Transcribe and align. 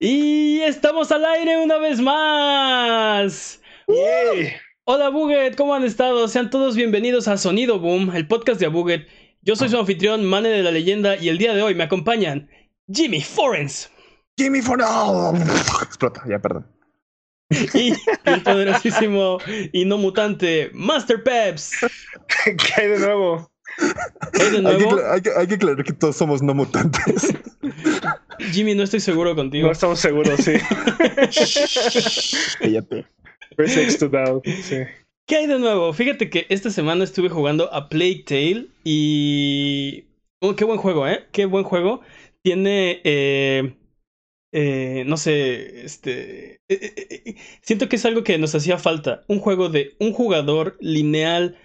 Y 0.00 0.60
estamos 0.62 1.12
al 1.12 1.24
aire 1.24 1.56
una 1.58 1.78
vez 1.78 2.00
más. 2.00 3.60
Hola 4.84 5.08
Buget, 5.08 5.54
¿cómo 5.56 5.74
han 5.74 5.84
estado? 5.84 6.26
Sean 6.26 6.50
todos 6.50 6.74
bienvenidos 6.74 7.28
a 7.28 7.36
Sonido 7.36 7.78
Boom, 7.78 8.14
el 8.14 8.26
podcast 8.26 8.58
de 8.58 8.66
Abuget. 8.66 9.06
Yo 9.42 9.54
soy 9.54 9.68
su 9.68 9.78
anfitrión, 9.78 10.24
Mane 10.24 10.48
de 10.48 10.62
la 10.64 10.72
Leyenda, 10.72 11.16
y 11.16 11.28
el 11.28 11.38
día 11.38 11.54
de 11.54 11.62
hoy 11.62 11.76
me 11.76 11.84
acompañan 11.84 12.50
Jimmy 12.92 13.20
Forens. 13.20 13.90
Jimmy 14.36 14.62
Forens. 14.62 15.40
Explota, 15.82 16.24
ya, 16.28 16.40
perdón. 16.40 16.66
Y 17.72 17.92
el 18.24 18.42
poderosísimo 18.42 19.38
y 19.72 19.84
no 19.84 19.96
mutante 19.96 20.70
Master 20.74 21.22
Peps. 21.22 21.70
¿Qué 22.44 22.82
hay 22.82 22.88
de 22.88 22.98
nuevo? 22.98 23.48
¿Hay 24.40 24.50
de 24.50 24.62
nuevo? 24.62 25.00
Hay 25.10 25.20
que, 25.22 25.30
hay 25.36 25.46
que 25.46 25.54
aclarar 25.54 25.84
que 25.84 25.92
todos 25.92 26.16
somos 26.16 26.42
no 26.42 26.54
mutantes. 26.54 27.34
Jimmy, 28.52 28.74
no 28.74 28.82
estoy 28.82 29.00
seguro 29.00 29.34
contigo. 29.34 29.66
No 29.66 29.72
estamos 29.72 30.00
seguros, 30.00 30.40
sí. 30.40 30.52
Cállate. 32.60 33.06
To 33.56 34.42
sí. 34.62 34.76
¿Qué 35.26 35.36
hay 35.36 35.46
de 35.46 35.58
nuevo? 35.58 35.92
Fíjate 35.92 36.28
que 36.28 36.46
esta 36.48 36.70
semana 36.70 37.04
estuve 37.04 37.28
jugando 37.28 37.72
a 37.72 37.88
Plague 37.88 38.24
Tale 38.26 38.66
y... 38.84 40.04
Oh, 40.42 40.54
qué 40.56 40.64
buen 40.64 40.78
juego, 40.78 41.06
¿eh? 41.08 41.26
Qué 41.32 41.46
buen 41.46 41.64
juego. 41.64 42.00
Tiene... 42.42 43.00
Eh... 43.04 43.76
Eh, 44.56 45.02
no 45.06 45.16
sé, 45.16 45.84
este... 45.84 46.58
eh, 46.68 47.34
siento 47.60 47.88
que 47.88 47.96
es 47.96 48.04
algo 48.04 48.22
que 48.22 48.38
nos 48.38 48.54
hacía 48.54 48.78
falta. 48.78 49.24
Un 49.26 49.40
juego 49.40 49.68
de 49.68 49.96
un 49.98 50.12
jugador 50.12 50.76
lineal, 50.80 51.58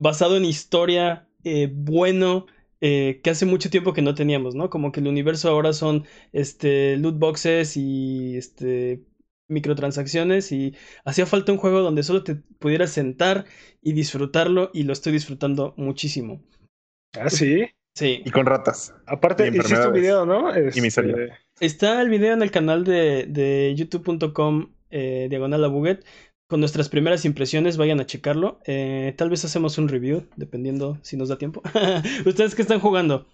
basado 0.00 0.36
en 0.36 0.44
historia, 0.44 1.27
eh, 1.44 1.70
bueno, 1.72 2.46
eh, 2.80 3.20
que 3.22 3.30
hace 3.30 3.46
mucho 3.46 3.70
tiempo 3.70 3.92
que 3.92 4.02
no 4.02 4.14
teníamos, 4.14 4.54
¿no? 4.54 4.70
Como 4.70 4.92
que 4.92 5.00
el 5.00 5.08
universo 5.08 5.48
ahora 5.48 5.72
son 5.72 6.06
este, 6.32 6.96
loot 6.96 7.18
boxes 7.18 7.76
y 7.76 8.36
este, 8.36 9.02
microtransacciones 9.48 10.52
y 10.52 10.76
hacía 11.04 11.26
falta 11.26 11.52
un 11.52 11.58
juego 11.58 11.80
donde 11.80 12.02
solo 12.02 12.22
te 12.22 12.36
pudieras 12.36 12.90
sentar 12.90 13.46
y 13.82 13.92
disfrutarlo 13.92 14.70
y 14.72 14.84
lo 14.84 14.92
estoy 14.92 15.12
disfrutando 15.12 15.74
muchísimo. 15.76 16.42
Ah, 17.18 17.30
sí. 17.30 17.66
Sí. 17.96 18.22
Y 18.24 18.30
con 18.30 18.46
ratas. 18.46 18.94
Aparte, 19.06 19.48
Y 19.48 19.58
hiciste 19.58 19.88
un 19.88 19.92
video, 19.92 20.24
¿no? 20.24 20.54
Este, 20.54 20.80
miseria. 20.80 21.36
Está 21.58 22.00
el 22.00 22.10
video 22.10 22.32
en 22.32 22.42
el 22.42 22.52
canal 22.52 22.84
de, 22.84 23.26
de 23.26 23.74
youtube.com 23.76 24.72
eh, 24.90 25.26
diagonal 25.28 25.64
a 25.64 25.68
Buget 25.68 26.04
con 26.48 26.60
nuestras 26.60 26.88
primeras 26.88 27.24
impresiones, 27.24 27.76
vayan 27.76 28.00
a 28.00 28.06
checarlo. 28.06 28.58
Eh, 28.64 29.14
tal 29.16 29.30
vez 29.30 29.44
hacemos 29.44 29.76
un 29.78 29.88
review, 29.88 30.26
dependiendo 30.36 30.98
si 31.02 31.16
nos 31.16 31.28
da 31.28 31.36
tiempo. 31.36 31.62
¿Ustedes 32.26 32.54
qué 32.54 32.62
están 32.62 32.80
jugando? 32.80 33.26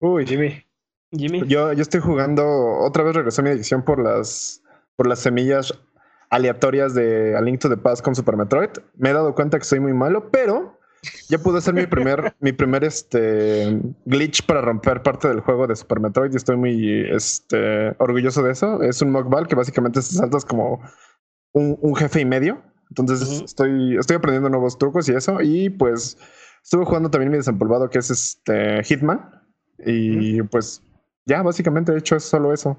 Uy, 0.00 0.26
Jimmy. 0.26 0.64
Jimmy. 1.10 1.42
Yo, 1.46 1.72
yo 1.72 1.82
estoy 1.82 2.00
jugando, 2.00 2.44
otra 2.80 3.02
vez 3.02 3.14
regresó 3.14 3.42
mi 3.42 3.50
adicción 3.50 3.84
por 3.84 4.02
las, 4.02 4.62
por 4.94 5.08
las 5.08 5.20
semillas 5.20 5.72
aleatorias 6.30 6.94
de 6.94 7.36
A 7.36 7.40
Link 7.40 7.60
to 7.60 7.68
the 7.68 7.76
Past 7.76 8.02
con 8.02 8.14
Super 8.14 8.36
Metroid. 8.36 8.70
Me 8.96 9.10
he 9.10 9.12
dado 9.12 9.34
cuenta 9.34 9.58
que 9.58 9.64
soy 9.64 9.80
muy 9.80 9.92
malo, 9.92 10.30
pero 10.30 10.78
ya 11.28 11.38
pude 11.38 11.58
hacer 11.58 11.74
mi 11.74 11.86
primer, 11.86 12.34
mi 12.40 12.52
primer 12.52 12.84
este, 12.84 13.80
glitch 14.04 14.44
para 14.46 14.60
romper 14.60 15.02
parte 15.02 15.28
del 15.28 15.40
juego 15.40 15.66
de 15.66 15.74
Super 15.74 15.98
Metroid 15.98 16.32
y 16.32 16.36
estoy 16.36 16.56
muy 16.56 17.06
este, 17.10 17.94
orgulloso 17.98 18.42
de 18.42 18.52
eso. 18.52 18.82
Es 18.82 19.02
un 19.02 19.10
mockball 19.10 19.48
que 19.48 19.56
básicamente 19.56 20.00
te 20.00 20.06
saltas 20.06 20.44
como 20.44 20.80
un, 21.56 21.78
un 21.80 21.96
jefe 21.96 22.20
y 22.20 22.24
medio. 22.24 22.62
Entonces 22.90 23.42
estoy, 23.42 23.96
estoy 23.98 24.16
aprendiendo 24.16 24.48
nuevos 24.50 24.78
trucos 24.78 25.08
y 25.08 25.12
eso. 25.12 25.38
Y 25.42 25.70
pues 25.70 26.16
estuve 26.62 26.84
jugando 26.84 27.10
también 27.10 27.30
mi 27.30 27.38
desempolvado 27.38 27.88
que 27.90 27.98
es 27.98 28.10
este 28.10 28.84
Hitman. 28.84 29.42
Y 29.84 30.42
pues 30.42 30.82
ya, 31.24 31.42
básicamente 31.42 31.92
he 31.92 31.98
hecho 31.98 32.20
solo 32.20 32.52
eso. 32.52 32.78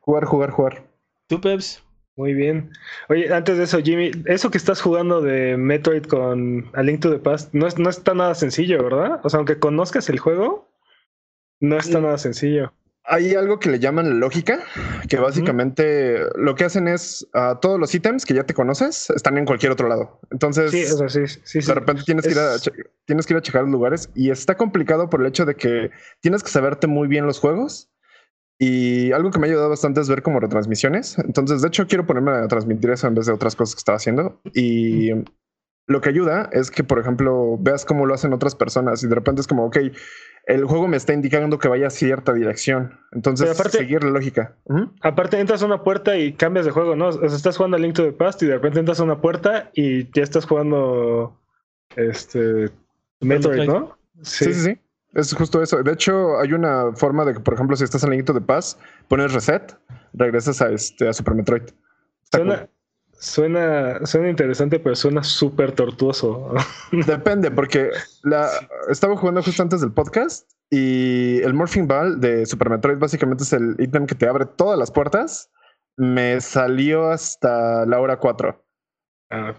Jugar, 0.00 0.24
jugar, 0.24 0.50
jugar. 0.50 0.86
¿Tú, 1.28 1.40
Peps? 1.40 1.82
Muy 2.16 2.32
bien. 2.34 2.70
Oye, 3.08 3.32
antes 3.32 3.58
de 3.58 3.64
eso, 3.64 3.78
Jimmy, 3.80 4.10
eso 4.24 4.50
que 4.50 4.58
estás 4.58 4.80
jugando 4.80 5.20
de 5.20 5.56
Metroid 5.56 6.04
con 6.04 6.70
A 6.74 6.82
Link 6.82 7.00
to 7.00 7.10
the 7.10 7.18
Past 7.18 7.52
no, 7.52 7.66
es, 7.66 7.78
no 7.78 7.90
está 7.90 8.14
nada 8.14 8.34
sencillo, 8.34 8.82
¿verdad? 8.82 9.20
O 9.22 9.28
sea, 9.28 9.38
aunque 9.38 9.58
conozcas 9.58 10.08
el 10.08 10.18
juego, 10.18 10.68
no 11.60 11.76
está 11.76 11.98
Mm. 11.98 12.02
nada 12.02 12.18
sencillo. 12.18 12.72
Hay 13.08 13.34
algo 13.34 13.60
que 13.60 13.70
le 13.70 13.78
llaman 13.78 14.08
la 14.08 14.14
lógica, 14.16 14.60
que 15.08 15.18
básicamente 15.18 16.18
lo 16.34 16.54
que 16.56 16.64
hacen 16.64 16.88
es 16.88 17.26
ah, 17.34 17.58
todos 17.60 17.78
los 17.78 17.94
ítems 17.94 18.24
que 18.26 18.34
ya 18.34 18.44
te 18.44 18.54
conoces 18.54 19.10
están 19.10 19.38
en 19.38 19.44
cualquier 19.44 19.72
otro 19.72 19.88
lado. 19.88 20.18
Entonces, 20.30 20.72
Sí, 20.72 20.84
sí, 20.84 21.40
sí, 21.44 21.66
de 21.66 21.74
repente 21.74 22.02
tienes 22.04 22.24
que, 22.24 22.32
ir 22.32 22.38
a, 22.38 22.56
tienes 23.04 23.26
que 23.26 23.34
ir 23.34 23.38
a 23.38 23.42
checar 23.42 23.62
los 23.62 23.70
lugares 23.70 24.10
y 24.14 24.30
está 24.30 24.56
complicado 24.56 25.08
por 25.08 25.20
el 25.20 25.28
hecho 25.28 25.44
de 25.44 25.54
que 25.54 25.90
tienes 26.20 26.42
que 26.42 26.50
saberte 26.50 26.86
muy 26.86 27.06
bien 27.06 27.26
los 27.26 27.38
juegos. 27.38 27.90
Y 28.58 29.12
algo 29.12 29.30
que 29.30 29.38
me 29.38 29.46
ha 29.46 29.50
ayudado 29.50 29.68
bastante 29.68 30.00
es 30.00 30.08
ver 30.08 30.22
como 30.22 30.40
retransmisiones. 30.40 31.18
Entonces, 31.18 31.60
de 31.60 31.68
hecho, 31.68 31.86
quiero 31.86 32.06
ponerme 32.06 32.32
a 32.32 32.48
transmitir 32.48 32.90
eso 32.90 33.06
en 33.06 33.14
vez 33.14 33.26
de 33.26 33.32
otras 33.32 33.54
cosas 33.54 33.74
que 33.74 33.80
estaba 33.80 33.96
haciendo. 33.96 34.40
Y 34.54 35.10
lo 35.86 36.00
que 36.00 36.08
ayuda 36.08 36.48
es 36.52 36.70
que, 36.70 36.82
por 36.82 36.98
ejemplo, 36.98 37.58
veas 37.60 37.84
cómo 37.84 38.06
lo 38.06 38.14
hacen 38.14 38.32
otras 38.32 38.54
personas 38.54 39.02
y 39.02 39.08
de 39.08 39.14
repente 39.14 39.40
es 39.40 39.46
como, 39.46 39.66
ok, 39.66 39.78
el 40.46 40.64
juego 40.64 40.86
me 40.88 40.96
está 40.96 41.12
indicando 41.12 41.58
que 41.58 41.68
vaya 41.68 41.88
a 41.88 41.90
cierta 41.90 42.32
dirección. 42.32 42.98
Entonces, 43.12 43.50
aparte- 43.50 43.78
seguir 43.78 44.02
la 44.04 44.10
lógica. 44.10 44.56
Aparte 45.02 45.38
entras 45.40 45.62
a 45.62 45.66
una 45.66 45.82
puerta 45.82 46.16
y 46.16 46.32
cambias 46.32 46.64
de 46.64 46.70
juego, 46.70 46.94
¿no? 46.96 47.08
O 47.08 47.12
sea, 47.12 47.36
estás 47.36 47.56
jugando 47.56 47.76
a 47.76 47.80
Link 47.80 47.94
to 47.94 48.04
the 48.04 48.12
Past 48.12 48.42
y 48.42 48.46
de 48.46 48.54
repente 48.54 48.78
entras 48.78 49.00
a 49.00 49.04
una 49.04 49.20
puerta 49.20 49.70
y 49.74 50.10
ya 50.12 50.22
estás 50.22 50.46
jugando 50.46 51.36
este 51.96 52.70
Metroid. 53.20 53.66
¿no? 53.68 53.98
Sí, 54.22 54.46
sí, 54.46 54.54
sí. 54.54 54.78
Es 55.14 55.34
justo 55.34 55.62
eso. 55.62 55.82
De 55.82 55.92
hecho, 55.92 56.38
hay 56.38 56.52
una 56.52 56.92
forma 56.94 57.24
de 57.24 57.34
que, 57.34 57.40
por 57.40 57.54
ejemplo, 57.54 57.74
si 57.76 57.84
estás 57.84 58.04
en 58.04 58.10
Link 58.10 58.24
to 58.26 58.34
the 58.34 58.40
Past, 58.40 58.78
pones 59.08 59.32
reset, 59.32 59.74
regresas 60.12 60.60
a, 60.60 60.68
este, 60.70 61.08
a 61.08 61.12
Super 61.12 61.34
Metroid. 61.34 61.62
Suena, 62.30 62.58
cool. 62.58 62.68
Suena, 63.18 64.04
suena 64.06 64.28
interesante, 64.28 64.78
pero 64.78 64.94
suena 64.94 65.22
súper 65.22 65.72
tortuoso. 65.72 66.54
Depende, 67.06 67.50
porque 67.50 67.90
la, 68.22 68.48
estaba 68.88 69.16
jugando 69.16 69.42
justo 69.42 69.62
antes 69.62 69.80
del 69.80 69.92
podcast 69.92 70.50
y 70.70 71.40
el 71.42 71.54
Morphing 71.54 71.86
Ball 71.86 72.20
de 72.20 72.46
Super 72.46 72.70
Metroid 72.70 72.98
básicamente 72.98 73.44
es 73.44 73.52
el 73.52 73.76
ítem 73.78 74.06
que 74.06 74.14
te 74.14 74.28
abre 74.28 74.46
todas 74.46 74.78
las 74.78 74.90
puertas. 74.90 75.50
Me 75.96 76.40
salió 76.40 77.08
hasta 77.08 77.86
la 77.86 78.00
hora 78.00 78.18
4. 78.18 78.64
Ah, 79.30 79.54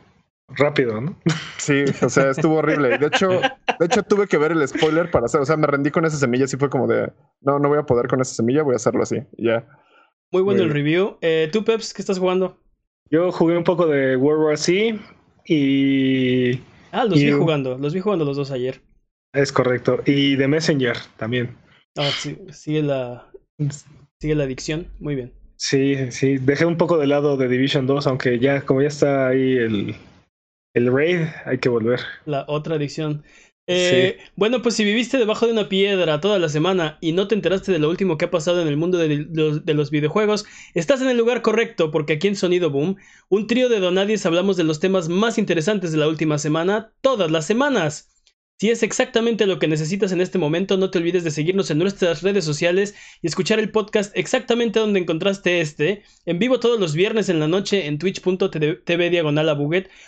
rápido, 0.50 1.02
¿no? 1.02 1.18
Sí, 1.58 1.86
o 2.02 2.10
sea, 2.10 2.30
estuvo 2.30 2.56
horrible. 2.58 2.98
De 2.98 3.08
hecho, 3.08 3.30
de 3.30 3.86
hecho 3.86 4.04
tuve 4.04 4.28
que 4.28 4.38
ver 4.38 4.52
el 4.52 4.68
spoiler 4.68 5.10
para 5.10 5.26
hacer, 5.26 5.42
o 5.42 5.46
sea, 5.46 5.58
me 5.58 5.68
rendí 5.68 5.92
con 5.92 6.06
esa 6.06 6.18
semilla, 6.18 6.46
así 6.46 6.58
fue 6.58 6.70
como 6.70 6.88
de, 6.88 7.12
no, 7.42 7.60
no 7.60 7.70
voy 7.70 7.80
a 7.80 7.86
poder 7.86 8.08
con 8.08 8.22
esa 8.22 8.36
semilla, 8.36 8.64
voy 8.64 8.74
a 8.74 8.78
hacerlo 8.78 9.04
así. 9.04 9.18
y 9.38 9.48
Ya. 9.48 9.68
Muy 10.32 10.42
bueno 10.42 10.60
Muy 10.60 10.68
el 10.68 10.74
review. 10.74 11.18
Eh, 11.22 11.50
¿Tú, 11.52 11.64
Peps, 11.64 11.94
qué 11.94 12.02
estás 12.02 12.20
jugando? 12.20 12.60
Yo 13.10 13.32
jugué 13.32 13.58
un 13.58 13.64
poco 13.64 13.88
de 13.88 14.16
World 14.16 14.44
War 14.44 14.58
Z 14.58 14.98
y 15.46 16.60
Ah, 16.92 17.06
los 17.06 17.20
vi 17.20 17.32
jugando. 17.32 17.78
Los 17.78 17.94
vi 17.94 18.00
jugando 18.00 18.26
los 18.26 18.38
dos 18.38 18.52
ayer. 18.52 18.82
es 19.34 19.52
correcto. 19.52 20.02
Y 20.06 20.36
de 20.36 20.48
Messenger 20.48 20.98
también. 21.18 21.56
Ah, 21.98 22.10
sí, 22.18 22.38
sigue 22.52 22.82
la, 22.84 23.30
sigue 24.20 24.36
la 24.36 24.44
adicción. 24.44 24.88
Muy 25.00 25.16
bien. 25.16 25.34
Sí, 25.58 26.12
sí. 26.12 26.38
Dejé 26.38 26.66
un 26.66 26.78
poco 26.78 26.98
de 26.98 27.08
lado 27.08 27.38
de 27.38 27.48
Division 27.48 27.88
2, 27.88 28.08
aunque 28.08 28.40
ya, 28.40 28.62
como 28.62 28.82
ya 28.82 28.88
está 28.90 29.28
ahí 29.30 29.58
el, 29.58 29.96
el 30.76 30.94
raid, 30.94 31.22
hay 31.46 31.58
que 31.58 31.70
volver. 31.70 32.00
La 32.26 32.46
otra 32.48 32.76
adicción. 32.76 33.24
Eh, 33.70 34.18
Bueno, 34.38 34.62
pues 34.62 34.76
si 34.76 34.86
viviste 34.86 35.18
debajo 35.18 35.46
de 35.46 35.52
una 35.52 35.68
piedra 35.68 36.22
toda 36.22 36.40
la 36.40 36.48
semana 36.48 36.98
y 37.02 37.12
no 37.12 37.28
te 37.28 37.36
enteraste 37.36 37.72
de 37.74 37.80
lo 37.80 37.90
último 37.90 38.18
que 38.18 38.26
ha 38.26 38.32
pasado 38.32 38.62
en 38.62 38.68
el 38.68 38.78
mundo 38.78 38.98
de 38.98 39.28
los, 39.32 39.66
de 39.66 39.74
los 39.74 39.92
videojuegos, 39.92 40.46
estás 40.74 41.02
en 41.02 41.10
el 41.10 41.18
lugar 41.18 41.42
correcto 41.42 41.92
porque 41.92 42.14
aquí 42.14 42.28
en 42.30 42.38
Sonido 42.38 42.70
Boom, 42.70 42.96
un 43.30 43.48
trío 43.48 43.68
de 43.68 43.80
donadies 43.80 44.26
hablamos 44.26 44.56
de 44.56 44.64
los 44.64 44.80
temas 44.80 45.10
más 45.10 45.38
interesantes 45.38 45.92
de 45.92 45.98
la 45.98 46.08
última 46.08 46.38
semana, 46.38 46.94
todas 47.02 47.30
las 47.30 47.46
semanas. 47.46 48.10
Si 48.60 48.72
es 48.72 48.82
exactamente 48.82 49.46
lo 49.46 49.60
que 49.60 49.68
necesitas 49.68 50.12
en 50.12 50.20
este 50.20 50.40
momento, 50.40 50.78
no 50.78 50.90
te 50.90 50.98
olvides 50.98 51.24
de 51.24 51.30
seguirnos 51.30 51.70
en 51.70 51.78
nuestras 51.78 52.24
redes 52.24 52.44
sociales 52.44 52.96
y 53.22 53.28
escuchar 53.28 53.60
el 53.60 53.70
podcast 53.70 54.12
exactamente 54.18 54.80
donde 54.80 55.00
encontraste 55.00 55.62
este, 55.62 56.02
en 56.26 56.40
vivo 56.40 56.60
todos 56.60 56.80
los 56.80 56.96
viernes 56.96 57.30
en 57.30 57.40
la 57.40 57.48
noche 57.48 57.86
en 57.86 58.00
twitch.tv 58.00 59.10
diagonal 59.12 59.50
a 59.50 59.58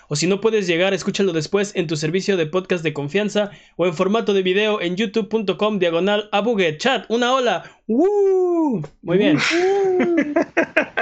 o 0.08 0.16
si 0.16 0.26
no 0.26 0.42
puedes 0.42 0.66
llegar, 0.66 0.96
escúchalo 0.96 1.32
después 1.32 1.74
en 1.76 1.86
tu 1.86 1.96
servicio 1.96 2.38
de 2.38 2.48
podcast 2.48 2.84
de 2.84 2.92
confianza 2.92 3.52
o 3.76 3.86
en 3.86 3.94
formato 3.94 4.34
de 4.34 4.42
video 4.42 4.82
en 4.82 4.96
youtube.com 4.96 5.78
diagonal 5.78 6.28
a. 6.32 6.44
Chat, 6.80 7.06
una 7.10 7.36
ola. 7.36 7.79
¡Woo! 7.90 8.84
Muy 9.02 9.18
bien. 9.18 9.40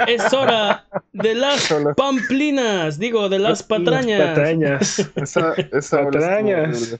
es 0.06 0.32
hora 0.32 0.86
de 1.12 1.34
las 1.34 1.70
pamplinas, 1.94 2.98
digo, 2.98 3.28
de 3.28 3.38
las 3.38 3.62
patrañas. 3.62 4.18
Las 4.18 4.28
patrañas. 4.30 5.10
Esa, 5.16 5.52
esa 5.70 6.04
Patrañas. 6.04 6.98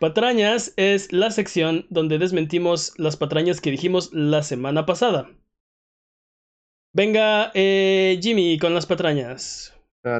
Patrañas 0.00 0.74
es 0.76 1.14
la 1.14 1.30
sección 1.30 1.86
donde 1.88 2.18
desmentimos 2.18 2.92
las 2.98 3.16
patrañas 3.16 3.62
que 3.62 3.70
dijimos 3.70 4.12
la 4.12 4.42
semana 4.42 4.84
pasada. 4.84 5.30
Venga, 6.92 7.52
eh, 7.54 8.18
Jimmy, 8.20 8.58
con 8.58 8.74
las 8.74 8.84
patrañas. 8.84 9.74
Ah, 10.04 10.18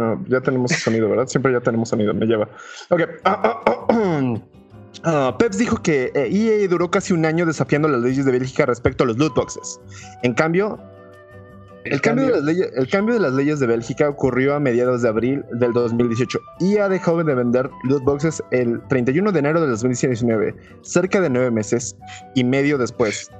no, 0.00 0.24
ya 0.28 0.40
tenemos 0.40 0.72
sonido, 0.72 1.08
¿verdad? 1.08 1.26
Siempre 1.28 1.52
ya 1.52 1.60
tenemos 1.60 1.88
sonido, 1.88 2.12
me 2.14 2.26
lleva. 2.26 2.48
Ok. 2.90 3.02
Ah, 3.24 3.62
Peps 5.38 5.58
dijo 5.58 5.82
que 5.82 6.12
eh, 6.14 6.28
EA 6.30 6.68
duró 6.68 6.90
casi 6.90 7.12
un 7.12 7.24
año 7.24 7.46
desafiando 7.46 7.88
las 7.88 8.00
leyes 8.00 8.24
de 8.24 8.32
Bélgica 8.32 8.66
respecto 8.66 9.04
a 9.04 9.06
los 9.06 9.18
loot 9.18 9.34
boxes. 9.34 9.80
En 10.22 10.34
cambio, 10.34 10.78
el, 11.84 12.00
cambio, 12.00 12.26
de 12.26 12.32
las 12.32 12.42
leyes, 12.42 12.70
el 12.76 12.88
cambio 12.88 13.14
de 13.14 13.20
las 13.20 13.32
leyes 13.32 13.58
de 13.58 13.66
Bélgica 13.66 14.08
ocurrió 14.08 14.54
a 14.54 14.60
mediados 14.60 15.02
de 15.02 15.08
abril 15.08 15.44
del 15.52 15.72
2018. 15.72 16.38
EA 16.60 16.88
dejó 16.88 17.22
de 17.22 17.34
vender 17.34 17.68
loot 17.84 18.04
boxes 18.04 18.42
el 18.50 18.80
31 18.88 19.32
de 19.32 19.38
enero 19.38 19.60
del 19.60 19.70
2019, 19.70 20.54
cerca 20.82 21.20
de 21.20 21.30
nueve 21.30 21.50
meses 21.50 21.96
y 22.34 22.44
medio 22.44 22.78
después. 22.78 23.30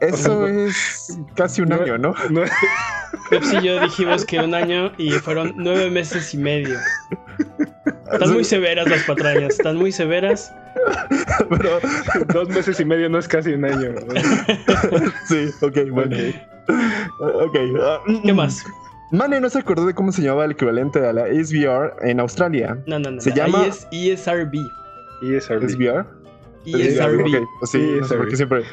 Eso 0.00 0.46
es 0.46 1.18
casi 1.34 1.62
un 1.62 1.68
No- 1.70 1.76
año, 1.76 1.98
¿no? 1.98 2.14
No, 2.30 2.42
y 3.60 3.62
yo 3.64 3.80
dijimos 3.80 4.24
que 4.24 4.38
un 4.40 4.54
año 4.54 4.92
y 4.98 5.10
fueron 5.12 5.52
nueve 5.56 5.90
meses 5.90 6.32
y 6.34 6.38
medio. 6.38 6.78
Están 8.12 8.32
muy 8.32 8.44
severas 8.44 8.88
las 8.88 9.02
patrañas, 9.04 9.54
están 9.54 9.76
muy 9.76 9.92
severas. 9.92 10.52
Pero, 11.50 11.80
dos 12.32 12.48
meses 12.48 12.78
y 12.80 12.84
medio 12.84 13.08
no 13.08 13.18
es 13.18 13.28
casi 13.28 13.52
un 13.52 13.64
año. 13.64 13.90
¿no? 13.92 14.14
sí, 15.28 15.50
ok, 15.60 15.90
bueno. 15.90 16.16
Ok. 17.20 17.56
ah, 17.82 17.98
¿Qué 18.24 18.32
más? 18.32 18.64
Mane 19.10 19.40
no 19.40 19.48
se 19.48 19.58
acordó 19.58 19.86
de 19.86 19.94
cómo 19.94 20.12
se 20.12 20.20
llamaba 20.22 20.44
el 20.44 20.50
equivalente 20.52 21.04
a 21.06 21.12
la 21.12 21.26
SVR 21.26 21.94
en 22.02 22.20
Australia. 22.20 22.78
No, 22.86 22.98
no, 22.98 23.10
no. 23.10 23.20
Se 23.20 23.30
no. 23.30 23.36
llama- 23.36 23.62
Ahí 23.90 24.10
es 24.10 24.26
ESRB. 24.26 24.54
Y 25.22 25.34
es 25.34 25.48
RB. 25.48 25.68
¿SVR? 25.68 26.04
ESRB. 26.66 27.20
Ok, 27.42 27.48
pues 27.60 27.70
sí, 27.70 27.78
no 28.00 28.06
sé 28.06 28.16
por 28.16 28.28
qué 28.28 28.36
siempre. 28.36 28.64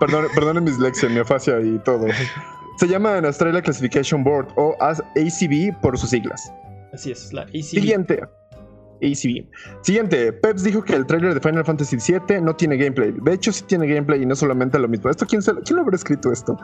Perdón, 0.00 0.26
perdonen 0.34 0.64
mis 0.64 0.78
lecciones, 0.78 1.14
neofasia 1.16 1.60
y 1.60 1.78
todo. 1.78 2.06
Se 2.78 2.88
llama 2.88 3.16
en 3.18 3.24
Australia 3.26 3.62
Classification 3.62 4.24
Board 4.24 4.48
o 4.56 4.74
ACB 4.80 5.80
por 5.80 5.96
sus 5.98 6.10
siglas. 6.10 6.52
Así 6.92 7.12
es, 7.12 7.32
la 7.32 7.42
ACB. 7.42 7.62
Siguiente. 7.62 8.24
ACB. 9.02 9.46
Siguiente. 9.82 10.32
Peps 10.32 10.62
dijo 10.64 10.82
que 10.82 10.94
el 10.94 11.04
trailer 11.06 11.34
de 11.34 11.40
Final 11.40 11.64
Fantasy 11.64 11.96
VII 11.96 12.40
no 12.40 12.56
tiene 12.56 12.76
gameplay. 12.76 13.12
De 13.22 13.32
hecho, 13.34 13.52
sí 13.52 13.62
tiene 13.66 13.86
gameplay 13.86 14.22
y 14.22 14.26
no 14.26 14.34
solamente 14.34 14.78
lo 14.78 14.88
mismo. 14.88 15.10
¿Esto 15.10 15.26
quién, 15.26 15.42
se- 15.42 15.52
quién 15.64 15.76
lo 15.76 15.82
habrá 15.82 15.94
escrito 15.96 16.32
esto? 16.32 16.56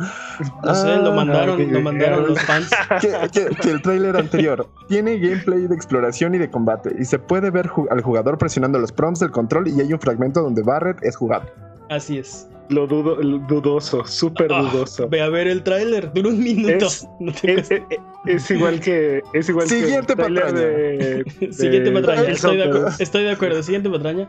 No 0.65 0.75
sé, 0.75 0.97
lo 0.97 1.11
Ah, 1.13 1.15
mandaron, 1.17 1.73
lo 1.73 1.81
mandaron 1.81 2.27
los 2.29 2.41
fans. 2.43 2.71
que, 3.01 3.11
que- 3.33 3.55
que 3.55 3.71
el 3.71 3.83
tráiler 3.83 4.17
anterior 4.17 4.69
tiene 4.89 5.19
gameplay 5.19 5.67
de 5.67 5.75
exploración 5.75 6.35
y 6.35 6.39
de 6.39 6.51
combate 6.51 6.95
y 6.99 7.05
se 7.05 7.19
puede 7.19 7.51
ver 7.51 7.69
ju- 7.69 7.87
al 7.91 8.01
jugador 8.01 8.39
presionando 8.39 8.79
los 8.79 8.91
prompts 8.91 9.21
del 9.21 9.31
control 9.33 9.69
y 9.69 9.81
hay 9.81 9.93
un 9.93 10.01
fragmento 10.01 10.41
donde 10.43 10.63
Barret 10.63 10.99
es 11.03 11.17
jugado. 11.17 11.45
Así 11.91 12.19
es. 12.19 12.49
Lo 12.71 12.87
dudo, 12.87 13.17
dudoso, 13.49 14.05
súper 14.07 14.51
Ah, 14.53 14.63
dudoso. 14.63 15.09
Ve 15.09 15.21
a 15.21 15.29
ver 15.29 15.49
el 15.49 15.63
tráiler, 15.63 16.13
dura 16.13 16.29
un 16.29 16.39
minuto. 16.43 16.87
Es- 16.87 17.07
No 17.21 17.33
Es, 17.43 17.71
es- 17.71 17.83
es 18.27 18.51
igual 18.51 18.81
que. 18.81 19.23
Es 19.35 19.49
igual 19.49 19.67
Siguiente 19.69 20.15
que 20.15 20.23
el 20.23 20.35
patraña. 20.35 20.53
de- 20.53 21.25
cuesta. 21.39 21.53
Siguiente 21.63 21.91
de 21.91 22.01
patraña, 22.01 22.23
estoy 22.31 22.57
de, 22.59 22.65
acu- 22.71 22.97
estoy 23.01 23.23
de 23.25 23.31
acuerdo. 23.33 23.63
Siguiente 23.63 23.91
patraña. 23.91 24.27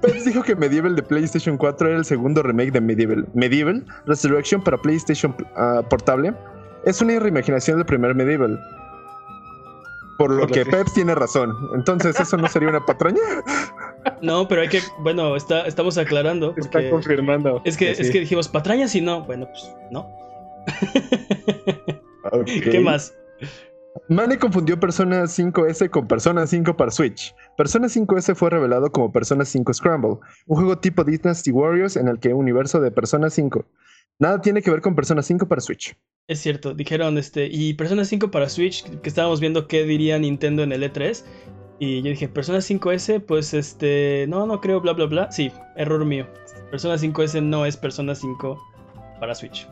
Peps 0.00 0.24
dijo 0.24 0.42
que 0.42 0.56
Medieval 0.56 0.96
de 0.96 1.02
PlayStation 1.02 1.56
4 1.58 1.88
era 1.88 1.98
el 1.98 2.04
segundo 2.04 2.42
remake 2.42 2.72
de 2.72 2.80
Medieval. 2.80 3.26
Medieval 3.34 3.84
Resurrection 4.06 4.62
para 4.62 4.78
PlayStation 4.78 5.34
ah, 5.56 5.82
portable 5.88 6.32
es 6.84 7.00
una 7.00 7.18
reimaginación 7.20 7.76
del 7.76 7.86
primer 7.86 8.14
Medieval. 8.14 8.58
Por 10.22 10.30
lo 10.30 10.42
Por 10.42 10.52
que 10.52 10.64
Peps 10.64 10.94
tiene 10.94 11.16
razón. 11.16 11.52
Entonces, 11.74 12.18
¿eso 12.20 12.36
no 12.36 12.46
sería 12.46 12.68
una 12.68 12.86
patraña? 12.86 13.20
No, 14.20 14.46
pero 14.46 14.60
hay 14.60 14.68
que, 14.68 14.80
bueno, 15.00 15.34
está, 15.34 15.62
estamos 15.62 15.98
aclarando. 15.98 16.54
Está 16.56 16.88
confirmando. 16.90 17.60
es 17.64 17.76
que, 17.76 17.92
sí. 17.92 18.02
es 18.02 18.10
que 18.12 18.20
dijimos 18.20 18.46
patrañas 18.46 18.94
y 18.94 19.00
no. 19.00 19.24
Bueno, 19.24 19.48
pues 19.48 19.74
no. 19.90 20.08
¿Qué 22.46 22.78
más? 22.78 23.12
Mane 24.08 24.38
confundió 24.38 24.78
Persona 24.78 25.24
5S 25.24 25.90
con 25.90 26.06
Persona 26.06 26.46
5 26.46 26.76
para 26.76 26.92
Switch. 26.92 27.34
Persona 27.56 27.88
5S 27.88 28.36
fue 28.36 28.50
revelado 28.50 28.92
como 28.92 29.10
Persona 29.10 29.44
5 29.44 29.74
Scramble, 29.74 30.18
un 30.46 30.56
juego 30.56 30.78
tipo 30.78 31.02
Dynasty 31.02 31.50
Warriors 31.50 31.96
en 31.96 32.06
el 32.06 32.20
que 32.20 32.28
un 32.28 32.42
universo 32.42 32.80
de 32.80 32.92
Persona 32.92 33.28
5. 33.28 33.64
Nada 34.22 34.40
tiene 34.40 34.62
que 34.62 34.70
ver 34.70 34.80
con 34.82 34.94
Persona 34.94 35.20
5 35.20 35.48
para 35.48 35.60
Switch. 35.60 35.96
Es 36.28 36.38
cierto, 36.38 36.74
dijeron 36.74 37.18
este. 37.18 37.48
Y 37.50 37.74
Persona 37.74 38.04
5 38.04 38.30
para 38.30 38.48
Switch, 38.48 38.84
que 39.00 39.08
estábamos 39.08 39.40
viendo 39.40 39.66
qué 39.66 39.82
diría 39.82 40.16
Nintendo 40.16 40.62
en 40.62 40.70
el 40.70 40.84
E3. 40.84 41.24
Y 41.80 42.02
yo 42.02 42.10
dije, 42.10 42.28
Persona 42.28 42.58
5S, 42.58 43.20
pues 43.26 43.52
este. 43.52 44.26
No, 44.28 44.46
no 44.46 44.60
creo, 44.60 44.80
bla, 44.80 44.92
bla, 44.92 45.06
bla. 45.06 45.32
Sí, 45.32 45.50
error 45.74 46.04
mío. 46.04 46.24
Persona 46.70 46.94
5S 46.94 47.42
no 47.42 47.66
es 47.66 47.76
Persona 47.76 48.14
5 48.14 48.56
para 49.18 49.34
Switch. 49.34 49.68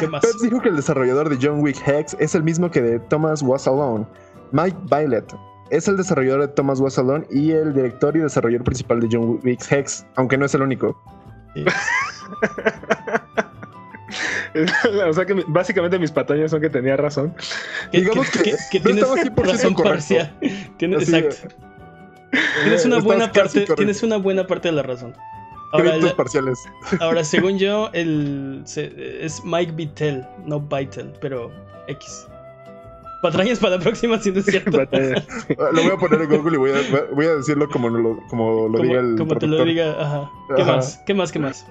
¿Qué 0.00 0.08
más? 0.08 0.22
Peps 0.22 0.40
dijo 0.40 0.62
que 0.62 0.70
el 0.70 0.76
desarrollador 0.76 1.28
de 1.28 1.36
John 1.46 1.60
Wick 1.60 1.86
Hex 1.86 2.16
es 2.18 2.34
el 2.34 2.42
mismo 2.42 2.70
que 2.70 2.80
de 2.80 3.00
Thomas 3.00 3.42
Was 3.42 3.68
Alone. 3.68 4.06
Mike 4.52 4.78
Violet 4.90 5.30
es 5.68 5.86
el 5.88 5.98
desarrollador 5.98 6.40
de 6.40 6.48
Thomas 6.48 6.80
Was 6.80 6.98
Alone 6.98 7.26
y 7.30 7.50
el 7.50 7.74
director 7.74 8.16
y 8.16 8.20
desarrollador 8.20 8.64
principal 8.64 9.00
de 9.00 9.08
John 9.12 9.40
Wick 9.44 9.60
Hex, 9.70 10.06
aunque 10.14 10.38
no 10.38 10.46
es 10.46 10.54
el 10.54 10.62
único. 10.62 10.98
Sí. 11.54 11.64
o 15.08 15.12
sea 15.12 15.24
que 15.26 15.44
básicamente 15.48 15.98
mis 15.98 16.10
patañas 16.12 16.50
son 16.50 16.60
que 16.60 16.70
tenía 16.70 16.96
razón. 16.96 17.34
Que, 17.90 18.00
digamos 18.00 18.30
que- 18.30 18.42
que 18.42 18.56
que- 18.70 18.78
no 18.80 18.84
tienes 18.84 19.02
estaba 19.04 19.16
100% 19.22 19.52
razón 19.52 19.74
parcial. 19.74 20.36
Tienes, 20.76 21.02
Así, 21.02 21.16
exacto. 21.16 21.54
Tienes 22.62 22.84
una 22.84 22.96
Estabas 22.98 23.04
buena 23.04 23.32
parte. 23.32 23.66
Tienes 23.76 24.02
una 24.02 24.16
buena 24.16 24.46
parte 24.46 24.68
de 24.68 24.72
la 24.74 24.82
razón. 24.82 25.14
Ahora, 25.72 25.84
Créditos 25.90 26.10
la- 26.10 26.16
parciales. 26.16 26.58
ahora 27.00 27.24
según 27.24 27.58
yo, 27.60 27.90
el 27.92 28.62
se- 28.64 29.24
es 29.24 29.42
Mike 29.44 29.72
Vittel, 29.72 30.24
no 30.44 30.60
Vitel, 30.60 31.12
pero 31.20 31.50
X. 31.88 32.26
Patrañas 33.24 33.58
para 33.58 33.76
la 33.76 33.82
próxima, 33.82 34.18
si 34.20 34.30
no 34.30 34.40
es 34.40 34.44
cierto. 34.46 34.70
Lo 34.70 35.82
voy 35.82 35.92
a 35.92 35.96
poner 35.96 36.20
en 36.20 36.28
Google 36.28 36.56
y 36.56 36.58
voy 36.58 36.70
a, 36.72 37.14
voy 37.14 37.24
a 37.26 37.36
decirlo 37.36 37.68
como 37.70 37.88
lo, 37.88 38.18
como 38.28 38.68
lo 38.68 38.72
como 38.76 38.82
diga 38.82 39.00
el 39.00 39.16
como 39.16 39.34
te 39.36 39.46
lo 39.46 39.64
diga, 39.64 39.92
ajá. 39.98 40.30
¿Qué 40.54 40.60
Ajá. 40.62 40.76
más? 40.76 41.02
¿Qué 41.06 41.14
más? 41.14 41.32
¿Qué 41.32 41.38
más? 41.38 41.66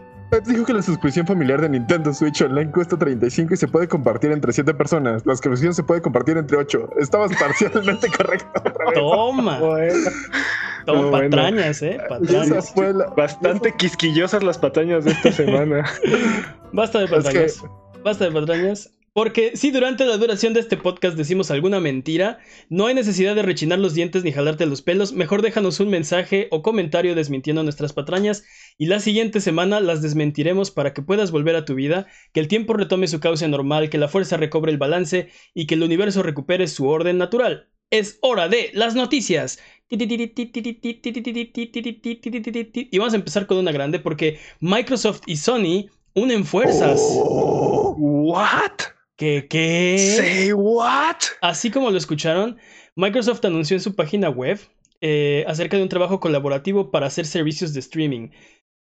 Dijo 0.48 0.66
que 0.66 0.74
la 0.74 0.82
suscripción 0.82 1.28
familiar 1.28 1.62
de 1.62 1.70
Nintendo 1.70 2.12
Switch 2.12 2.42
Online 2.42 2.72
cuesta 2.72 2.98
35 2.98 3.54
y 3.54 3.58
se 3.58 3.68
puede 3.68 3.88
compartir 3.88 4.32
entre 4.32 4.52
7 4.52 4.74
personas. 4.74 5.24
La 5.28 5.34
suscripción 5.34 5.76
se 5.76 5.84
puede 5.84 6.02
compartir 6.02 6.38
entre 6.38 6.58
8. 6.58 6.90
Estabas 7.00 7.32
parcialmente 7.40 8.08
correcto. 8.18 8.48
otra 8.56 8.72
vez. 8.86 8.96
Toma, 8.96 9.60
Bueno, 9.60 9.94
toma 10.88 11.10
bueno. 11.12 11.30
patrañas, 11.30 11.84
eh. 11.84 11.98
Esa 11.98 12.08
Patrañas. 12.08 12.72
fue 12.74 12.94
la- 12.96 13.06
bastante 13.16 13.76
quisquillosas 13.78 14.42
las 14.42 14.58
patañas 14.58 15.06
de 15.06 15.12
esta 15.12 15.32
semana. 15.44 15.86
Basta 16.72 16.98
de 16.98 17.06
Es 17.06 17.12
que- 17.12 17.18
patrañas. 17.18 17.64
Basta 18.04 18.26
de 18.26 18.32
patrañas. 18.32 18.90
Porque 19.14 19.56
si 19.56 19.70
durante 19.70 20.06
la 20.06 20.18
duración 20.18 20.56
de 20.56 20.60
este 20.60 20.76
podcast 20.76 21.16
decimos 21.16 21.52
alguna 21.52 21.80
mentira, 21.80 22.40
no 22.70 22.88
hay 22.88 22.96
necesidad 22.96 23.36
de 23.36 23.44
rechinar 23.44 23.78
los 23.78 23.94
dientes 23.94 24.24
ni 24.24 24.32
jalarte 24.32 24.66
los 24.66 24.82
pelos. 24.82 25.14
Mejor 25.14 25.44
déjanos 25.44 25.80
un 25.80 25.90
mensaje 25.90 26.48
o 26.50 26.64
comentario 26.64 27.14
desmintiendo 27.14 27.62
nuestras 27.62 27.94
patrañas 27.94 28.44
y 28.80 28.88
la 28.88 29.00
siguiente 29.00 29.40
semana 29.40 29.82
las 29.82 30.02
desmentiremos 30.02 30.72
para 30.72 30.96
que 30.96 31.04
puedas 31.04 31.30
volver 31.30 31.56
a 31.56 31.64
tu 31.64 31.76
vida, 31.76 32.08
que 32.34 32.40
el 32.40 32.48
tiempo 32.48 32.74
retome 32.74 33.06
su 33.08 33.20
cauce 33.20 33.48
normal, 33.48 33.92
que 33.92 34.00
la 34.00 34.08
fuerza 34.08 34.36
recobre 34.36 34.72
el 34.72 34.80
balance 34.80 35.30
y 35.54 35.68
que 35.68 35.76
el 35.76 35.84
universo 35.84 36.24
recupere 36.24 36.68
su 36.68 36.88
orden 36.88 37.20
natural. 37.20 37.70
Es 37.92 38.18
hora 38.24 38.50
de 38.50 38.72
las 38.74 38.96
noticias. 38.96 39.60
Y 39.92 39.98
vamos 42.98 43.14
a 43.14 43.18
empezar 43.18 43.46
con 43.46 43.58
una 43.60 43.72
grande 43.72 44.00
porque 44.00 44.40
Microsoft 44.60 45.22
y 45.28 45.38
Sony 45.38 45.86
unen 46.16 46.46
fuerzas. 46.46 47.00
Oh. 47.00 47.96
What? 47.96 48.94
¿Qué 49.24 49.48
qué? 49.50 50.16
Say 50.18 50.52
what? 50.52 51.16
Así 51.40 51.72
como 51.72 51.90
lo 51.90 51.98
escucharon, 51.98 52.58
Microsoft 52.98 53.46
anunció 53.46 53.78
en 53.78 53.82
su 53.82 53.96
página 53.96 54.30
web 54.30 54.60
eh, 55.00 55.46
acerca 55.48 55.78
de 55.78 55.84
un 55.84 55.88
trabajo 55.88 56.20
colaborativo 56.20 56.92
para 56.92 57.08
hacer 57.08 57.26
servicios 57.26 57.74
de 57.74 57.80
streaming. 57.80 58.32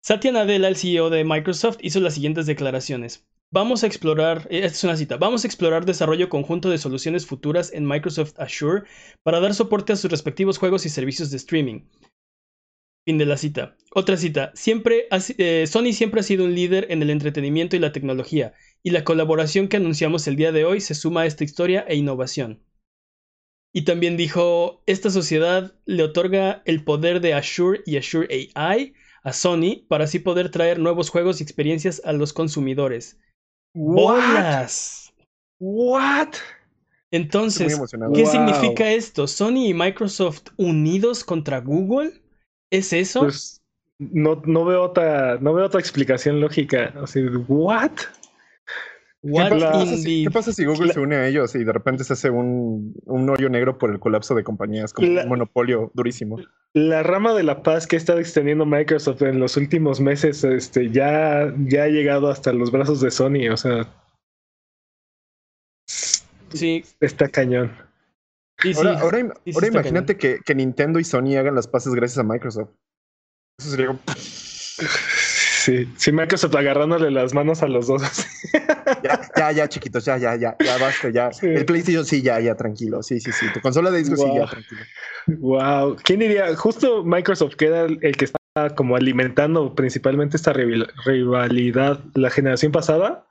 Satya 0.04 0.30
Nadella, 0.30 0.68
el 0.68 0.76
CEO 0.76 1.10
de 1.10 1.24
Microsoft, 1.24 1.78
hizo 1.80 1.98
las 1.98 2.14
siguientes 2.14 2.46
declaraciones. 2.46 3.26
Vamos 3.50 3.82
a 3.82 3.88
explorar, 3.88 4.46
eh, 4.52 4.58
esta 4.58 4.76
es 4.76 4.84
una 4.84 4.96
cita, 4.96 5.16
vamos 5.16 5.42
a 5.42 5.48
explorar 5.48 5.84
desarrollo 5.84 6.28
conjunto 6.28 6.70
de 6.70 6.78
soluciones 6.78 7.26
futuras 7.26 7.72
en 7.72 7.84
Microsoft 7.84 8.38
Azure 8.38 8.84
para 9.24 9.40
dar 9.40 9.52
soporte 9.52 9.94
a 9.94 9.96
sus 9.96 10.12
respectivos 10.12 10.58
juegos 10.58 10.86
y 10.86 10.90
servicios 10.90 11.32
de 11.32 11.38
streaming. 11.38 11.80
Fin 13.04 13.18
de 13.18 13.26
la 13.26 13.36
cita. 13.36 13.76
Otra 13.92 14.16
cita. 14.16 14.52
Siempre 14.54 15.08
eh, 15.10 15.66
Sony 15.66 15.92
siempre 15.92 16.20
ha 16.20 16.22
sido 16.22 16.44
un 16.44 16.54
líder 16.54 16.86
en 16.90 17.02
el 17.02 17.10
entretenimiento 17.10 17.74
y 17.74 17.80
la 17.80 17.90
tecnología, 17.90 18.54
y 18.82 18.90
la 18.90 19.04
colaboración 19.04 19.68
que 19.68 19.76
anunciamos 19.76 20.26
el 20.26 20.36
día 20.36 20.52
de 20.52 20.64
hoy 20.64 20.80
se 20.80 20.94
suma 20.94 21.22
a 21.22 21.26
esta 21.26 21.44
historia 21.44 21.84
e 21.88 21.96
innovación. 21.96 22.62
Y 23.72 23.84
también 23.84 24.16
dijo, 24.16 24.82
esta 24.86 25.10
sociedad 25.10 25.74
le 25.84 26.02
otorga 26.02 26.62
el 26.64 26.82
poder 26.82 27.20
de 27.20 27.34
Azure 27.34 27.82
y 27.86 27.98
Azure 27.98 28.28
AI 28.54 28.94
a 29.22 29.32
Sony 29.32 29.84
para 29.88 30.04
así 30.04 30.18
poder 30.18 30.50
traer 30.50 30.78
nuevos 30.78 31.10
juegos 31.10 31.40
y 31.40 31.44
experiencias 31.44 32.02
a 32.04 32.12
los 32.12 32.32
consumidores. 32.32 33.18
¡Bolas! 33.74 35.12
What? 35.60 36.34
Entonces. 37.12 37.78
¿qué 38.14 38.22
Wow. 38.22 38.26
significa 38.26 38.90
esto? 38.90 39.26
¿Sony 39.26 39.66
y 39.68 39.74
Microsoft 39.74 40.48
unidos 40.56 41.22
contra 41.22 41.60
Google? 41.60 42.12
¿Es 42.70 42.92
eso? 42.92 43.20
Pues 43.20 43.60
no, 43.98 44.42
no 44.46 44.64
veo 44.64 44.82
otra, 44.82 45.38
no 45.40 45.52
veo 45.52 45.66
otra 45.66 45.80
explicación 45.80 46.40
lógica. 46.40 46.94
O 47.00 47.06
sea, 47.06 47.22
what? 47.48 47.92
¿Qué 49.22 49.32
pasa, 49.50 49.82
in 49.84 49.96
si, 49.98 50.02
the- 50.04 50.24
qué 50.24 50.30
pasa 50.32 50.52
si 50.52 50.64
Google 50.64 50.86
La- 50.88 50.94
se 50.94 51.00
une 51.00 51.16
a 51.16 51.26
ellos 51.28 51.54
y 51.54 51.62
de 51.62 51.72
repente 51.72 52.04
se 52.04 52.14
hace 52.14 52.30
un, 52.30 52.94
un 53.04 53.28
hoyo 53.28 53.50
negro 53.50 53.76
por 53.76 53.90
el 53.90 54.00
colapso 54.00 54.34
de 54.34 54.44
compañías 54.44 54.94
como 54.94 55.08
La- 55.08 55.24
un 55.24 55.28
monopolio 55.28 55.90
durísimo? 55.94 56.38
la 56.72 57.02
rama 57.02 57.34
de 57.34 57.42
la 57.42 57.62
paz 57.62 57.86
que 57.86 57.96
ha 57.96 57.98
estado 57.98 58.18
extendiendo 58.20 58.64
Microsoft 58.64 59.20
en 59.22 59.38
los 59.40 59.56
últimos 59.58 60.00
meses, 60.00 60.42
este, 60.44 60.90
ya, 60.90 61.52
ya 61.66 61.82
ha 61.82 61.88
llegado 61.88 62.30
hasta 62.30 62.52
los 62.54 62.70
brazos 62.70 63.00
de 63.02 63.10
Sony, 63.10 63.48
o 63.52 63.56
sea. 63.58 63.92
Sí. 66.52 66.84
Está 67.00 67.28
cañón. 67.28 67.72
ahora, 68.76 69.00
ahora, 69.00 69.18
imagínate 69.68 70.16
que, 70.16 70.38
que, 70.44 70.54
Nintendo 70.54 70.98
y 70.98 71.04
Sony 71.04 71.36
hagan 71.38 71.54
las 71.54 71.68
paces 71.68 71.94
gracias 71.94 72.18
a 72.18 72.22
Microsoft. 72.24 72.70
Eso 73.58 73.70
sería. 73.70 73.98
Sí, 75.60 75.86
sí, 75.98 76.10
Microsoft 76.10 76.54
agarrándole 76.54 77.10
las 77.10 77.34
manos 77.34 77.62
a 77.62 77.68
los 77.68 77.86
dos. 77.86 78.02
ya, 79.04 79.20
ya, 79.36 79.52
ya, 79.52 79.68
chiquitos, 79.68 80.06
ya, 80.06 80.16
ya, 80.16 80.34
ya, 80.34 80.56
ya 80.58 80.78
basta, 80.78 81.10
ya. 81.10 81.30
El 81.42 81.66
PlayStation 81.66 82.06
sí, 82.06 82.22
ya, 82.22 82.40
ya, 82.40 82.54
tranquilo. 82.54 83.02
Sí, 83.02 83.20
sí, 83.20 83.30
sí. 83.30 83.44
Tu 83.52 83.60
consola 83.60 83.90
de 83.90 83.98
disco 83.98 84.16
sí, 84.16 84.24
ya, 84.34 84.46
tranquilo. 84.46 84.80
Wow. 85.26 85.96
¿Quién 86.02 86.20
diría? 86.20 86.56
Justo 86.56 87.04
Microsoft, 87.04 87.56
que 87.56 87.66
era 87.66 87.82
el 87.82 88.16
que 88.16 88.24
está 88.24 88.74
como 88.74 88.96
alimentando 88.96 89.74
principalmente 89.74 90.38
esta 90.38 90.54
rivalidad 90.54 92.00
la 92.14 92.30
generación 92.30 92.72
pasada, 92.72 93.26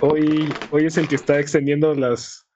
hoy, 0.00 0.52
hoy 0.72 0.84
es 0.84 0.98
el 0.98 1.08
que 1.08 1.14
está 1.14 1.40
extendiendo 1.40 1.94
las, 1.94 2.46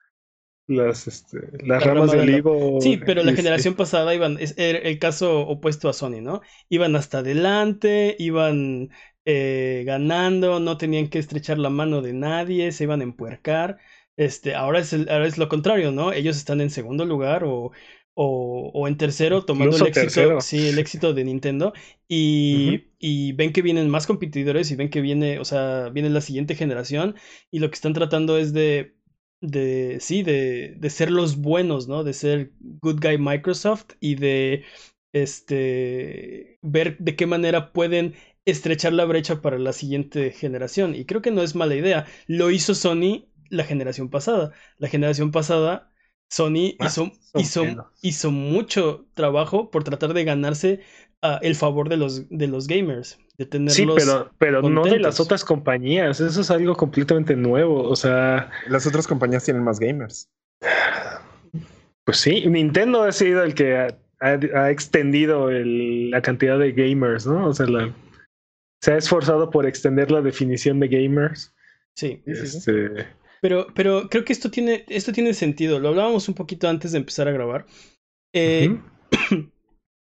las, 0.67 1.07
este, 1.07 1.37
las 1.65 1.83
ramas 1.83 2.11
del 2.11 2.21
olivo. 2.21 2.79
Sí, 2.81 2.97
pero 2.97 3.23
la 3.23 3.33
generación 3.33 3.75
pasada 3.75 4.13
iban, 4.13 4.37
es 4.39 4.53
el 4.57 4.99
caso 4.99 5.41
opuesto 5.41 5.89
a 5.89 5.93
Sony, 5.93 6.21
¿no? 6.21 6.41
Iban 6.69 6.95
hasta 6.95 7.19
adelante, 7.19 8.15
iban 8.19 8.89
eh, 9.25 9.83
ganando, 9.85 10.59
no 10.59 10.77
tenían 10.77 11.09
que 11.09 11.19
estrechar 11.19 11.57
la 11.57 11.69
mano 11.69 12.01
de 12.01 12.13
nadie, 12.13 12.71
se 12.71 12.83
iban 12.83 13.01
a 13.01 13.05
empuercar. 13.05 13.77
Este, 14.17 14.55
ahora 14.55 14.79
es, 14.79 14.93
ahora 14.93 15.27
es 15.27 15.37
lo 15.37 15.47
contrario, 15.47 15.91
¿no? 15.91 16.11
Ellos 16.11 16.37
están 16.37 16.59
en 16.59 16.69
segundo 16.69 17.05
lugar 17.05 17.43
o, 17.45 17.71
o, 18.13 18.71
o 18.73 18.87
en 18.87 18.97
tercero, 18.97 19.45
tomando 19.45 19.77
el 19.77 19.87
éxito, 19.87 20.41
sí, 20.41 20.67
el 20.67 20.79
éxito 20.79 21.13
de 21.13 21.23
Nintendo. 21.23 21.71
Y, 22.09 22.87
y, 22.99 23.33
ven 23.33 23.53
que 23.53 23.61
vienen 23.61 23.89
más 23.89 24.07
competidores 24.07 24.71
y 24.71 24.75
ven 24.75 24.89
que 24.89 25.01
viene, 25.01 25.39
o 25.39 25.45
sea, 25.45 25.89
viene 25.89 26.09
la 26.09 26.21
siguiente 26.21 26.55
generación. 26.55 27.15
Y 27.51 27.59
lo 27.59 27.69
que 27.69 27.75
están 27.75 27.93
tratando 27.93 28.37
es 28.37 28.53
de 28.53 28.96
de, 29.41 29.97
sí, 29.99 30.23
de, 30.23 30.75
de 30.77 30.89
ser 30.89 31.11
los 31.11 31.37
buenos, 31.37 31.87
¿no? 31.87 32.03
De 32.03 32.13
ser 32.13 32.51
good 32.59 32.99
guy 33.01 33.17
Microsoft 33.17 33.91
y 33.99 34.15
de, 34.15 34.63
este, 35.13 36.59
ver 36.61 36.97
de 36.99 37.15
qué 37.15 37.25
manera 37.25 37.71
pueden 37.73 38.15
estrechar 38.45 38.93
la 38.93 39.05
brecha 39.05 39.41
para 39.41 39.59
la 39.59 39.73
siguiente 39.73 40.31
generación. 40.31 40.95
Y 40.95 41.05
creo 41.05 41.21
que 41.21 41.31
no 41.31 41.41
es 41.41 41.55
mala 41.55 41.75
idea. 41.75 42.05
Lo 42.27 42.51
hizo 42.51 42.75
Sony 42.75 43.27
la 43.49 43.63
generación 43.63 44.09
pasada. 44.09 44.53
La 44.77 44.87
generación 44.87 45.31
pasada, 45.31 45.91
Sony 46.29 46.75
ah, 46.79 46.87
hizo, 46.87 47.11
hizo, 47.35 47.91
hizo, 48.01 48.31
mucho 48.31 49.07
trabajo 49.13 49.71
por 49.71 49.83
tratar 49.83 50.13
de 50.13 50.23
ganarse 50.23 50.81
uh, 51.23 51.39
el 51.41 51.55
favor 51.55 51.89
de 51.89 51.97
los, 51.97 52.29
de 52.29 52.47
los 52.47 52.67
gamers 52.67 53.17
sí, 53.67 53.85
pero, 53.95 54.31
pero 54.37 54.61
no 54.63 54.83
de 54.83 54.99
las 54.99 55.19
otras 55.19 55.43
compañías. 55.43 56.19
Eso 56.19 56.41
es 56.41 56.51
algo 56.51 56.75
completamente 56.75 57.35
nuevo. 57.35 57.83
O 57.83 57.95
sea. 57.95 58.49
Las 58.67 58.87
otras 58.87 59.07
compañías 59.07 59.43
tienen 59.43 59.63
más 59.63 59.79
gamers. 59.79 60.29
Pues 62.03 62.17
sí, 62.17 62.45
Nintendo 62.47 63.03
ha 63.03 63.11
sido 63.11 63.43
el 63.43 63.53
que 63.53 63.75
ha, 64.19 64.71
extendido 64.71 65.51
la 65.51 66.21
cantidad 66.21 66.57
de 66.57 66.71
gamers, 66.71 67.27
¿no? 67.27 67.47
O 67.47 67.53
sea, 67.53 67.67
se 68.81 68.93
ha 68.93 68.97
esforzado 68.97 69.51
por 69.51 69.67
extender 69.67 70.09
la 70.09 70.21
definición 70.21 70.79
de 70.79 70.87
gamers. 70.87 71.53
Sí. 71.95 72.23
Este... 72.25 73.07
Pero, 73.41 73.67
pero 73.75 74.09
creo 74.09 74.25
que 74.25 74.33
esto 74.33 74.49
tiene, 74.49 74.83
esto 74.87 75.11
tiene 75.11 75.33
sentido. 75.35 75.79
Lo 75.79 75.89
hablábamos 75.89 76.27
un 76.27 76.33
poquito 76.33 76.67
antes 76.67 76.91
de 76.93 76.97
empezar 76.97 77.27
a 77.27 77.31
grabar. 77.31 77.67
Eh, 78.33 78.79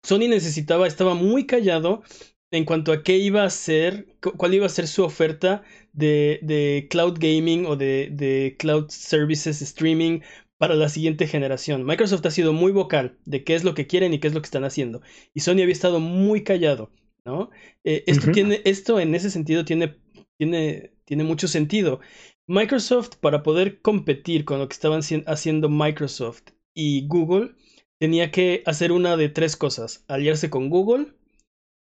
Sony 0.03 0.27
necesitaba, 0.27 0.87
estaba 0.87 1.13
muy 1.13 1.45
callado 1.45 2.03
en 2.51 2.65
cuanto 2.65 2.91
a 2.91 3.03
qué 3.03 3.17
iba 3.17 3.43
a 3.43 3.49
ser, 3.49 4.07
cuál 4.19 4.53
iba 4.53 4.65
a 4.65 4.69
ser 4.69 4.87
su 4.87 5.03
oferta 5.03 5.63
de, 5.93 6.39
de 6.43 6.87
cloud 6.89 7.17
gaming 7.19 7.65
o 7.65 7.75
de, 7.75 8.09
de, 8.11 8.55
cloud 8.59 8.89
services 8.89 9.61
streaming 9.61 10.19
para 10.57 10.75
la 10.75 10.89
siguiente 10.89 11.27
generación. 11.27 11.85
Microsoft 11.85 12.25
ha 12.25 12.31
sido 12.31 12.53
muy 12.53 12.71
vocal 12.71 13.17
de 13.25 13.43
qué 13.43 13.55
es 13.55 13.63
lo 13.63 13.73
que 13.73 13.87
quieren 13.87 14.13
y 14.13 14.19
qué 14.19 14.27
es 14.27 14.33
lo 14.33 14.41
que 14.41 14.47
están 14.47 14.65
haciendo. 14.65 15.01
Y 15.33 15.39
Sony 15.39 15.61
había 15.61 15.71
estado 15.71 15.99
muy 15.99 16.43
callado, 16.43 16.91
¿no? 17.25 17.49
Eh, 17.83 18.03
esto, 18.05 18.31
tiene, 18.31 18.61
esto 18.65 18.99
en 18.99 19.15
ese 19.15 19.29
sentido 19.29 19.65
tiene, 19.65 19.95
tiene, 20.37 20.91
tiene 21.05 21.23
mucho 21.23 21.47
sentido. 21.47 22.01
Microsoft, 22.47 23.15
para 23.21 23.43
poder 23.43 23.81
competir 23.81 24.43
con 24.43 24.59
lo 24.59 24.67
que 24.67 24.73
estaban 24.73 25.01
haciendo 25.25 25.69
Microsoft 25.69 26.43
y 26.73 27.07
Google, 27.07 27.55
tenía 28.01 28.31
que 28.31 28.63
hacer 28.65 28.91
una 28.91 29.15
de 29.15 29.29
tres 29.29 29.55
cosas. 29.55 30.03
Aliarse 30.07 30.49
con 30.49 30.71
Google, 30.71 31.13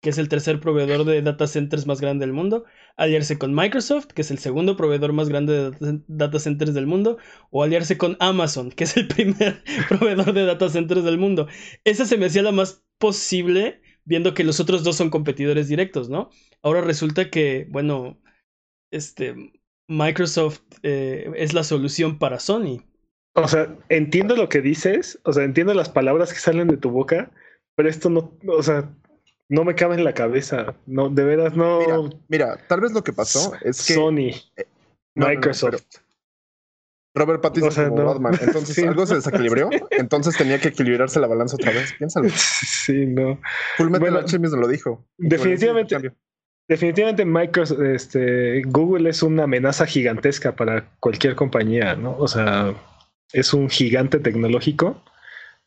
que 0.01 0.09
es 0.09 0.17
el 0.17 0.27
tercer 0.27 0.59
proveedor 0.59 1.05
de 1.05 1.21
data 1.21 1.47
centers 1.47 1.87
más 1.87 2.01
grande 2.01 2.25
del 2.25 2.33
mundo, 2.33 2.65
aliarse 2.97 3.37
con 3.37 3.55
Microsoft, 3.55 4.07
que 4.07 4.23
es 4.23 4.29
el 4.29 4.37
segundo 4.37 4.75
proveedor 4.75 5.13
más 5.13 5.29
grande 5.29 5.71
de 5.71 6.01
data 6.09 6.39
centers 6.39 6.73
del 6.73 6.87
mundo, 6.87 7.19
o 7.51 7.63
aliarse 7.63 7.97
con 7.97 8.17
Amazon, 8.19 8.69
que 8.69 8.83
es 8.83 8.97
el 8.97 9.07
primer 9.15 9.63
proveedor 9.87 10.33
de 10.33 10.43
data 10.43 10.67
centers 10.67 11.05
del 11.05 11.17
mundo. 11.17 11.47
Esa 11.85 12.03
se 12.03 12.17
me 12.17 12.25
hacía 12.25 12.43
la 12.43 12.51
más 12.51 12.83
posible, 12.97 13.81
viendo 14.03 14.33
que 14.33 14.43
los 14.43 14.59
otros 14.59 14.83
dos 14.83 14.97
son 14.97 15.09
competidores 15.09 15.69
directos, 15.69 16.09
¿no? 16.09 16.31
Ahora 16.61 16.81
resulta 16.81 17.29
que, 17.29 17.65
bueno, 17.69 18.21
este, 18.91 19.53
Microsoft 19.87 20.63
eh, 20.83 21.31
es 21.37 21.53
la 21.53 21.63
solución 21.63 22.19
para 22.19 22.41
Sony. 22.41 22.88
O 23.33 23.47
sea, 23.47 23.75
entiendo 23.89 24.35
lo 24.35 24.49
que 24.49 24.61
dices, 24.61 25.19
o 25.23 25.33
sea, 25.33 25.43
entiendo 25.43 25.73
las 25.73 25.89
palabras 25.89 26.33
que 26.33 26.39
salen 26.39 26.67
de 26.67 26.77
tu 26.77 26.89
boca, 26.89 27.31
pero 27.75 27.89
esto 27.89 28.09
no, 28.09 28.33
o 28.47 28.63
sea, 28.63 28.89
no 29.49 29.63
me 29.63 29.75
cabe 29.75 29.95
en 29.95 30.03
la 30.03 30.13
cabeza. 30.13 30.75
No, 30.85 31.09
de 31.09 31.23
veras 31.23 31.55
no. 31.55 32.09
Mira, 32.27 32.57
tal 32.67 32.81
vez 32.81 32.91
lo 32.91 33.03
que 33.03 33.13
pasó 33.13 33.53
es 33.61 33.85
que. 33.85 33.93
Sony, 33.93 34.31
eh, 34.57 34.65
Microsoft. 35.15 35.83
Robert 37.15 37.41
Pattinson 37.41 37.89
como 37.89 38.05
Batman. 38.05 38.37
Entonces 38.39 38.77
algo 38.87 39.05
se 39.05 39.15
desequilibró. 39.15 39.69
Entonces 39.91 40.37
tenía 40.37 40.59
que 40.59 40.69
equilibrarse 40.69 41.19
la 41.19 41.27
balanza 41.27 41.55
otra 41.55 41.71
vez. 41.71 41.93
Piénsalo. 41.93 42.29
Sí, 42.85 43.05
no. 43.05 43.39
Full 43.77 43.89
Metal 43.89 44.39
mismo 44.39 44.57
lo 44.57 44.67
dijo. 44.67 45.05
Definitivamente. 45.17 46.13
Definitivamente 46.67 47.25
Microsoft, 47.25 47.81
este, 47.81 48.61
Google 48.63 49.09
es 49.09 49.23
una 49.23 49.43
amenaza 49.43 49.87
gigantesca 49.87 50.55
para 50.55 50.87
cualquier 50.99 51.35
compañía, 51.35 51.95
¿no? 51.95 52.15
O 52.17 52.27
sea, 52.27 52.75
es 53.33 53.53
un 53.53 53.69
gigante 53.69 54.19
tecnológico 54.19 55.03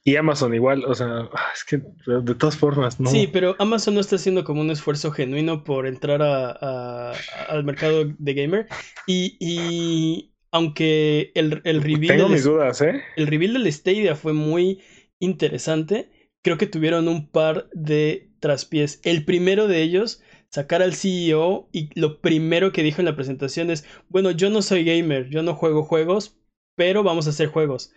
y 0.05 0.17
Amazon 0.17 0.53
igual, 0.53 0.85
o 0.85 0.95
sea, 0.95 1.29
ah, 1.33 1.51
es 1.55 1.65
que 1.65 1.77
de 1.79 2.35
todas 2.35 2.57
formas, 2.57 2.99
¿no? 2.99 3.09
Sí, 3.09 3.29
pero 3.33 3.55
Amazon 3.61 3.95
no 3.95 4.01
está 4.01 4.17
haciendo 4.17 4.43
como 4.43 4.61
un 4.61 4.71
esfuerzo 4.71 5.13
genuino 5.13 5.63
por 5.63 5.87
entrar 5.87 6.23
a, 6.23 7.13
al 7.49 7.65
mercado 7.65 8.05
de 8.19 8.35
gamer. 8.35 8.67
Y, 9.07 9.37
y 9.39 10.33
aunque 10.51 11.31
el, 11.37 11.61
el 11.63 11.83
reveal. 11.83 12.17
Tengo 12.17 12.29
mis 12.29 12.43
dudas, 12.43 12.81
¿eh? 12.81 13.01
El 13.17 13.29
reveal 13.29 13.53
del 13.53 13.73
Stadia 13.73 14.17
fue 14.17 14.33
muy 14.33 14.81
interesante. 15.21 16.11
Creo 16.43 16.59
que 16.59 16.67
tuvieron 16.67 17.07
un 17.07 17.31
par 17.31 17.69
de 17.73 18.33
traspiés. 18.41 19.01
El 19.05 19.25
primero 19.25 19.69
de 19.69 19.83
ellos, 19.83 20.21
sacar 20.51 20.83
al 20.83 20.95
CEO 20.95 21.69
y 21.71 21.91
lo 21.99 22.21
primero 22.21 22.73
que 22.73 22.83
dijo 22.83 23.01
en 23.01 23.07
la 23.07 23.15
presentación 23.15 23.71
es: 23.71 23.85
Bueno, 24.09 24.33
yo 24.33 24.51
no 24.51 24.63
soy 24.63 24.83
gamer, 24.83 25.29
yo 25.31 25.45
no 25.45 25.55
juego 25.55 25.85
juegos, 25.85 26.42
pero 26.77 27.03
vamos 27.03 27.27
a 27.27 27.31
hacer 27.31 27.49
juegos. 27.49 27.93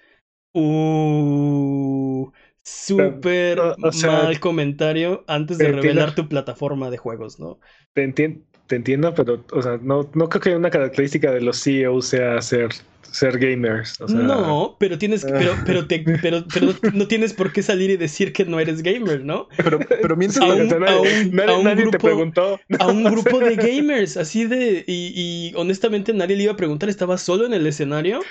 Uh, 0.54 2.32
súper 2.64 3.60
mal 4.04 4.40
comentario 4.40 5.24
antes 5.28 5.58
de 5.58 5.72
revelar 5.72 6.16
tu 6.16 6.28
plataforma 6.28 6.90
de 6.90 6.98
juegos, 6.98 7.40
¿no? 7.40 7.60
Te, 7.94 8.04
entiendo, 8.04 9.14
pero, 9.14 9.44
o 9.52 9.62
sea, 9.62 9.78
no, 9.82 10.10
no 10.14 10.30
creo 10.30 10.42
que 10.42 10.56
una 10.56 10.72
característica 10.72 11.32
de 11.32 11.42
los 11.42 11.62
CEOs 11.62 12.08
sea 12.08 12.42
ser, 12.42 12.70
ser 13.16 13.40
gamers. 13.40 14.00
No, 14.10 14.76
pero 14.80 14.98
tienes, 14.98 15.24
pero, 15.24 15.56
pero, 15.66 15.88
te, 15.88 16.00
pero, 16.22 16.46
pero, 16.54 16.74
no 16.94 17.08
tienes 17.08 17.34
por 17.34 17.54
qué 17.54 17.64
salir 17.64 17.90
y 17.90 17.98
decir 17.98 18.34
que 18.34 18.46
no 18.46 18.60
eres 18.60 18.84
gamer, 18.84 19.24
¿no? 19.24 19.48
Pero, 19.58 19.80
pero 19.80 20.18
mientras 20.18 20.44
a 20.44 20.54
un, 20.54 20.68
nadie, 20.68 21.76
grupo, 21.76 21.92
te 21.92 22.00
preguntó. 22.00 22.60
A 22.80 22.88
un 22.88 23.04
grupo 23.12 23.40
de 23.40 23.56
gamers, 23.56 24.18
así 24.18 24.46
de, 24.46 24.84
y, 24.86 25.14
y 25.16 25.54
honestamente 25.56 26.14
nadie 26.14 26.36
le 26.36 26.44
iba 26.44 26.54
a 26.54 26.58
preguntar, 26.58 26.90
estaba 26.90 27.18
solo 27.18 27.46
en 27.46 27.54
el 27.54 27.66
escenario. 27.66 28.22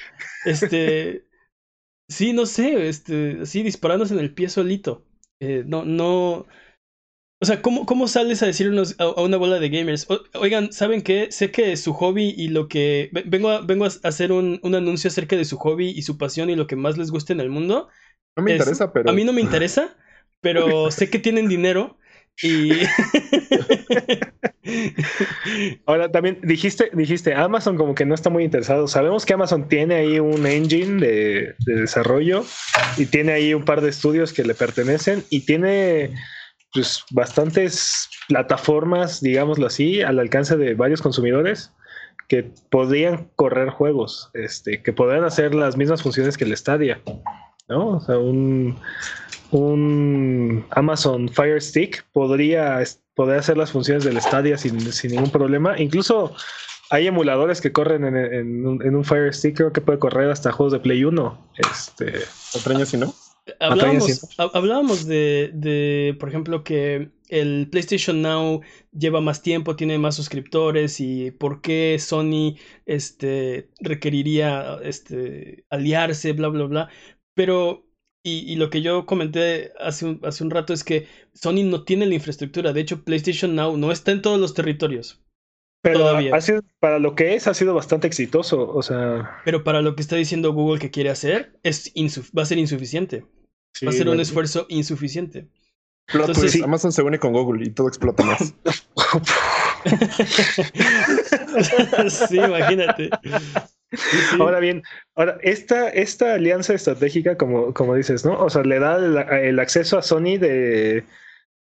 Este. 0.44 1.24
Sí, 2.06 2.34
no 2.34 2.44
sé, 2.44 2.86
este, 2.88 3.38
así 3.40 3.62
disparándose 3.62 4.12
en 4.12 4.20
el 4.20 4.34
pie 4.34 4.50
solito. 4.50 5.06
Eh, 5.40 5.64
no, 5.66 5.86
no. 5.86 6.46
O 7.44 7.46
sea, 7.46 7.60
¿cómo, 7.60 7.84
cómo 7.84 8.08
sales 8.08 8.42
a 8.42 8.46
decir 8.46 8.72
a, 8.98 9.20
una 9.20 9.36
bola 9.36 9.60
de 9.60 9.68
gamers? 9.68 10.06
oigan, 10.32 10.72
¿saben 10.72 11.02
qué? 11.02 11.30
Sé 11.30 11.50
que 11.50 11.76
su 11.76 11.92
hobby 11.92 12.34
y 12.34 12.48
lo 12.48 12.68
que. 12.68 13.10
Vengo 13.26 13.50
a, 13.50 13.60
vengo 13.60 13.84
a 13.84 13.88
hacer 13.88 14.32
un, 14.32 14.58
un, 14.62 14.74
anuncio 14.74 15.08
acerca 15.08 15.36
de 15.36 15.44
su 15.44 15.58
hobby 15.58 15.90
y 15.90 16.00
su 16.00 16.16
pasión 16.16 16.48
y 16.48 16.56
lo 16.56 16.66
que 16.66 16.74
más 16.74 16.96
les 16.96 17.10
gusta 17.10 17.34
en 17.34 17.40
el 17.40 17.50
mundo. 17.50 17.90
No 18.34 18.44
me 18.44 18.52
interesa, 18.52 18.94
pero. 18.94 19.10
A 19.10 19.12
mí 19.12 19.24
no 19.24 19.34
me 19.34 19.42
interesa, 19.42 19.94
pero 20.40 20.90
sé 20.90 21.10
que 21.10 21.18
tienen 21.18 21.46
dinero 21.46 21.98
y. 22.42 22.72
Ahora 25.84 26.10
también 26.10 26.38
dijiste, 26.42 26.88
dijiste, 26.94 27.34
Amazon 27.34 27.76
como 27.76 27.94
que 27.94 28.06
no 28.06 28.14
está 28.14 28.30
muy 28.30 28.42
interesado. 28.42 28.88
Sabemos 28.88 29.26
que 29.26 29.34
Amazon 29.34 29.68
tiene 29.68 29.96
ahí 29.96 30.18
un 30.18 30.46
engine 30.46 30.98
de, 30.98 31.54
desarrollo 31.66 32.42
y 32.96 33.04
tiene 33.04 33.32
ahí 33.32 33.52
un 33.52 33.66
par 33.66 33.82
de 33.82 33.90
estudios 33.90 34.32
que 34.32 34.44
le 34.44 34.54
pertenecen 34.54 35.24
y 35.28 35.40
tiene 35.40 36.14
pues 36.74 37.04
bastantes 37.12 38.10
plataformas, 38.28 39.20
digámoslo 39.20 39.66
así, 39.66 40.02
al 40.02 40.18
alcance 40.18 40.56
de 40.56 40.74
varios 40.74 41.00
consumidores 41.00 41.72
que 42.28 42.50
podrían 42.70 43.30
correr 43.36 43.70
juegos, 43.70 44.30
este, 44.34 44.82
que 44.82 44.92
podrían 44.92 45.24
hacer 45.24 45.54
las 45.54 45.76
mismas 45.76 46.02
funciones 46.02 46.36
que 46.36 46.44
el 46.44 46.56
Stadia, 46.56 47.00
¿no? 47.68 47.88
O 47.88 48.00
sea, 48.00 48.18
un, 48.18 48.76
un 49.52 50.66
Amazon 50.70 51.28
Fire 51.28 51.62
Stick 51.62 52.04
podría, 52.12 52.82
podría 53.14 53.38
hacer 53.38 53.56
las 53.56 53.70
funciones 53.70 54.04
del 54.04 54.20
Stadia 54.20 54.58
sin, 54.58 54.76
ningún 55.10 55.30
problema. 55.30 55.78
Incluso 55.78 56.34
hay 56.90 57.06
emuladores 57.06 57.60
que 57.60 57.72
corren 57.72 58.04
en, 58.04 58.66
un, 58.66 59.04
Fire 59.04 59.32
Stick, 59.32 59.56
creo 59.56 59.72
que 59.72 59.80
puede 59.80 59.98
correr 59.98 60.30
hasta 60.30 60.50
juegos 60.50 60.72
de 60.72 60.80
Play 60.80 61.04
1. 61.04 61.48
Este, 61.58 62.14
¿Otra 62.54 62.84
si 62.84 62.96
no? 62.96 63.14
Hablábamos, 63.60 65.06
de, 65.06 65.50
de, 65.52 66.16
por 66.18 66.30
ejemplo, 66.30 66.64
que 66.64 67.10
el 67.28 67.68
PlayStation 67.70 68.22
Now 68.22 68.62
lleva 68.92 69.20
más 69.20 69.42
tiempo, 69.42 69.76
tiene 69.76 69.98
más 69.98 70.16
suscriptores 70.16 70.98
y 71.00 71.30
por 71.30 71.60
qué 71.60 71.98
Sony 71.98 72.56
este, 72.86 73.68
requeriría 73.80 74.78
este, 74.82 75.64
aliarse, 75.68 76.32
bla, 76.32 76.48
bla, 76.48 76.64
bla. 76.64 76.88
Pero, 77.34 77.86
y, 78.22 78.56
lo 78.56 78.70
que 78.70 78.80
yo 78.80 79.04
comenté 79.04 79.72
hace 79.78 80.06
un, 80.06 80.20
hace 80.24 80.42
un 80.42 80.50
rato 80.50 80.72
es 80.72 80.82
que 80.82 81.06
Sony 81.34 81.64
no 81.64 81.84
tiene 81.84 82.06
la 82.06 82.14
infraestructura. 82.14 82.72
De 82.72 82.80
hecho, 82.80 83.04
PlayStation 83.04 83.54
Now 83.54 83.76
no 83.76 83.92
está 83.92 84.12
en 84.12 84.22
todos 84.22 84.40
los 84.40 84.54
territorios. 84.54 85.22
Pero 85.82 85.98
Todavía. 85.98 86.32
para 86.80 86.98
lo 86.98 87.14
que 87.14 87.34
es, 87.34 87.46
ha 87.46 87.52
sido 87.52 87.74
bastante 87.74 88.06
exitoso. 88.06 88.70
O 88.70 88.82
sea. 88.82 89.42
Pero 89.44 89.64
para 89.64 89.82
lo 89.82 89.94
que 89.94 90.00
está 90.00 90.16
diciendo 90.16 90.54
Google 90.54 90.80
que 90.80 90.90
quiere 90.90 91.10
hacer, 91.10 91.58
es 91.62 91.92
va 92.36 92.40
a 92.40 92.46
ser 92.46 92.56
insuficiente. 92.56 93.26
Va 93.82 93.90
a 93.90 93.92
ser 93.92 94.08
un 94.08 94.20
esfuerzo 94.20 94.66
insuficiente. 94.68 95.48
Entonces, 96.12 96.62
Amazon 96.62 96.92
se 96.92 97.02
une 97.02 97.18
con 97.18 97.32
Google 97.32 97.64
y 97.64 97.70
todo 97.70 97.88
explota 97.88 98.22
más. 98.24 98.54
sí, 102.28 102.36
imagínate. 102.36 103.10
Ahora 104.38 104.60
bien, 104.60 104.82
ahora 105.14 105.38
esta, 105.42 105.88
esta 105.88 106.34
alianza 106.34 106.74
estratégica, 106.74 107.36
como, 107.36 107.72
como 107.72 107.94
dices, 107.94 108.24
¿no? 108.24 108.38
O 108.38 108.50
sea, 108.50 108.62
le 108.62 108.78
da 108.78 108.96
el, 109.38 109.58
acceso 109.58 109.98
a 109.98 110.02
Sony 110.02 110.38
de, 110.38 111.04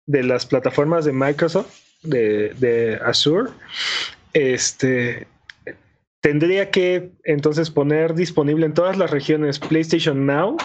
de, 0.06 0.22
las 0.22 0.46
plataformas 0.46 1.04
de 1.04 1.12
Microsoft, 1.12 1.72
de, 2.02 2.54
de 2.54 3.00
Azure. 3.04 3.50
Este 4.32 5.26
tendría 6.20 6.70
que 6.70 7.12
entonces 7.25 7.70
poner 7.70 8.14
disponible 8.14 8.66
en 8.66 8.75
todas 8.75 8.96
las 8.96 9.12
regiones 9.12 9.60
PlayStation 9.60 10.26
Now 10.26 10.56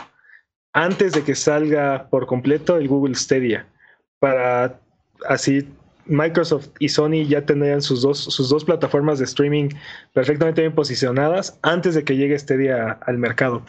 antes 0.74 1.13
de 1.13 1.24
que 1.24 1.36
salga 1.36 2.08
por 2.10 2.28
completo 2.28 2.78
el 2.78 2.88
Google 2.88 3.16
Stadia, 3.16 3.68
para 4.20 4.80
así 5.28 5.68
Microsoft 6.06 6.70
y 6.80 6.90
Sony 6.90 7.25
ya 7.28 7.46
tendrían 7.46 7.82
sus 7.82 8.01
dos, 8.01 8.20
sus 8.20 8.50
dos 8.50 8.66
plataformas 8.66 9.20
de 9.20 9.25
streaming 9.25 9.70
perfectamente 10.13 10.62
bien 10.62 10.74
posicionadas 10.74 11.60
antes 11.62 11.96
de 11.96 12.04
que 12.04 12.18
llegue 12.18 12.38
Stadia 12.38 13.00
al 13.06 13.18
mercado. 13.18 13.63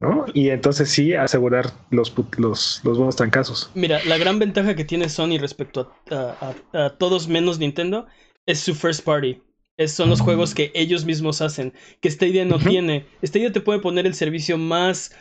¿no? 0.00 0.26
Y 0.32 0.50
entonces 0.50 0.90
sí 0.90 1.14
asegurar 1.14 1.72
los, 1.90 2.14
los, 2.36 2.80
los 2.84 2.96
buenos 2.96 3.16
trancazos. 3.16 3.70
Mira, 3.74 4.00
la 4.04 4.16
gran 4.16 4.38
ventaja 4.38 4.74
que 4.74 4.84
tiene 4.84 5.08
Sony 5.08 5.38
respecto 5.40 5.92
a, 6.10 6.90
todos 6.98 7.28
menos 7.28 7.58
Nintendo 7.58 8.06
es 8.46 8.60
su 8.60 8.74
first 8.74 9.04
party. 9.04 9.42
Es, 9.76 9.92
son 9.92 10.08
los 10.08 10.20
juegos 10.20 10.54
que 10.54 10.72
ellos 10.74 11.04
mismos 11.04 11.40
hacen, 11.40 11.72
que 12.00 12.10
Stadia 12.10 12.44
no 12.44 12.58
tiene. 12.58 13.06
Stadia 13.24 13.52
te 13.52 13.60
puede 13.60 13.78
poner 13.78 14.06
el 14.06 14.14
servicio 14.14 14.58
más 14.58 15.14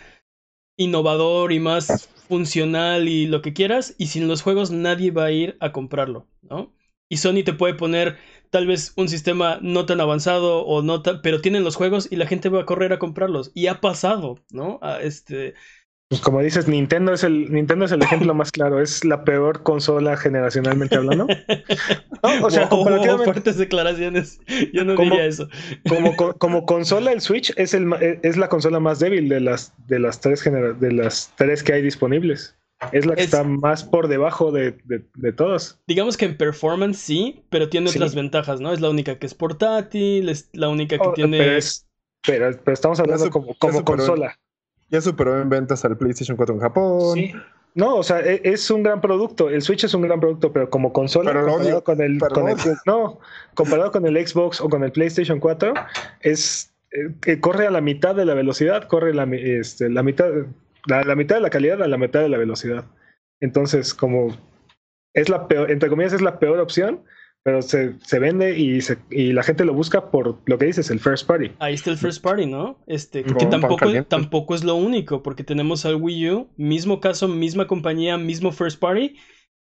innovador 0.77 1.51
y 1.53 1.59
más 1.59 2.07
funcional 2.27 3.07
y 3.07 3.25
lo 3.27 3.41
que 3.41 3.53
quieras, 3.53 3.95
y 3.97 4.07
sin 4.07 4.27
los 4.27 4.41
juegos 4.41 4.71
nadie 4.71 5.11
va 5.11 5.25
a 5.25 5.31
ir 5.31 5.57
a 5.59 5.71
comprarlo, 5.71 6.27
¿no? 6.41 6.73
Y 7.09 7.17
Sony 7.17 7.43
te 7.45 7.53
puede 7.53 7.73
poner 7.73 8.17
tal 8.49 8.67
vez 8.67 8.93
un 8.97 9.07
sistema 9.09 9.59
no 9.61 9.85
tan 9.85 10.01
avanzado 10.01 10.65
o 10.65 10.81
no 10.81 11.01
tan, 11.01 11.21
pero 11.21 11.41
tienen 11.41 11.63
los 11.63 11.75
juegos 11.77 12.09
y 12.11 12.17
la 12.17 12.27
gente 12.27 12.49
va 12.49 12.61
a 12.61 12.65
correr 12.65 12.91
a 12.93 12.99
comprarlos 12.99 13.51
y 13.53 13.67
ha 13.67 13.79
pasado, 13.81 14.39
¿no? 14.51 14.79
A 14.81 15.01
este 15.01 15.53
pues 16.09 16.21
como 16.21 16.41
dices, 16.41 16.69
Nintendo 16.69 17.13
es 17.13 17.23
el 17.25 17.51
Nintendo 17.51 17.83
es 17.83 17.91
el 17.91 18.01
ejemplo 18.01 18.33
más 18.33 18.51
claro. 18.51 18.81
Es 18.81 19.03
la 19.03 19.25
peor 19.25 19.63
consola 19.63 20.15
generacionalmente 20.15 20.95
hablando. 20.95 21.27
O 22.43 22.49
sea, 22.49 22.67
fuertes 22.67 23.57
declaraciones. 23.57 24.39
Yo 24.73 24.83
no 24.83 24.95
diría 24.95 25.25
eso. 25.25 25.47
Como, 25.87 26.15
como, 26.39 26.65
consola, 26.65 27.11
el 27.11 27.21
Switch 27.21 27.53
es 27.55 27.73
el 27.73 27.93
es 28.23 28.37
la 28.37 28.49
consola 28.49 28.79
más 28.79 28.99
débil 28.99 29.29
de 29.29 29.39
las 29.39 29.73
de 29.87 29.99
las 29.99 30.19
tres 30.19 30.43
de 30.43 30.91
las 30.91 31.31
tres 31.37 31.63
que 31.63 31.73
hay 31.73 31.81
disponibles. 31.83 32.57
Es 32.91 33.05
la 33.05 33.15
que 33.15 33.23
está 33.23 33.43
más 33.43 33.83
por 33.83 34.07
debajo 34.07 34.51
de, 34.51 34.77
de, 34.85 35.33
todas. 35.33 35.79
Digamos 35.87 36.17
que 36.17 36.25
en 36.25 36.37
performance 36.37 36.97
sí, 36.97 37.43
pero 37.49 37.69
tiene 37.69 37.89
otras 37.89 38.13
ventajas, 38.13 38.59
¿no? 38.59 38.71
Es 38.71 38.81
la 38.81 38.89
única 38.89 39.17
que 39.17 39.25
es 39.25 39.33
portátil, 39.33 40.29
es 40.29 40.49
la 40.53 40.69
única 40.69 40.97
que 40.97 41.07
oh, 41.07 41.13
tiene. 41.13 41.37
Pero, 41.37 42.51
pero, 42.63 42.73
estamos 42.73 42.99
hablando 42.99 43.29
como, 43.29 43.55
como 43.57 43.83
consola. 43.83 44.37
Ya 44.89 45.01
superó 45.01 45.41
en 45.41 45.49
ventas 45.49 45.83
al 45.85 45.97
PlayStation 45.97 46.37
4 46.37 46.55
en 46.55 46.61
Japón. 46.61 47.13
Sí. 47.13 47.33
No, 47.75 47.97
o 47.97 48.03
sea, 48.03 48.21
e, 48.21 48.41
es 48.43 48.71
un 48.71 48.83
gran 48.83 49.01
producto. 49.01 49.49
El 49.49 49.61
Switch 49.61 49.83
es 49.83 49.93
un 49.93 50.01
gran 50.01 50.19
producto, 50.19 50.51
pero 50.51 50.69
como 50.69 50.91
consola, 50.93 51.31
comparado, 51.31 51.83
con 51.83 52.01
el, 52.01 52.17
no, 52.85 53.19
comparado 53.53 53.91
con 53.91 54.05
el 54.05 54.27
Xbox 54.27 54.61
o 54.61 54.67
con 54.67 54.83
el 54.83 54.91
PlayStation 54.91 55.39
4, 55.39 55.73
es 56.21 56.73
eh, 56.91 57.39
corre 57.39 57.67
a 57.67 57.71
la 57.71 57.81
mitad 57.81 58.15
de 58.15 58.25
la 58.25 58.33
velocidad, 58.33 58.87
corre 58.87 59.13
la, 59.13 59.25
este, 59.35 59.89
la 59.89 60.03
mitad, 60.03 60.29
la, 60.87 61.15
mitad 61.15 61.35
de 61.35 61.41
la 61.41 61.49
calidad 61.49 61.83
a 61.83 61.87
la 61.87 61.97
mitad 61.97 62.21
de 62.21 62.29
la 62.29 62.37
velocidad. 62.37 62.85
Entonces, 63.41 63.93
como 63.93 64.35
es 65.13 65.29
la 65.29 65.47
peor, 65.47 65.69
entre 65.69 65.89
comillas, 65.89 66.13
es 66.13 66.21
la 66.21 66.39
peor 66.39 66.59
opción, 66.59 67.03
pero 67.47 67.61
se, 67.61 67.93
se 68.01 68.19
vende 68.19 68.59
y, 68.59 68.81
se, 68.81 68.97
y, 69.09 69.31
la 69.31 69.41
gente 69.41 69.63
lo 69.63 69.73
busca 69.73 70.11
por 70.11 70.41
lo 70.45 70.57
que 70.57 70.65
dices, 70.65 70.91
el 70.91 70.99
first 70.99 71.25
party. 71.25 71.51
Ahí 71.59 71.75
está 71.75 71.91
el 71.91 71.97
first 71.97 72.21
party, 72.21 72.45
¿no? 72.45 72.77
Este, 72.87 73.23
que 73.23 73.45
tampoco, 73.45 73.85
tampoco 74.03 74.53
es 74.53 74.65
lo 74.65 74.75
único, 74.75 75.23
porque 75.23 75.45
tenemos 75.45 75.85
al 75.85 75.95
Wii 75.95 76.31
U, 76.31 76.49
mismo 76.57 76.99
caso, 76.99 77.29
misma 77.29 77.65
compañía, 77.65 78.17
mismo 78.17 78.51
first 78.51 78.81
party, 78.81 79.15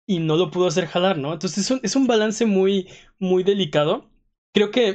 y 0.06 0.18
no 0.18 0.36
lo 0.36 0.50
pudo 0.50 0.66
hacer 0.66 0.88
jalar, 0.88 1.16
¿no? 1.16 1.32
Entonces 1.32 1.56
es 1.56 1.70
un, 1.70 1.80
es 1.82 1.96
un 1.96 2.06
balance 2.06 2.44
muy, 2.44 2.86
muy 3.18 3.44
delicado. 3.44 4.10
Creo 4.52 4.70
que 4.70 4.92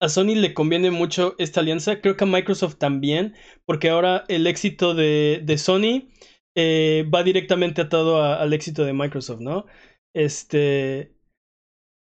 a 0.00 0.08
Sony 0.08 0.36
le 0.36 0.54
conviene 0.54 0.90
mucho 0.90 1.34
esta 1.36 1.60
alianza, 1.60 2.00
creo 2.00 2.16
que 2.16 2.24
a 2.24 2.28
Microsoft 2.28 2.76
también, 2.76 3.34
porque 3.66 3.90
ahora 3.90 4.24
el 4.28 4.46
éxito 4.46 4.94
de, 4.94 5.42
de 5.44 5.58
Sony 5.58 6.08
eh, 6.54 7.06
va 7.14 7.22
directamente 7.24 7.82
atado 7.82 8.24
al 8.24 8.54
éxito 8.54 8.86
de 8.86 8.94
Microsoft, 8.94 9.40
¿no? 9.40 9.66
Este, 10.14 11.19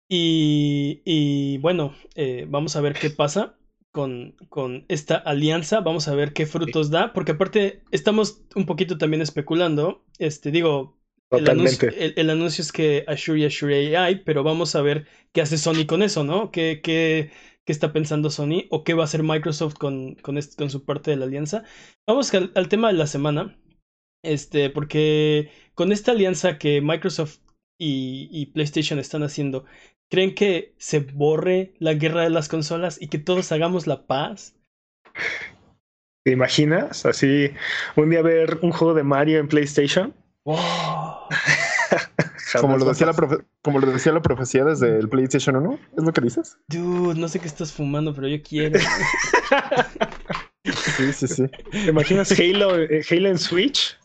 y, 0.08 1.58
bueno, 1.60 1.96
eh, 2.16 2.46
vamos 2.48 2.76
a 2.76 2.82
ver 2.82 2.94
qué 2.94 3.10
pasa 3.10 3.58
con, 3.92 4.36
con, 4.50 4.86
esta 4.88 5.16
alianza. 5.16 5.80
Vamos 5.82 6.08
a 6.08 6.16
ver 6.16 6.34
qué 6.34 6.46
frutos 6.46 6.90
da, 6.92 7.14
porque 7.14 7.34
aparte 7.34 7.82
estamos 7.92 8.44
un 8.56 8.66
poquito 8.66 8.98
también 8.98 9.22
especulando. 9.22 10.06
Este, 10.20 10.52
digo, 10.52 10.98
el 11.32 11.50
anuncio, 11.50 11.90
el, 11.96 12.30
anuncio, 12.30 12.62
es 12.62 12.72
que 12.72 13.04
Azure 13.08 13.40
y 13.40 13.46
Azure 13.46 13.98
AI, 13.98 14.24
pero 14.24 14.44
vamos 14.44 14.76
a 14.76 14.82
ver 14.82 15.08
qué 15.32 15.42
hace 15.42 15.58
Sony 15.58 15.86
con 15.88 16.04
eso, 16.04 16.24
¿no? 16.24 16.52
¿Qué, 16.52 16.82
qué, 16.84 17.32
qué 17.66 17.72
está 17.72 17.92
pensando 17.94 18.30
Sony 18.30 18.66
o 18.70 18.84
qué 18.84 18.94
va 18.94 19.04
a 19.04 19.06
hacer 19.06 19.24
Microsoft 19.24 19.76
con, 19.76 20.16
con, 20.16 20.40
con 20.58 20.70
su 20.70 20.86
parte 20.86 21.12
de 21.12 21.18
la 21.18 21.26
alianza? 21.26 21.64
Vamos 22.08 22.34
al, 22.34 22.52
al 22.56 22.70
tema 22.70 22.90
de 22.90 22.94
la 22.94 23.08
semana. 23.08 23.58
Este, 24.24 24.72
porque 24.72 25.52
con 25.76 25.92
esta 25.92 26.12
alianza 26.12 26.58
que 26.58 26.82
Microsoft 26.82 27.40
y, 27.78 28.30
y, 28.32 28.48
PlayStation 28.48 29.00
están 29.00 29.24
haciendo, 29.24 29.66
¿Creen 30.10 30.36
que 30.36 30.74
se 30.78 31.00
borre 31.00 31.74
la 31.80 31.94
guerra 31.94 32.22
de 32.22 32.30
las 32.30 32.48
consolas 32.48 33.02
y 33.02 33.08
que 33.08 33.18
todos 33.18 33.52
hagamos 33.52 33.88
la 33.88 34.06
paz? 34.06 34.56
¿Te 36.24 36.32
imaginas? 36.32 37.06
Así, 37.06 37.52
un 37.96 38.12
día 38.12 38.22
ver 38.22 38.60
un 38.62 38.72
juego 38.72 38.94
de 38.94 39.04
Mario 39.04 39.40
en 39.40 39.48
PlayStation. 39.48 40.14
como, 42.62 42.78
lo 42.78 42.86
decía 42.86 43.08
la 43.08 43.16
como 43.64 43.80
lo 43.80 43.92
decía 43.92 44.12
la 44.12 44.22
profecía 44.22 44.64
desde 44.64 45.00
el 45.00 45.10
PlayStation 45.10 45.56
1, 45.56 45.80
¿es 45.98 46.04
lo 46.04 46.14
que 46.14 46.22
dices? 46.22 46.60
Dude, 46.68 47.20
no 47.20 47.28
sé 47.28 47.40
qué 47.40 47.48
estás 47.48 47.74
fumando, 47.74 48.14
pero 48.14 48.28
yo 48.28 48.44
quiero. 48.44 48.80
sí, 50.64 51.14
sí, 51.14 51.28
sí. 51.28 51.48
¿Te 51.72 51.90
imaginas 51.90 52.32
Halo, 52.40 52.80
eh, 52.80 53.04
Halo 53.10 53.30
en 53.30 53.40
Switch? 53.40 53.98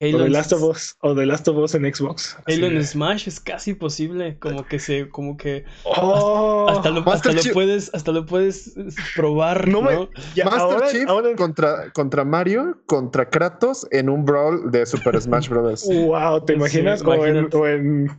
O 0.00 0.18
The 0.18 0.30
Last 0.30 0.52
of 0.52 0.62
Us 0.62 0.96
o 1.00 1.14
The 1.14 1.26
Last 1.26 1.46
of 1.48 1.56
Us 1.58 1.74
en 1.74 1.94
Xbox. 1.94 2.36
Halo 2.46 2.66
en 2.66 2.84
Smash 2.84 3.28
es 3.28 3.38
casi 3.38 3.74
posible, 3.74 4.38
como 4.38 4.64
que 4.64 4.78
se, 4.78 5.08
como 5.10 5.36
que 5.36 5.64
oh, 5.84 6.66
hasta, 6.70 6.90
lo, 6.90 7.04
puedes, 7.04 7.90
hasta 7.94 8.12
lo 8.12 8.24
puedes 8.24 8.74
probar. 9.14 9.68
No, 9.68 9.82
Master 9.82 10.80
Chief 10.90 11.36
contra, 11.36 11.90
contra 11.92 12.24
Mario, 12.24 12.78
contra 12.86 13.28
Kratos 13.28 13.86
en 13.90 14.08
un 14.08 14.24
brawl 14.24 14.70
de 14.70 14.86
Super 14.86 15.20
Smash 15.20 15.48
Bros. 15.48 15.86
wow, 16.06 16.44
¿te 16.44 16.54
imaginas? 16.54 17.02
O 17.02 17.66
en, 17.66 18.10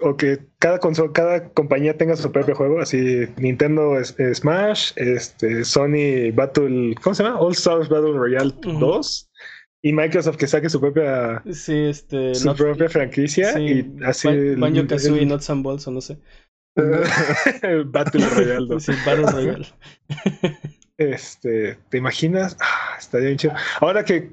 o 0.00 0.16
que 0.16 0.38
cada 0.58 0.78
consola, 0.78 1.12
cada 1.12 1.48
compañía 1.50 1.96
tenga 1.96 2.16
su 2.16 2.30
propio 2.30 2.54
juego, 2.54 2.80
así 2.80 3.26
Nintendo 3.36 3.98
es, 3.98 4.14
Smash, 4.34 4.92
este 4.96 5.64
Sony 5.64 6.32
Battle, 6.34 6.94
¿cómo 7.02 7.14
se 7.14 7.22
llama? 7.22 7.38
All 7.38 7.52
Stars 7.52 7.88
Battle 7.88 8.12
Royale 8.12 8.52
2 8.62 9.27
y 9.82 9.92
Microsoft 9.92 10.36
que 10.36 10.46
saque 10.46 10.68
su 10.68 10.80
propia 10.80 11.42
sí, 11.52 11.74
este, 11.74 12.34
su 12.34 12.54
propia 12.54 12.88
franquicia 12.88 13.58
y 13.60 13.96
así 14.04 14.28
Banjo 14.56 14.86
Kazooie 14.86 15.26
Not 15.26 15.42
Some 15.42 15.62
Balls 15.62 15.86
o 15.86 15.90
no 15.90 16.00
sé. 16.00 16.18
Battle 17.86 18.24
Royale 18.28 18.66
2. 18.68 18.82
Sí, 18.82 18.92
Battle 19.04 19.26
Royale. 19.26 19.66
este, 20.96 21.78
¿te 21.88 21.98
imaginas? 21.98 22.56
Ah, 22.60 22.96
estaría 22.98 23.28
bien 23.28 23.38
chido. 23.38 23.54
Ahora 23.80 24.04
que 24.04 24.30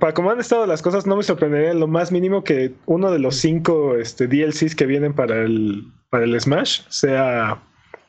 para 0.00 0.12
como 0.12 0.30
han 0.30 0.40
estado 0.40 0.66
las 0.66 0.82
cosas, 0.82 1.06
no 1.06 1.16
me 1.16 1.22
sorprendería 1.22 1.74
lo 1.74 1.86
más 1.86 2.10
mínimo 2.10 2.42
que 2.42 2.74
uno 2.86 3.10
de 3.10 3.18
los 3.18 3.36
cinco 3.36 3.96
este, 3.96 4.26
DLCs 4.26 4.74
que 4.74 4.86
vienen 4.86 5.14
para 5.14 5.42
el, 5.42 5.84
para 6.10 6.24
el 6.24 6.40
Smash 6.40 6.82
sea, 6.88 7.62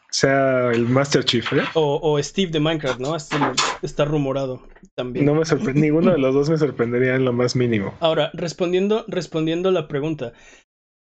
sea 0.09 0.71
el 0.71 0.87
Master 0.87 1.23
Chief. 1.23 1.51
¿eh? 1.53 1.63
O, 1.73 2.21
Steve 2.21 2.51
de 2.51 2.59
Minecraft, 2.59 2.99
¿no? 2.99 3.15
Está, 3.15 4.05
rumorado 4.05 4.61
también. 4.95 5.25
No 5.25 5.35
me 5.35 5.45
sorprende, 5.45 5.81
ninguno 5.81 6.11
de 6.11 6.17
los 6.17 6.33
dos 6.33 6.49
me 6.49 6.57
sorprendería 6.57 7.15
en 7.15 7.25
lo 7.25 7.33
más 7.33 7.55
mínimo. 7.55 7.93
Ahora, 7.99 8.31
respondiendo, 8.33 9.05
respondiendo 9.07 9.71
la 9.71 9.87
pregunta. 9.87 10.33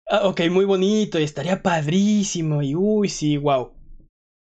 Ah, 0.10 0.28
ok, 0.28 0.42
muy 0.50 0.66
bonito 0.66 1.20
y 1.20 1.24
estaría 1.24 1.62
padrísimo 1.62 2.64
y 2.64 2.76
uy, 2.76 3.10
sí, 3.10 3.38
wow. 3.38 3.74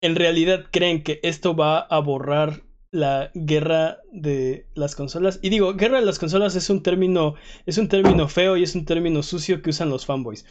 ¿En 0.01 0.15
realidad 0.15 0.67
creen 0.71 1.03
que 1.03 1.19
esto 1.25 1.57
va 1.57 1.81
a 1.81 1.99
borrar 1.99 2.63
la 2.91 3.31
guerra 3.35 3.99
de 4.13 4.67
las 4.75 4.97
consolas. 4.97 5.39
Y 5.43 5.51
digo, 5.51 5.75
guerra 5.75 6.01
de 6.01 6.07
las 6.07 6.19
consolas 6.19 6.55
es 6.55 6.71
un 6.71 6.83
término, 6.83 7.35
es 7.67 7.79
un 7.79 7.89
término 7.89 8.29
feo 8.29 8.57
y 8.57 8.63
es 8.63 8.75
un 8.75 8.85
término 8.85 9.23
sucio 9.23 9.63
que 9.63 9.71
usan 9.71 9.91
los 9.91 10.07
fanboys. 10.07 10.47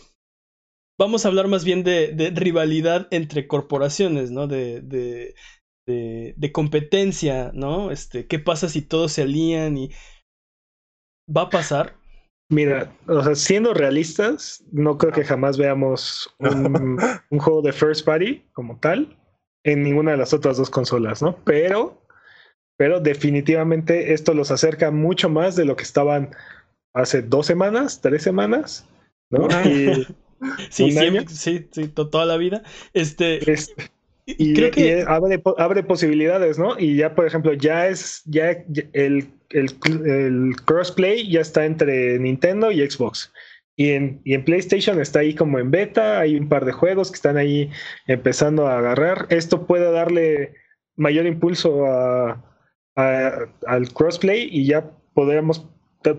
Vamos 0.99 1.25
a 1.25 1.29
hablar 1.29 1.47
más 1.47 1.63
bien 1.63 1.83
de, 1.83 2.13
de 2.13 2.31
rivalidad 2.31 3.07
entre 3.11 3.47
corporaciones, 3.47 4.31
¿no? 4.31 4.47
De, 4.47 4.81
de, 4.81 5.35
de, 5.85 6.51
competencia, 6.51 7.51
¿no? 7.53 7.91
Este, 7.91 8.27
¿qué 8.27 8.39
pasa 8.39 8.67
si 8.67 8.81
todos 8.81 9.11
se 9.11 9.21
alían 9.21 9.77
y 9.77 9.91
va 11.33 11.43
a 11.43 11.49
pasar? 11.49 11.95
Mira, 12.49 12.95
o 13.07 13.23
sea, 13.23 13.35
siendo 13.35 13.73
realistas, 13.73 14.63
no 14.71 14.97
creo 14.97 15.11
que 15.11 15.23
jamás 15.23 15.57
veamos 15.57 16.35
un, 16.39 16.97
un 17.29 17.39
juego 17.39 17.61
de 17.61 17.73
first 17.73 18.05
party 18.05 18.43
como 18.53 18.79
tal 18.79 19.17
en 19.63 19.83
ninguna 19.83 20.11
de 20.11 20.17
las 20.17 20.33
otras 20.33 20.57
dos 20.57 20.69
consolas, 20.69 21.21
¿no? 21.21 21.37
Pero 21.43 22.01
pero 22.77 22.99
definitivamente 22.99 24.13
esto 24.13 24.33
los 24.33 24.51
acerca 24.51 24.91
mucho 24.91 25.29
más 25.29 25.55
de 25.55 25.65
lo 25.65 25.75
que 25.75 25.83
estaban 25.83 26.29
hace 26.93 27.23
dos 27.23 27.47
semanas, 27.47 28.01
tres 28.01 28.21
semanas, 28.21 28.87
¿no? 29.31 29.47
sí, 30.69 30.91
sí, 31.27 31.67
sí, 31.71 31.87
toda 31.87 32.25
la 32.25 32.37
vida. 32.37 32.63
Este, 32.93 33.39
y, 34.25 34.53
creo 34.53 34.71
que 34.71 35.05
abre, 35.07 35.83
posibilidades, 35.83 36.59
¿no? 36.59 36.77
Y 36.77 36.97
ya, 36.97 37.15
por 37.15 37.25
ejemplo, 37.25 37.53
ya 37.53 37.87
es, 37.87 38.23
ya 38.25 38.63
el, 38.93 39.29
el, 39.49 40.55
crossplay 40.65 41.29
ya 41.29 41.41
está 41.41 41.65
entre 41.65 42.19
Nintendo 42.19 42.71
y 42.71 42.89
Xbox. 42.89 43.31
Y 43.77 43.91
en, 43.91 44.21
y 44.25 44.33
en, 44.33 44.43
PlayStation 44.43 44.99
está 44.99 45.19
ahí 45.19 45.33
como 45.33 45.59
en 45.59 45.71
beta, 45.71 46.19
hay 46.19 46.35
un 46.35 46.49
par 46.49 46.65
de 46.65 46.71
juegos 46.71 47.11
que 47.11 47.15
están 47.15 47.37
ahí 47.37 47.69
empezando 48.07 48.67
a 48.67 48.79
agarrar. 48.79 49.27
Esto 49.29 49.65
puede 49.65 49.91
darle 49.91 50.55
mayor 50.97 51.25
impulso 51.25 51.85
a, 51.85 52.43
al 52.95 53.93
crossplay 53.93 54.49
y 54.51 54.65
ya 54.65 54.91
podríamos 55.13 55.65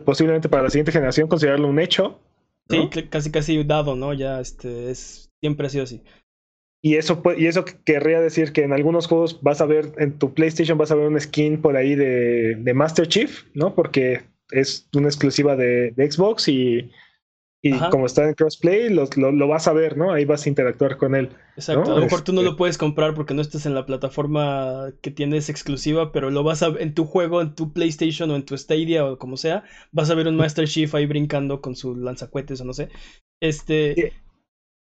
posiblemente 0.04 0.48
para 0.48 0.64
la 0.64 0.70
siguiente 0.70 0.92
generación 0.92 1.28
considerarlo 1.28 1.68
un 1.68 1.81
hecho. 1.81 2.20
Sí, 2.68 2.88
casi 3.09 3.31
casi 3.31 3.64
dado, 3.64 3.96
¿no? 3.96 4.12
Ya 4.12 4.40
este 4.40 4.90
es 4.90 5.31
siempre 5.40 5.66
ha 5.66 5.70
sido 5.70 5.85
así. 5.85 6.02
Y 6.81 6.94
eso, 6.94 7.22
y 7.37 7.46
eso 7.46 7.64
querría 7.85 8.20
decir 8.20 8.52
que 8.52 8.62
en 8.62 8.72
algunos 8.72 9.09
juegos 9.09 9.42
vas 9.42 9.61
a 9.61 9.66
ver, 9.66 9.92
en 9.98 10.18
tu 10.18 10.33
PlayStation 10.35 10.78
vas 10.78 10.92
a 10.92 10.94
ver 10.94 11.09
un 11.09 11.20
skin 11.20 11.61
por 11.61 11.76
ahí 11.76 11.94
de, 11.94 12.54
de 12.57 12.74
Master 12.74 13.09
Chief, 13.09 13.44
¿no? 13.54 13.74
Porque 13.74 14.22
es 14.50 14.88
una 14.94 15.09
exclusiva 15.09 15.57
de 15.57 15.92
Xbox 15.96 16.48
y 16.48 16.90
y 17.68 17.90
como 17.90 18.07
está 18.07 18.26
en 18.26 18.35
crossplay, 18.35 18.88
lo, 18.90 19.07
lo, 19.16 19.48
vas 19.48 19.68
a 19.68 19.72
ver, 19.72 19.96
¿no? 19.96 20.12
Ahí 20.12 20.24
vas 20.24 20.46
a 20.46 20.48
interactuar 20.48 20.96
con 20.96 21.14
él. 21.14 21.31
Exacto. 21.57 21.92
A 21.92 21.96
lo 21.96 22.02
mejor 22.02 22.22
tú 22.22 22.33
no 22.33 22.42
lo 22.42 22.50
este 22.50 22.59
puedes 22.59 22.78
comprar 22.78 23.14
porque 23.14 23.35
no 23.35 23.42
estás 23.42 23.66
en 23.66 23.74
la 23.74 23.87
plataforma 23.87 24.92
que 25.02 25.11
tienes 25.11 25.48
exclusiva, 25.48 26.12
pero 26.12 26.31
lo 26.31 26.42
vas 26.42 26.62
a 26.62 26.68
en 26.78 26.94
tu 26.94 27.04
juego, 27.04 27.42
en 27.42 27.54
tu 27.54 27.72
PlayStation 27.72 28.31
o 28.31 28.37
en 28.37 28.44
tu 28.44 28.57
Stadia 28.57 29.04
o 29.04 29.18
como 29.18 29.37
sea, 29.37 29.64
vas 29.92 30.11
a 30.11 30.14
ver 30.14 30.28
un 30.28 30.37
Master 30.37 30.66
Chief 30.66 30.94
ahí 30.94 31.07
brincando 31.07 31.61
con 31.61 31.76
sus 31.76 31.96
lanzacuetes 31.98 32.61
o 32.61 32.64
no 32.64 32.72
sé. 32.72 32.88
Este. 33.40 34.12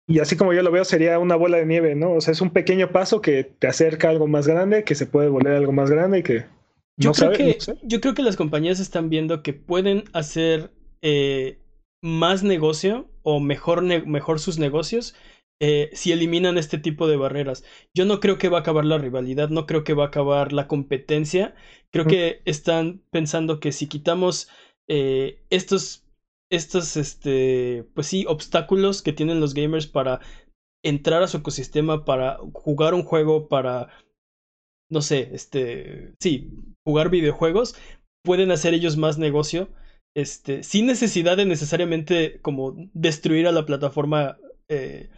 Y 0.08 0.20
así 0.20 0.36
como 0.36 0.52
yo 0.52 0.62
lo 0.62 0.70
veo, 0.70 0.84
sería 0.84 1.18
una 1.18 1.34
bola 1.34 1.56
de 1.56 1.66
nieve, 1.66 1.94
¿no? 1.94 2.12
O 2.12 2.20
sea, 2.20 2.32
es 2.32 2.40
un 2.40 2.50
pequeño 2.50 2.92
paso 2.92 3.20
que 3.20 3.44
te 3.44 3.66
acerca 3.66 4.08
a 4.08 4.10
algo 4.10 4.28
más 4.28 4.46
grande, 4.46 4.84
que 4.84 4.94
se 4.94 5.06
puede 5.06 5.28
volver 5.28 5.54
algo 5.54 5.72
más 5.72 5.90
grande 5.90 6.20
y 6.20 6.22
que. 6.22 6.44
Yo, 6.98 7.12
creo, 7.12 7.32
que, 7.32 7.58
yo 7.82 8.00
creo 8.00 8.14
que 8.14 8.22
las 8.22 8.36
compañías 8.36 8.80
están 8.80 9.10
viendo 9.10 9.42
que 9.42 9.52
pueden 9.52 10.04
hacer. 10.12 10.70
Eh, 11.02 11.58
más 12.06 12.42
negocio 12.42 13.10
o 13.22 13.40
mejor, 13.40 13.82
mejor 13.82 14.38
sus 14.38 14.58
negocios 14.58 15.14
eh, 15.58 15.90
si 15.94 16.12
eliminan 16.12 16.58
este 16.58 16.78
tipo 16.78 17.08
de 17.08 17.16
barreras. 17.16 17.64
Yo 17.94 18.04
no 18.04 18.20
creo 18.20 18.38
que 18.38 18.48
va 18.48 18.58
a 18.58 18.60
acabar 18.60 18.84
la 18.84 18.98
rivalidad, 18.98 19.48
no 19.48 19.66
creo 19.66 19.84
que 19.84 19.94
va 19.94 20.04
a 20.04 20.08
acabar 20.08 20.52
la 20.52 20.68
competencia. 20.68 21.54
Creo 21.90 22.04
que 22.04 22.42
están 22.44 23.02
pensando 23.10 23.58
que 23.58 23.72
si 23.72 23.88
quitamos 23.88 24.48
eh, 24.88 25.44
estos, 25.50 26.06
estos, 26.50 26.96
este, 26.96 27.86
pues 27.94 28.06
sí, 28.06 28.24
obstáculos 28.28 29.02
que 29.02 29.12
tienen 29.12 29.40
los 29.40 29.54
gamers 29.54 29.86
para 29.86 30.20
entrar 30.84 31.22
a 31.22 31.28
su 31.28 31.38
ecosistema, 31.38 32.04
para 32.04 32.38
jugar 32.52 32.94
un 32.94 33.02
juego, 33.02 33.48
para, 33.48 33.88
no 34.90 35.00
sé, 35.00 35.30
este, 35.32 36.12
sí, 36.20 36.50
jugar 36.84 37.08
videojuegos, 37.08 37.76
pueden 38.22 38.50
hacer 38.50 38.74
ellos 38.74 38.96
más 38.96 39.18
negocio 39.18 39.70
este, 40.16 40.62
sin 40.62 40.86
necesidad 40.86 41.36
de 41.36 41.44
necesariamente 41.44 42.40
como 42.40 42.74
destruir 42.94 43.46
a 43.46 43.52
la 43.52 43.66
plataforma 43.66 44.38
eh, 44.70 45.10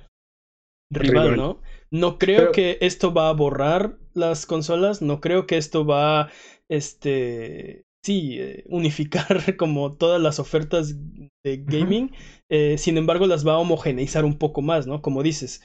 rival, 0.92 1.37
¿no? 1.37 1.62
No 1.92 2.18
creo 2.18 2.50
que 2.50 2.78
esto 2.80 3.14
va 3.14 3.28
a 3.28 3.32
borrar 3.32 3.96
las 4.12 4.44
consolas, 4.44 5.00
no 5.00 5.20
creo 5.20 5.46
que 5.46 5.56
esto 5.56 5.87
va, 5.87 6.30
este, 6.68 7.84
sí, 8.04 8.38
eh, 8.40 8.64
unificar 8.66 9.56
como 9.56 9.96
todas 9.96 10.20
las 10.20 10.40
ofertas 10.40 10.96
de 11.44 11.58
gaming, 11.64 12.11
eh, 12.50 12.76
sin 12.76 12.98
embargo 12.98 13.28
las 13.28 13.46
va 13.46 13.52
a 13.52 13.58
homogeneizar 13.58 14.24
un 14.24 14.37
poco 14.37 14.62
más, 14.62 14.88
¿no? 14.88 15.00
Como 15.00 15.22
dices, 15.22 15.62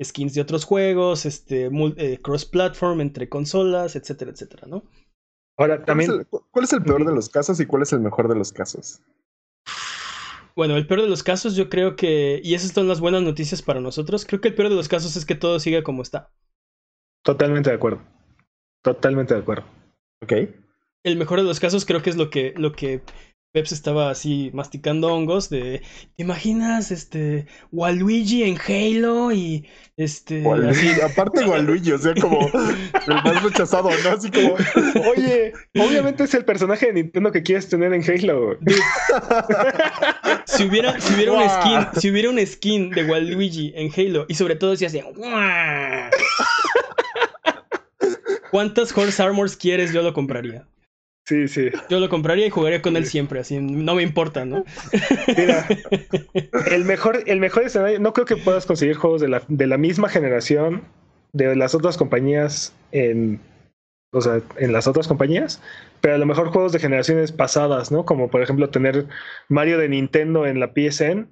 skins 0.00 0.34
de 0.34 0.42
otros 0.42 0.64
juegos, 0.64 1.26
este, 1.26 1.68
cross-platform 2.22 3.00
entre 3.00 3.28
consolas, 3.28 3.96
etcétera, 3.96 4.30
etcétera, 4.30 4.68
¿no? 4.68 4.84
Ahora, 5.56 5.84
también. 5.84 6.26
¿Cuál 6.50 6.64
es, 6.64 6.72
el, 6.72 6.82
peor 6.82 7.04
de 7.04 7.14
los 7.14 7.28
casos 7.28 7.58
y 7.60 7.66
cuál 7.66 7.82
es 7.82 7.92
el 7.92 8.00
mejor 8.00 8.28
de 8.28 8.36
los 8.36 8.52
casos? 8.52 9.00
Bueno, 10.54 10.76
el 10.76 10.86
peor 10.86 11.02
de 11.02 11.08
los 11.08 11.22
casos 11.22 11.54
yo 11.54 11.68
creo 11.68 11.96
que, 11.96 12.40
y 12.42 12.54
esas 12.54 12.72
son 12.72 12.88
las 12.88 13.00
buenas 13.00 13.22
noticias 13.22 13.62
para 13.62 13.80
nosotros, 13.80 14.24
creo 14.24 14.40
que 14.40 14.48
el 14.48 14.54
peor 14.54 14.70
de 14.70 14.74
los 14.74 14.88
casos 14.88 15.16
es 15.16 15.26
que 15.26 15.34
todo 15.34 15.60
siga 15.60 15.82
como 15.82 16.02
está. 16.02 16.30
Totalmente 17.22 17.70
de 17.70 17.76
acuerdo. 17.76 18.02
Totalmente 18.82 19.34
de 19.34 19.40
acuerdo. 19.40 19.66
Ok. 20.22 20.32
El 21.04 21.16
mejor 21.16 21.40
de 21.40 21.44
los 21.44 21.60
casos 21.60 21.84
creo 21.84 22.02
que 22.02 22.10
es 22.10 22.16
lo 22.16 22.30
que, 22.30 22.54
lo 22.56 22.72
que 22.72 23.02
Peps 23.56 23.72
estaba 23.72 24.10
así 24.10 24.50
masticando 24.52 25.08
hongos 25.14 25.48
de 25.48 25.80
¿te 26.14 26.22
imaginas 26.22 26.90
este 26.90 27.46
Waluigi 27.72 28.42
en 28.42 28.58
Halo 28.58 29.32
y 29.32 29.66
este 29.96 30.44
aparte 31.02 31.46
Waluigi, 31.46 31.92
o 31.92 31.98
sea, 31.98 32.12
como 32.20 32.38
el 33.06 33.14
más 33.14 33.42
rechazado, 33.42 33.88
¿no? 34.04 34.10
Así 34.10 34.30
como 34.30 34.56
Oye, 35.10 35.54
obviamente 35.74 36.24
es 36.24 36.34
el 36.34 36.44
personaje 36.44 36.88
de 36.88 36.92
Nintendo 36.92 37.32
que 37.32 37.42
quieres 37.42 37.66
tener 37.66 37.94
en 37.94 38.02
Halo. 38.02 38.58
si 40.44 40.64
hubiera 40.64 41.00
si 41.00 41.14
hubiera 41.14 41.32
un 41.32 41.48
skin, 41.48 41.86
si 41.98 42.10
hubiera 42.10 42.28
un 42.28 42.46
skin 42.46 42.90
de 42.90 43.04
Waluigi 43.04 43.72
en 43.74 43.90
Halo 43.90 44.26
y 44.28 44.34
sobre 44.34 44.56
todo 44.56 44.76
si 44.76 44.84
hace 44.84 45.02
¿Cuántas 48.50 48.94
Horse 48.94 49.22
Armors 49.22 49.56
quieres? 49.56 49.94
Yo 49.94 50.02
lo 50.02 50.12
compraría. 50.12 50.66
Sí, 51.26 51.48
sí. 51.48 51.70
Yo 51.90 51.98
lo 51.98 52.08
compraría 52.08 52.46
y 52.46 52.50
jugaría 52.50 52.80
con 52.80 52.96
él 52.96 53.04
siempre, 53.04 53.40
así 53.40 53.58
no 53.58 53.96
me 53.96 54.04
importa, 54.04 54.44
¿no? 54.44 54.64
Mira, 55.36 55.66
el 56.70 56.84
mejor, 56.84 57.24
el 57.26 57.40
mejor 57.40 57.64
escenario, 57.64 57.98
no 57.98 58.12
creo 58.12 58.26
que 58.26 58.36
puedas 58.36 58.64
conseguir 58.64 58.94
juegos 58.94 59.20
de 59.20 59.28
la, 59.28 59.42
de 59.48 59.66
la 59.66 59.76
misma 59.76 60.08
generación 60.08 60.84
de 61.32 61.56
las 61.56 61.74
otras 61.74 61.96
compañías 61.96 62.72
en, 62.92 63.40
o 64.12 64.20
sea, 64.20 64.40
en 64.56 64.72
las 64.72 64.86
otras 64.86 65.08
compañías, 65.08 65.60
pero 66.00 66.14
a 66.14 66.18
lo 66.18 66.26
mejor 66.26 66.50
juegos 66.50 66.70
de 66.72 66.78
generaciones 66.78 67.32
pasadas, 67.32 67.90
¿no? 67.90 68.04
Como 68.04 68.30
por 68.30 68.40
ejemplo 68.40 68.70
tener 68.70 69.06
Mario 69.48 69.78
de 69.78 69.88
Nintendo 69.88 70.46
en 70.46 70.60
la 70.60 70.72
PSN 70.72 71.28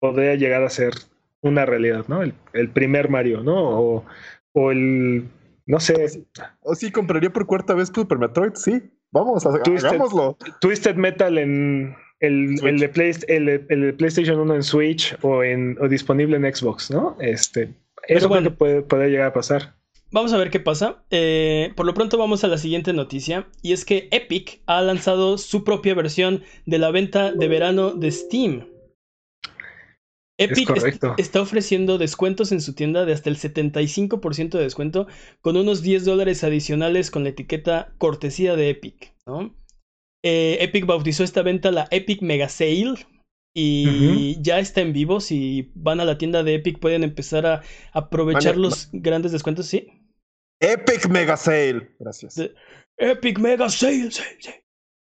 podría 0.00 0.34
llegar 0.34 0.62
a 0.62 0.68
ser 0.68 0.92
una 1.40 1.64
realidad, 1.64 2.04
¿no? 2.08 2.22
El, 2.22 2.34
el 2.52 2.68
primer 2.68 3.08
Mario, 3.08 3.42
¿no? 3.42 3.56
O, 3.56 4.04
o 4.52 4.70
el, 4.70 5.28
no 5.66 5.80
sé. 5.80 6.24
O 6.60 6.74
sí, 6.74 6.92
compraría 6.92 7.32
por 7.32 7.46
cuarta 7.46 7.72
vez 7.72 7.90
Super 7.94 8.18
Metroid, 8.18 8.52
sí. 8.54 8.82
Vamos, 9.14 9.46
hagámoslo. 9.46 10.36
Twisted 10.60 10.96
Metal 10.96 11.38
en, 11.38 11.94
el, 12.18 12.58
el, 12.66 12.78
de 12.80 12.88
Play, 12.88 13.12
el, 13.28 13.48
el, 13.48 13.94
PlayStation 13.94 14.40
1 14.40 14.56
en 14.56 14.62
Switch 14.64 15.16
o, 15.22 15.44
en, 15.44 15.78
o 15.80 15.86
disponible 15.86 16.36
en 16.36 16.52
Xbox, 16.52 16.90
¿no? 16.90 17.16
Este, 17.20 17.72
eso 18.08 18.28
bueno, 18.28 18.52
puede, 18.56 18.82
puede 18.82 19.10
llegar 19.10 19.28
a 19.28 19.32
pasar. 19.32 19.76
Vamos 20.10 20.32
a 20.32 20.36
ver 20.36 20.50
qué 20.50 20.58
pasa. 20.58 21.04
Eh, 21.12 21.72
por 21.76 21.86
lo 21.86 21.94
pronto 21.94 22.18
vamos 22.18 22.42
a 22.42 22.48
la 22.48 22.58
siguiente 22.58 22.92
noticia. 22.92 23.46
Y 23.62 23.72
es 23.72 23.84
que 23.84 24.08
Epic 24.10 24.60
ha 24.66 24.82
lanzado 24.82 25.38
su 25.38 25.62
propia 25.62 25.94
versión 25.94 26.42
de 26.66 26.78
la 26.78 26.90
venta 26.90 27.30
de 27.30 27.46
verano 27.46 27.92
de 27.92 28.10
Steam. 28.10 28.66
Epic 30.38 30.68
está 31.16 31.40
ofreciendo 31.40 31.96
descuentos 31.96 32.50
en 32.50 32.60
su 32.60 32.74
tienda 32.74 33.04
de 33.04 33.12
hasta 33.12 33.30
el 33.30 33.36
75% 33.36 34.50
de 34.50 34.64
descuento 34.64 35.06
con 35.40 35.56
unos 35.56 35.82
10 35.82 36.04
dólares 36.04 36.42
adicionales 36.42 37.10
con 37.10 37.22
la 37.22 37.30
etiqueta 37.30 37.94
cortesía 37.98 38.56
de 38.56 38.70
Epic. 38.70 39.14
¿no? 39.26 39.54
Eh, 40.24 40.58
Epic 40.60 40.86
bautizó 40.86 41.22
esta 41.22 41.42
venta 41.42 41.70
la 41.70 41.86
Epic 41.90 42.22
Mega 42.22 42.48
Sale 42.48 42.94
y 43.54 44.40
ya 44.42 44.58
está 44.58 44.80
en 44.80 44.92
vivo. 44.92 45.20
Si 45.20 45.70
van 45.74 46.00
a 46.00 46.04
la 46.04 46.18
tienda 46.18 46.42
de 46.42 46.56
Epic 46.56 46.80
pueden 46.80 47.04
empezar 47.04 47.46
a 47.46 47.62
aprovechar 47.92 48.56
los 48.56 48.88
grandes 48.92 49.30
descuentos, 49.30 49.66
¿sí? 49.66 49.86
Epic 50.60 51.08
Mega 51.08 51.36
Sale. 51.36 51.94
Gracias. 52.00 52.40
Epic 52.96 53.38
Mega 53.38 53.68
Sale. 53.68 54.10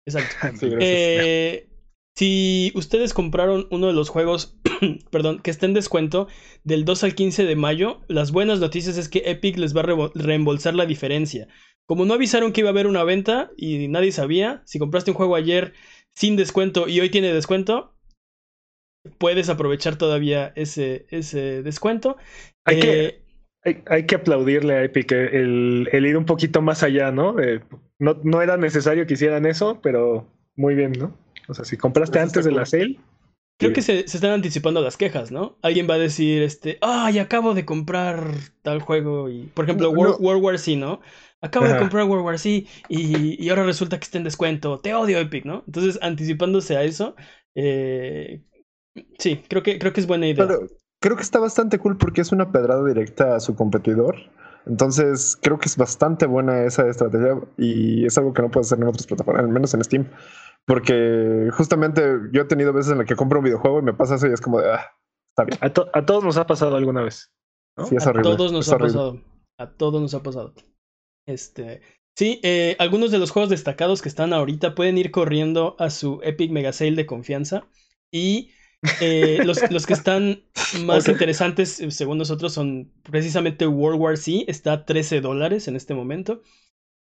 Exacto. 0.06 0.68
Eh, 0.80 1.70
si 2.16 2.72
ustedes 2.76 3.14
compraron 3.14 3.68
uno 3.72 3.88
de 3.88 3.94
los 3.94 4.10
juegos, 4.10 4.60
perdón, 5.12 5.40
que 5.40 5.52
está 5.52 5.66
en 5.66 5.74
descuento 5.74 6.28
del 6.64 6.86
2 6.86 7.04
al 7.06 7.16
15 7.16 7.46
de 7.46 7.56
mayo, 7.56 8.02
las 8.08 8.32
buenas 8.32 8.60
noticias 8.60 8.98
es 8.98 9.10
que 9.10 9.24
Epic 9.26 9.58
les 9.58 9.76
va 9.76 9.82
a 9.82 10.12
reembolsar 10.14 10.76
la 10.76 10.86
diferencia. 10.86 11.48
Como 11.86 12.06
no 12.06 12.14
avisaron 12.14 12.54
que 12.54 12.62
iba 12.62 12.70
a 12.70 12.72
haber 12.72 12.88
una 12.88 13.04
venta 13.04 13.52
y 13.58 13.88
nadie 13.88 14.12
sabía, 14.12 14.62
si 14.66 14.80
compraste 14.80 15.12
un 15.12 15.18
juego 15.18 15.36
ayer 15.36 15.74
sin 16.14 16.36
descuento 16.36 16.88
y 16.88 17.00
hoy 17.00 17.10
tiene 17.10 17.34
descuento, 17.34 17.96
puedes 19.18 19.50
aprovechar 19.50 19.98
todavía 19.98 20.54
ese, 20.56 21.08
ese 21.10 21.64
descuento. 21.64 22.18
Hay, 22.64 22.80
que, 22.80 23.24
eh, 23.66 23.84
hay, 23.88 24.06
que 24.06 24.16
aplaudirle 24.16 24.76
a 24.76 24.84
Epic 24.84 25.12
el, 25.12 25.90
el, 25.92 26.06
ir 26.06 26.16
un 26.16 26.26
poquito 26.26 26.62
más 26.62 26.84
allá, 26.84 27.12
¿no? 27.12 27.36
¿no? 28.00 28.22
No 28.24 28.42
era 28.42 28.56
necesario 28.56 29.06
que 29.06 29.16
hicieran 29.16 29.46
eso, 29.46 29.82
pero 29.82 30.28
muy 30.56 30.76
bien, 30.76 30.94
¿no? 30.94 31.23
O 31.48 31.54
sea, 31.54 31.66
si 31.66 31.78
compraste 31.78 32.20
antes 32.20 32.46
de 32.46 32.52
la 32.52 32.66
sale. 32.66 33.00
Creo 33.60 33.72
que 33.72 33.82
se, 33.82 34.08
se, 34.08 34.18
están 34.18 34.32
anticipando 34.32 34.82
las 34.82 34.98
quejas, 34.98 35.32
¿no? 35.32 35.58
Alguien 35.62 35.88
va 35.90 35.94
a 35.94 36.00
decir, 36.00 36.42
este, 36.42 36.80
ay, 36.82 37.20
acabo 37.20 37.54
de 37.54 37.66
comprar 37.66 38.32
tal 38.62 38.82
juego 38.82 39.30
y, 39.30 39.44
por 39.54 39.66
ejemplo, 39.66 39.92
World, 39.92 40.44
War 40.44 40.58
C, 40.58 40.76
¿no? 40.76 41.02
Acabo 41.40 41.68
de 41.68 41.78
comprar 41.78 42.06
World 42.06 42.26
War 42.26 42.40
C 42.40 42.66
y, 42.90 43.44
y, 43.44 43.50
ahora 43.50 43.64
resulta 43.64 44.00
que 44.00 44.06
está 44.06 44.18
en 44.18 44.24
descuento. 44.24 44.80
Te 44.80 44.94
odio, 44.96 45.20
Epic, 45.20 45.46
¿no? 45.46 45.64
Entonces, 45.68 46.00
anticipándose 46.02 46.78
a 46.78 46.84
eso, 46.84 47.16
eh, 47.54 48.44
sí, 49.20 49.44
creo 49.48 49.62
que, 49.62 49.78
creo 49.78 49.94
que 49.94 50.02
es 50.02 50.08
buena 50.08 50.28
idea. 50.28 50.48
Pero 50.48 50.68
creo 51.00 51.16
que 51.16 51.24
está 51.24 51.40
bastante 51.40 51.80
cool 51.80 51.98
porque 51.98 52.22
es 52.22 52.32
una 52.32 52.52
pedrada 52.52 52.84
directa 52.86 53.36
a 53.36 53.40
su 53.40 53.56
competidor. 53.56 54.16
Entonces, 54.66 55.38
creo 55.42 55.60
que 55.60 55.68
es 55.68 55.76
bastante 55.76 56.26
buena 56.26 56.64
esa 56.64 56.88
estrategia 56.88 57.38
y 57.58 58.06
es 58.06 58.18
algo 58.18 58.34
que 58.34 58.42
no 58.42 58.50
puede 58.50 58.66
hacer 58.66 58.80
en 58.80 58.88
otras 58.88 59.06
plataformas, 59.06 59.44
al 59.44 59.50
menos 59.50 59.74
en 59.74 59.84
Steam. 59.84 60.08
Porque 60.66 61.50
justamente 61.52 62.02
yo 62.32 62.44
he 62.44 62.46
tenido 62.46 62.72
veces 62.72 62.94
en 62.94 63.00
las 63.00 63.08
que 63.08 63.16
compro 63.16 63.40
un 63.40 63.46
videojuego 63.46 63.80
y 63.80 63.84
me 63.84 63.94
pasa 63.94 64.16
eso 64.16 64.28
y 64.28 64.34
es 64.34 64.42
como 64.42 64.62
de, 64.62 64.72
ah, 64.72 64.92
está 65.32 65.44
bien. 65.44 65.60
A, 65.62 66.06
todos 66.06 66.24
nos 66.24 66.38
ha 66.38 66.48
pasado 66.48 66.78
alguna 66.78 67.02
vez. 67.02 67.32
Sí, 67.86 67.96
es 67.96 68.08
a 68.08 68.14
todos 68.14 68.52
nos 68.52 68.72
ha 68.72 68.78
pasado. 68.78 69.22
A 69.58 69.72
todos 69.72 70.02
nos 70.02 70.14
ha 70.14 70.24
pasado. 70.24 70.54
Este. 71.28 71.82
Sí, 72.16 72.40
eh, 72.44 72.76
algunos 72.80 73.12
de 73.12 73.18
los 73.18 73.32
juegos 73.32 73.50
destacados 73.50 74.02
que 74.02 74.10
están 74.10 74.34
ahorita 74.34 74.76
pueden 74.76 74.98
ir 74.98 75.12
corriendo 75.12 75.76
a 75.80 75.90
su 75.90 76.20
Epic 76.24 76.52
Mega 76.52 76.72
Sale 76.72 76.96
de 76.96 77.08
confianza. 77.08 77.68
Y 78.12 78.52
eh, 79.02 79.40
los, 79.44 79.70
los, 79.72 79.86
que 79.88 79.94
están 79.94 80.44
más 80.86 81.10
interesantes, 81.10 81.80
eh, 81.80 81.92
según 81.92 82.20
nosotros, 82.20 82.54
son 82.54 82.92
precisamente 83.02 83.66
World 83.68 84.00
War 84.00 84.18
C. 84.18 84.46
Está 84.48 84.74
a 84.74 84.86
13 84.86 85.22
dólares 85.22 85.68
en 85.68 85.76
este 85.76 85.94
momento. 85.94 86.42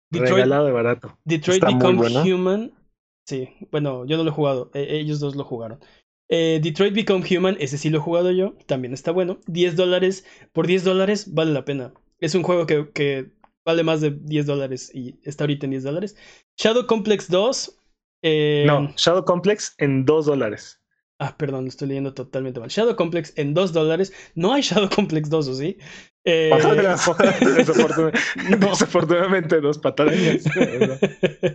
Detroit, 0.09 0.33
Regalado 0.33 0.65
de 0.65 0.71
barato. 0.71 1.17
Detroit 1.23 1.63
Become 1.63 2.33
Human 2.33 2.73
Sí, 3.25 3.49
bueno, 3.71 4.05
yo 4.05 4.17
no 4.17 4.23
lo 4.23 4.29
he 4.29 4.33
jugado, 4.33 4.71
e, 4.73 4.99
ellos 4.99 5.19
dos 5.19 5.35
lo 5.35 5.43
jugaron. 5.43 5.79
Eh, 6.29 6.59
Detroit 6.61 6.93
Become 6.93 7.25
Human, 7.29 7.57
ese 7.59 7.77
sí 7.77 7.89
lo 7.89 7.99
he 7.99 8.01
jugado 8.01 8.31
yo, 8.31 8.55
también 8.65 8.93
está 8.93 9.11
bueno. 9.11 9.39
10 9.47 9.75
dólares, 9.75 10.25
por 10.51 10.67
10 10.67 10.83
dólares 10.83 11.33
vale 11.33 11.51
la 11.51 11.65
pena. 11.65 11.93
Es 12.19 12.35
un 12.35 12.43
juego 12.43 12.65
que, 12.65 13.31
vale 13.65 13.83
más 13.83 14.01
de 14.01 14.11
10 14.11 14.45
dólares 14.45 14.91
y 14.93 15.19
está 15.23 15.43
ahorita 15.43 15.65
en 15.65 15.71
10 15.71 15.83
dólares. 15.83 16.17
Shadow 16.57 16.85
Complex 16.85 17.29
2. 17.29 17.79
Eh, 18.23 18.63
no, 18.65 18.93
Shadow 18.97 19.25
Complex 19.25 19.75
en 19.77 20.05
2 20.05 20.25
dólares. 20.25 20.81
Ah, 21.19 21.37
perdón, 21.37 21.67
estoy 21.67 21.89
leyendo 21.89 22.13
totalmente 22.13 22.59
mal. 22.59 22.69
Shadow 22.69 22.95
Complex 22.95 23.33
en 23.37 23.53
2 23.53 23.71
dólares. 23.71 24.13
No 24.35 24.53
hay 24.53 24.61
Shadow 24.61 24.89
Complex 24.89 25.29
2, 25.29 25.47
¿o 25.47 25.53
sí? 25.53 25.77
Eh... 26.25 26.49
Desafortunadamente, 28.59 29.61
dos 29.61 29.77
patarañas. 29.77 30.43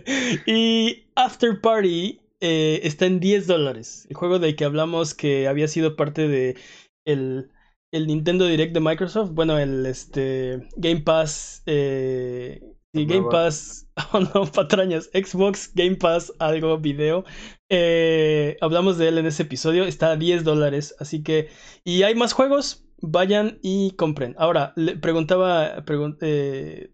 y 0.45 1.05
After 1.15 1.59
Party 1.59 2.21
eh, 2.39 2.79
está 2.83 3.05
en 3.05 3.19
10 3.19 3.47
dólares. 3.47 4.07
El 4.09 4.15
juego 4.15 4.39
del 4.39 4.55
que 4.55 4.65
hablamos 4.65 5.13
que 5.13 5.47
había 5.47 5.67
sido 5.67 5.95
parte 5.95 6.27
de 6.27 6.55
el, 7.05 7.51
el 7.91 8.07
Nintendo 8.07 8.45
Direct 8.45 8.73
de 8.73 8.79
Microsoft. 8.79 9.31
Bueno, 9.31 9.59
el 9.59 9.85
este, 9.85 10.67
Game 10.77 11.01
Pass. 11.01 11.63
Eh, 11.65 12.61
Game 12.93 13.27
Pass. 13.29 13.87
Oh 14.13 14.21
no, 14.21 14.45
patrañas. 14.45 15.09
Xbox 15.13 15.73
Game 15.75 15.97
Pass, 15.97 16.31
algo 16.39 16.77
video. 16.77 17.25
Eh, 17.69 18.57
hablamos 18.61 18.97
de 18.97 19.07
él 19.07 19.17
en 19.17 19.25
ese 19.25 19.43
episodio. 19.43 19.85
Está 19.85 20.11
a 20.11 20.15
10 20.17 20.43
dólares. 20.43 20.95
Así 20.99 21.23
que. 21.23 21.49
Y 21.83 22.03
hay 22.03 22.15
más 22.15 22.33
juegos 22.33 22.89
vayan 23.01 23.59
y 23.61 23.95
compren. 23.95 24.35
Ahora, 24.37 24.73
le 24.75 24.97
preguntaba, 24.97 25.83
eh, 26.21 26.91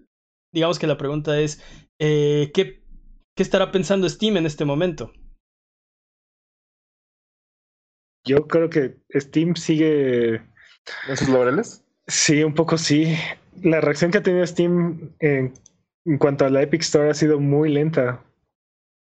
digamos 0.51 0.79
que 0.79 0.87
la 0.87 0.97
pregunta 0.97 1.39
es, 1.39 1.61
eh, 1.99 2.51
¿qué, 2.53 2.83
¿qué 3.35 3.43
estará 3.43 3.71
pensando 3.71 4.09
Steam 4.09 4.37
en 4.37 4.45
este 4.45 4.65
momento? 4.65 5.11
Yo 8.25 8.47
creo 8.47 8.69
que 8.69 8.97
Steam 9.13 9.55
sigue... 9.55 10.41
¿En 11.07 11.17
sus 11.17 11.29
laureles? 11.29 11.83
Sí, 12.07 12.43
un 12.43 12.53
poco 12.53 12.77
sí. 12.77 13.15
La 13.61 13.81
reacción 13.81 14.11
que 14.11 14.19
ha 14.19 14.23
tenido 14.23 14.45
Steam 14.45 15.15
en, 15.19 15.53
en 16.05 16.17
cuanto 16.17 16.45
a 16.45 16.49
la 16.49 16.61
Epic 16.61 16.81
Store 16.81 17.09
ha 17.09 17.13
sido 17.13 17.39
muy 17.39 17.71
lenta. 17.71 18.23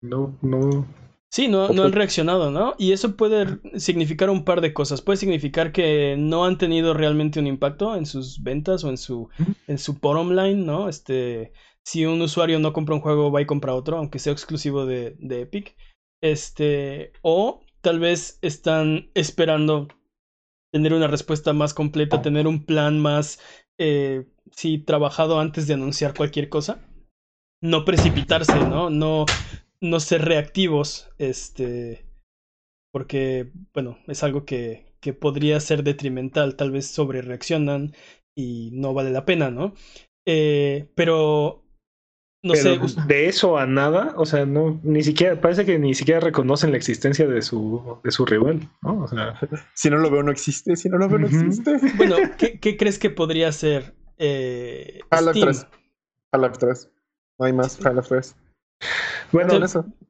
No, 0.02 0.38
no, 0.42 0.88
Sí, 1.32 1.48
no, 1.48 1.70
no 1.70 1.84
han 1.84 1.92
reaccionado, 1.92 2.50
¿no? 2.50 2.74
Y 2.80 2.92
eso 2.92 3.16
puede 3.16 3.60
significar 3.80 4.32
un 4.32 4.46
par 4.46 4.62
de 4.62 4.74
cosas. 4.74 5.02
Puede 5.02 5.18
significar 5.18 5.72
que 5.72 6.16
no 6.18 6.46
han 6.46 6.58
tenido 6.58 6.96
realmente 6.96 7.40
un 7.40 7.46
impacto 7.46 7.96
en 7.96 8.08
sus 8.08 8.42
ventas 8.42 8.84
o 8.84 8.90
en 8.90 8.98
su, 8.98 9.30
en 9.68 9.78
su 9.78 9.94
bottom 10.00 10.32
line, 10.32 10.66
¿no? 10.66 10.90
Este, 10.90 11.54
si 11.86 12.06
un 12.06 12.20
usuario 12.22 12.58
no 12.58 12.74
compra 12.74 12.96
un 12.96 13.02
juego, 13.02 13.32
va 13.32 13.42
y 13.42 13.46
compra 13.46 13.76
otro, 13.76 13.98
aunque 13.98 14.18
sea 14.18 14.34
exclusivo 14.34 14.88
de, 14.88 15.16
de 15.20 15.42
Epic. 15.42 15.76
Este, 16.22 17.12
o 17.22 17.62
tal 17.82 18.00
vez 18.00 18.40
están 18.42 19.12
esperando 19.14 19.88
tener 20.72 20.94
una 20.94 21.08
respuesta 21.08 21.54
más 21.54 21.76
completa, 21.76 22.24
tener 22.24 22.48
un 22.48 22.66
plan 22.66 23.00
más, 23.00 23.40
eh, 23.78 24.26
sí, 24.52 24.80
trabajado 24.80 25.40
antes 25.40 25.68
de 25.68 25.76
anunciar 25.76 26.16
cualquier 26.16 26.50
cosa. 26.50 26.82
No 27.62 27.86
precipitarse, 27.86 28.58
¿no? 28.60 28.90
No, 28.90 29.26
no 29.82 30.00
ser 30.00 30.26
reactivos, 30.26 31.10
este, 31.18 32.06
porque, 32.92 33.52
bueno, 33.74 33.98
es 34.08 34.24
algo 34.24 34.46
que, 34.46 34.96
que 35.00 35.14
podría 35.14 35.60
ser 35.60 35.84
detrimental, 35.84 36.56
tal 36.56 36.72
vez 36.72 36.88
sobre 36.88 37.22
reaccionan 37.22 37.94
y 38.36 38.72
no 38.74 38.94
vale 38.94 39.12
la 39.12 39.26
pena, 39.26 39.52
¿no? 39.52 39.74
Eh, 40.26 40.92
pero 40.96 41.64
no 42.42 42.56
sé. 42.56 42.80
De 43.08 43.28
eso 43.28 43.58
a 43.58 43.66
nada, 43.66 44.14
o 44.16 44.26
sea, 44.26 44.46
no, 44.46 44.80
ni 44.84 45.04
siquiera, 45.04 45.40
parece 45.42 45.66
que 45.66 45.78
ni 45.78 45.94
siquiera 45.94 46.22
reconocen 46.22 46.72
la 46.72 46.78
existencia 46.78 47.28
de 47.28 47.42
su, 47.42 48.00
de 48.04 48.12
su 48.12 48.26
rival, 48.26 48.70
¿no? 48.82 49.04
O 49.04 49.08
sea. 49.08 49.38
si 49.74 49.90
no 49.90 49.98
lo 49.98 50.10
veo, 50.10 50.24
no 50.24 50.32
existe, 50.32 50.76
si 50.76 50.88
no 50.90 50.98
lo 50.98 51.10
veo, 51.10 51.20
no 51.20 51.28
existe. 51.28 51.78
Bueno, 51.98 52.16
¿qué, 52.38 52.60
¿qué, 52.60 52.78
crees 52.78 52.98
que 52.98 53.10
podría 53.10 53.52
ser? 53.52 53.94
Eh, 54.18 55.00
Half-Life 55.10 55.40
3. 55.42 55.68
Half-Life 56.32 56.58
3. 56.60 56.92
No 57.40 57.46
hay 57.46 57.54
más, 57.54 57.86
Half-Life 57.86 58.08
3. 58.08 58.36
Bueno, 59.32 59.60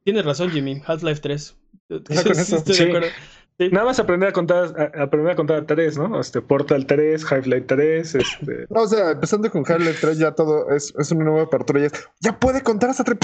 tienes 0.04 0.24
razón, 0.24 0.50
Jimmy. 0.50 0.82
Half-Life 0.84 1.20
3. 1.20 1.56
Nada 3.72 3.84
más 3.84 4.00
aprender 4.00 4.30
a 4.30 4.32
contar, 4.32 4.74
a, 4.80 5.02
aprender 5.02 5.32
a 5.32 5.36
contar 5.36 5.66
3, 5.66 5.98
¿no? 5.98 6.18
Este, 6.18 6.40
Portal 6.40 6.86
3, 6.86 7.30
Half-Life 7.30 7.66
3, 7.66 8.14
este... 8.14 8.66
No, 8.70 8.82
o 8.82 8.86
sea, 8.86 9.10
empezando 9.10 9.50
con 9.50 9.64
Half-Life 9.66 9.98
3 10.00 10.18
ya 10.18 10.32
todo 10.32 10.70
es, 10.70 10.94
es 10.98 11.10
una 11.10 11.24
nueva 11.24 11.42
apertura. 11.42 11.80
Ya, 11.80 11.90
ya 12.20 12.38
puede 12.38 12.62
contar 12.62 12.90
hasta 12.90 13.04
3. 13.04 13.18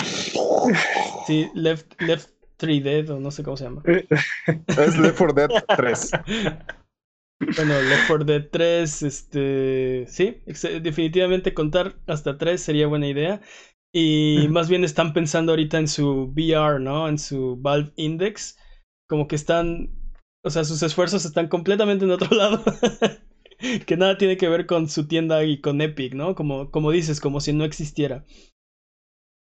Sí, 1.27 1.49
Left, 1.55 2.01
Left 2.03 2.29
3 2.59 2.85
Dead 2.85 3.11
o 3.11 3.21
no 3.21 3.31
sé 3.31 3.43
cómo 3.43 3.57
se 3.57 3.65
llama. 3.65 3.83
es 3.87 4.99
Left 4.99 5.19
4 5.19 5.33
Dead 5.33 5.65
3. 5.77 6.11
Bueno, 7.57 7.81
Left 7.81 8.07
4 8.09 8.25
Dead 8.25 8.49
3, 8.51 9.03
este, 9.03 10.05
sí, 10.09 10.43
definitivamente 10.83 11.55
contar 11.55 11.97
hasta 12.07 12.37
3 12.37 12.61
sería 12.61 12.87
buena 12.87 13.09
idea. 13.09 13.41
Y 13.99 14.49
más 14.51 14.69
bien 14.69 14.85
están 14.85 15.15
pensando 15.15 15.53
ahorita 15.53 15.79
en 15.79 15.89
su 15.89 16.31
VR, 16.37 16.79
¿no? 16.81 17.09
En 17.09 17.19
su 17.19 17.57
Valve 17.57 17.93
Index. 17.97 18.59
como 19.09 19.27
que 19.27 19.37
están, 19.37 19.89
o 20.45 20.51
sea, 20.51 20.65
sus 20.65 20.83
esfuerzos 20.83 21.25
están 21.25 21.49
completamente 21.49 22.05
en 22.05 22.11
otro 22.11 22.29
lado. 22.37 22.63
que 23.87 23.97
nada 23.97 24.19
tiene 24.19 24.37
que 24.37 24.51
ver 24.51 24.67
con 24.67 24.91
su 24.91 25.09
tienda 25.09 25.43
y 25.45 25.63
con 25.63 25.81
Epic, 25.81 26.13
¿no? 26.13 26.35
Como, 26.35 26.71
como 26.71 26.91
dices, 26.91 27.23
como 27.23 27.41
si 27.41 27.55
no 27.55 27.65
existiera. 27.65 28.27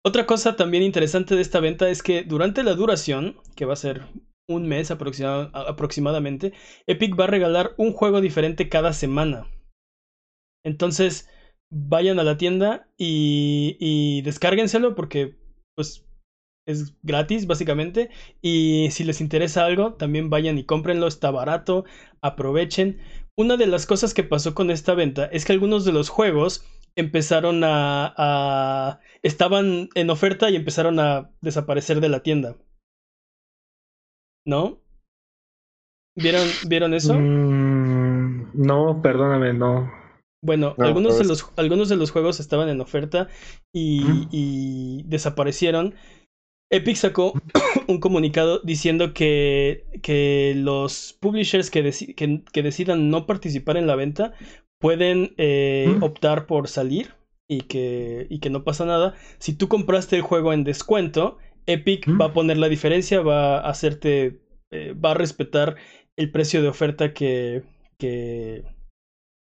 Otra 0.06 0.28
cosa 0.28 0.56
también 0.56 0.84
interesante 0.84 1.36
de 1.36 1.42
esta 1.42 1.60
venta 1.60 1.90
es 1.90 2.04
que 2.04 2.22
durante 2.22 2.62
la 2.62 2.76
duración, 2.76 3.38
que 3.56 3.66
va 3.66 3.74
a 3.74 3.78
ser 3.78 4.04
un 4.48 4.68
mes 4.68 4.92
aproximadamente, 4.92 6.54
Epic 6.86 7.20
va 7.20 7.24
a 7.24 7.34
regalar 7.34 7.74
un 7.78 7.94
juego 7.94 8.22
diferente 8.22 8.70
cada 8.70 8.94
semana. 8.94 9.50
Entonces, 10.64 11.28
vayan 11.76 12.20
a 12.20 12.24
la 12.24 12.38
tienda 12.38 12.88
y, 12.98 13.76
y 13.80 14.22
descárguenselo 14.22 14.96
porque 14.96 15.36
pues 15.76 16.06
es 16.66 16.96
gratis 17.04 17.48
básicamente 17.48 18.10
y 18.42 18.88
si 18.92 19.04
les 19.04 19.22
interesa 19.22 19.66
algo 19.66 19.94
también 19.94 20.30
vayan 20.30 20.58
y 20.58 20.64
cómprenlo, 20.64 21.08
está 21.08 21.32
barato, 21.32 21.84
aprovechen. 22.22 23.00
Una 23.38 23.58
de 23.58 23.68
las 23.68 23.86
cosas 23.86 24.14
que 24.14 24.24
pasó 24.24 24.56
con 24.56 24.72
esta 24.72 24.96
venta 24.96 25.26
es 25.26 25.44
que 25.44 25.52
algunos 25.52 25.84
de 25.84 25.92
los 25.92 26.10
juegos 26.10 26.66
empezaron 26.96 27.62
a, 27.66 29.00
estaban 29.22 29.90
en 29.96 30.10
oferta 30.10 30.50
y 30.50 30.56
empezaron 30.56 31.00
a 31.00 31.32
desaparecer 31.42 32.00
de 32.00 32.10
la 32.10 32.22
tienda. 32.22 32.56
¿No? 34.46 34.80
¿Vieron, 36.16 36.48
¿vieron 36.70 36.94
eso? 36.94 37.14
Mm, 37.14 38.52
no, 38.54 39.02
perdóname, 39.02 39.54
no. 39.54 40.05
Bueno, 40.46 40.76
algunos, 40.78 41.18
de 41.18 41.26
los, 41.26 41.52
algunos 41.56 41.90
de 41.90 41.96
los 41.96 42.12
juegos 42.12 42.40
estaban 42.40 42.70
en 42.70 42.80
oferta 42.80 43.28
y, 43.74 44.28
y 44.32 45.02
desaparecieron. 45.06 45.96
Epic 46.72 46.96
sacó 46.98 47.34
un 47.88 48.00
comunicado 48.00 48.60
diciendo 48.60 49.14
que, 49.14 49.86
que 50.04 50.54
los 50.56 51.18
publishers 51.20 51.72
que, 51.72 51.92
que, 52.16 52.64
decidan 52.64 53.10
no 53.10 53.26
participar 53.26 53.78
en 53.78 53.88
la 53.88 53.96
venta 53.96 54.34
pueden 54.80 55.34
eh, 55.38 55.96
mm. 55.98 56.04
optar 56.04 56.46
por 56.46 56.68
salir 56.68 57.14
y 57.48 57.62
que, 57.62 58.28
y 58.30 58.40
que 58.40 58.52
no 58.52 58.64
pasa 58.64 58.86
nada. 58.86 59.16
Si 59.40 59.54
tú 59.54 59.68
compraste 59.68 60.16
el 60.16 60.22
juego 60.22 60.54
en 60.54 60.64
descuento, 60.64 61.38
Epic 61.66 62.08
mm. 62.08 62.22
va 62.22 62.26
a 62.26 62.34
poner 62.34 62.58
la 62.58 62.70
diferencia, 62.70 63.22
va 63.22 63.58
a 63.58 63.70
hacerte, 63.70 64.42
eh, 64.72 64.94
va 64.94 65.12
a 65.12 65.16
respetar 65.16 65.76
el 66.18 66.32
precio 66.32 66.62
de 66.62 66.68
oferta 66.68 67.14
que, 67.14 67.64
que, 67.98 68.64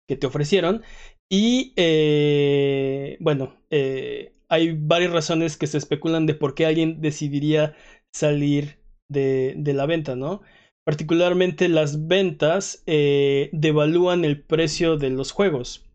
que 0.07 0.15
te 0.15 0.27
ofrecieron. 0.27 0.83
Y 1.29 1.73
eh, 1.77 3.17
bueno, 3.19 3.55
hay 4.49 4.73
varias 4.73 5.13
razones 5.13 5.55
que 5.57 5.67
se 5.67 5.77
especulan 5.77 6.25
de 6.25 6.35
por 6.35 6.55
qué 6.55 6.65
alguien 6.65 7.01
decidiría 7.01 7.75
salir 8.13 8.79
de, 9.09 9.53
de 9.57 9.73
la 9.73 9.85
venta, 9.85 10.15
¿no? 10.15 10.41
Particularmente 10.83 11.69
las 11.69 12.07
ventas 12.07 12.83
eh, 12.87 13.49
devalúan 13.53 14.25
el 14.25 14.41
precio 14.41 14.97
de 14.97 15.11
los 15.11 15.31
juegos. 15.31 15.85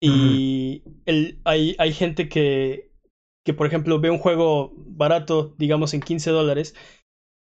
Y 0.00 0.82
el, 1.06 1.40
hay, 1.44 1.76
hay, 1.78 1.92
gente 1.92 2.28
que, 2.28 2.90
que, 3.46 3.54
por 3.54 3.68
ejemplo, 3.68 4.00
ve 4.00 4.10
un 4.10 4.18
juego 4.18 4.72
barato, 4.76 5.54
digamos 5.58 5.94
en 5.94 6.00
15 6.00 6.30
dólares, 6.30 6.74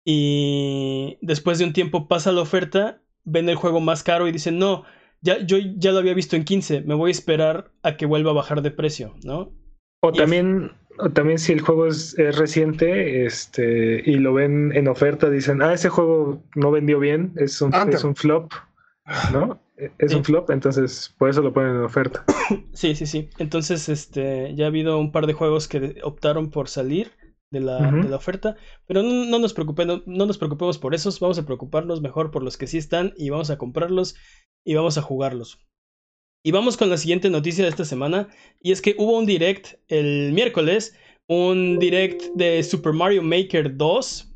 y 0.06 1.18
después 1.22 1.58
de 1.58 1.64
un 1.66 1.72
tiempo 1.72 2.10
pasa 2.10 2.34
la 2.34 2.42
oferta, 2.42 3.02
ven 3.24 3.48
el 3.48 3.56
juego 3.56 3.80
más 3.80 4.04
caro 4.04 4.28
y 4.28 4.34
dicen, 4.34 4.60
no, 4.60 4.84
ya, 5.22 5.40
yo 5.40 5.58
ya 5.58 5.92
lo 5.92 6.00
había 6.00 6.14
visto 6.14 6.36
en 6.36 6.44
15, 6.44 6.82
me 6.82 6.96
voy 6.96 7.10
a 7.10 7.12
esperar 7.12 7.72
a 7.84 7.98
que 7.98 8.06
vuelva 8.06 8.32
a 8.32 8.36
bajar 8.36 8.62
de 8.62 8.72
precio, 8.72 9.16
¿no? 9.24 9.52
O 10.02 10.14
también, 10.14 10.72
también 11.14 11.40
si 11.40 11.52
el 11.52 11.62
juego 11.62 11.88
es, 11.88 12.16
reciente 12.38 13.26
este, 13.26 14.02
y 14.06 14.16
lo 14.16 14.34
ven 14.34 14.72
en 14.74 14.88
oferta, 14.88 15.30
dicen, 15.30 15.62
ah, 15.62 15.74
ese 15.74 15.90
juego 15.90 16.42
no 16.56 16.72
vendió 16.72 17.00
bien, 17.00 17.34
es 17.36 17.62
un, 17.62 17.74
es 17.74 18.04
un 18.04 18.16
flop, 18.16 18.54
¿no? 19.32 19.60
Es 19.98 20.14
un 20.14 20.24
flop, 20.24 20.52
entonces 20.52 21.14
por 21.18 21.30
eso 21.30 21.42
lo 21.42 21.54
ponen 21.54 21.76
en 21.76 21.84
oferta. 21.84 22.26
Sí, 22.74 22.96
sí, 22.96 23.06
sí. 23.06 23.30
Entonces, 23.38 23.90
este, 23.90 24.56
ya 24.56 24.66
ha 24.66 24.70
habido 24.70 24.98
un 24.98 25.12
par 25.12 25.28
de 25.28 25.34
juegos 25.34 25.68
que 25.68 26.00
optaron 26.02 26.50
por 26.50 26.68
salir 26.68 27.12
de 27.52 27.60
la, 27.60 27.92
de 27.92 28.10
la 28.10 28.16
oferta, 28.16 28.56
pero 28.86 29.02
no, 29.02 29.40
nos 29.40 29.54
preocupemos, 29.54 30.04
no 30.06 30.26
nos 30.26 30.38
preocupemos 30.38 30.78
por 30.78 30.94
esos, 30.94 31.20
vamos 31.20 31.40
a 31.40 31.46
preocuparnos 31.46 32.02
mejor 32.02 32.32
por 32.32 32.44
los 32.44 32.58
que 32.58 32.68
sí 32.68 32.78
están 32.78 33.14
y 33.18 33.30
vamos 33.30 33.50
a 33.50 33.58
comprarlos 33.58 34.16
y 34.66 34.76
vamos 34.76 34.98
a 34.98 35.02
jugarlos. 35.02 35.60
Y 36.44 36.52
vamos 36.52 36.78
con 36.78 36.90
la 36.90 36.98
siguiente 36.98 37.30
noticia 37.30 37.66
de 37.66 37.70
esta 37.70 37.84
semana. 37.84 38.30
Y 38.62 38.72
es 38.72 38.82
que 38.82 38.96
hubo 38.98 39.18
un 39.18 39.26
direct 39.26 39.74
el 39.90 40.32
miércoles. 40.32 40.96
Un 41.28 41.80
direct 41.80 42.24
de 42.34 42.64
Super 42.64 42.94
Mario 42.94 43.22
Maker 43.22 43.76
2. 43.76 44.34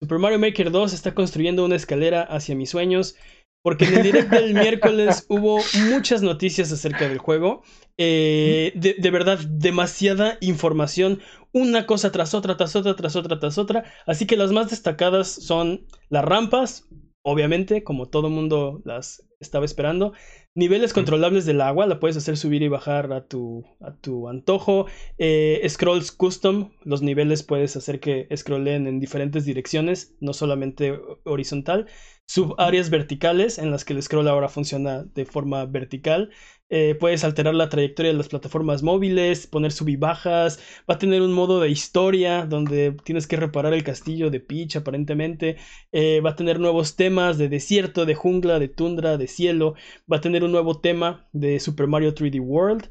Super 0.00 0.18
Mario 0.18 0.38
Maker 0.38 0.70
2 0.70 0.94
está 0.94 1.14
construyendo 1.14 1.64
una 1.64 1.76
escalera 1.76 2.22
hacia 2.22 2.56
mis 2.56 2.70
sueños. 2.70 3.16
Porque 3.62 3.84
en 3.84 3.94
el 3.94 4.02
direct 4.02 4.30
del 4.30 4.54
miércoles 4.54 5.24
hubo 5.28 5.60
muchas 5.88 6.22
noticias 6.22 6.72
acerca 6.72 7.08
del 7.08 7.18
juego. 7.18 7.62
Eh, 7.96 8.72
de, 8.74 8.96
de, 8.98 9.10
verdad, 9.10 9.38
demasiada 9.38 10.38
información. 10.40 11.20
Una 11.52 11.86
cosa 11.86 12.10
tras 12.10 12.34
otra, 12.34 12.56
tras 12.56 12.74
otra, 12.74 12.96
tras 12.96 13.14
otra, 13.16 13.38
tras 13.38 13.58
otra. 13.58 13.84
Así 14.06 14.26
que 14.26 14.36
las 14.36 14.52
más 14.52 14.70
destacadas 14.70 15.28
son 15.28 15.86
las 16.08 16.24
rampas. 16.24 16.88
Obviamente, 17.24 17.84
como 17.84 18.08
todo 18.08 18.30
mundo 18.30 18.82
las 18.84 19.24
estaba 19.38 19.64
esperando. 19.64 20.12
Niveles 20.54 20.92
controlables 20.92 21.46
del 21.46 21.62
agua, 21.62 21.86
la 21.86 21.98
puedes 21.98 22.18
hacer 22.18 22.36
subir 22.36 22.60
y 22.60 22.68
bajar 22.68 23.10
a 23.14 23.26
tu, 23.26 23.64
a 23.80 23.96
tu 23.96 24.28
antojo. 24.28 24.84
Eh, 25.16 25.66
scrolls 25.66 26.12
custom, 26.12 26.72
los 26.82 27.00
niveles 27.00 27.42
puedes 27.42 27.74
hacer 27.74 28.00
que 28.00 28.28
scrollen 28.36 28.86
en 28.86 29.00
diferentes 29.00 29.46
direcciones, 29.46 30.14
no 30.20 30.34
solamente 30.34 31.00
horizontal. 31.24 31.86
Subáreas 32.26 32.90
verticales, 32.90 33.56
en 33.56 33.70
las 33.70 33.86
que 33.86 33.94
el 33.94 34.02
scroll 34.02 34.28
ahora 34.28 34.50
funciona 34.50 35.04
de 35.04 35.24
forma 35.24 35.64
vertical. 35.64 36.30
Eh, 36.74 36.94
puedes 36.98 37.22
alterar 37.22 37.54
la 37.54 37.68
trayectoria 37.68 38.12
de 38.12 38.16
las 38.16 38.28
plataformas 38.28 38.82
móviles, 38.82 39.46
poner 39.46 39.72
sub 39.72 39.90
y 39.90 39.96
bajas. 39.96 40.58
Va 40.90 40.94
a 40.94 40.98
tener 40.98 41.20
un 41.20 41.34
modo 41.34 41.60
de 41.60 41.68
historia 41.68 42.46
donde 42.46 42.96
tienes 43.04 43.26
que 43.26 43.36
reparar 43.36 43.74
el 43.74 43.84
castillo 43.84 44.30
de 44.30 44.40
Peach 44.40 44.76
aparentemente. 44.76 45.58
Eh, 45.92 46.22
va 46.24 46.30
a 46.30 46.36
tener 46.36 46.58
nuevos 46.58 46.96
temas 46.96 47.36
de 47.36 47.50
desierto, 47.50 48.06
de 48.06 48.14
jungla, 48.14 48.58
de 48.58 48.68
tundra, 48.68 49.18
de 49.18 49.26
cielo. 49.26 49.74
Va 50.10 50.16
a 50.16 50.20
tener 50.22 50.44
un 50.44 50.52
nuevo 50.52 50.80
tema 50.80 51.28
de 51.34 51.60
Super 51.60 51.88
Mario 51.88 52.14
3D 52.14 52.40
World. 52.40 52.88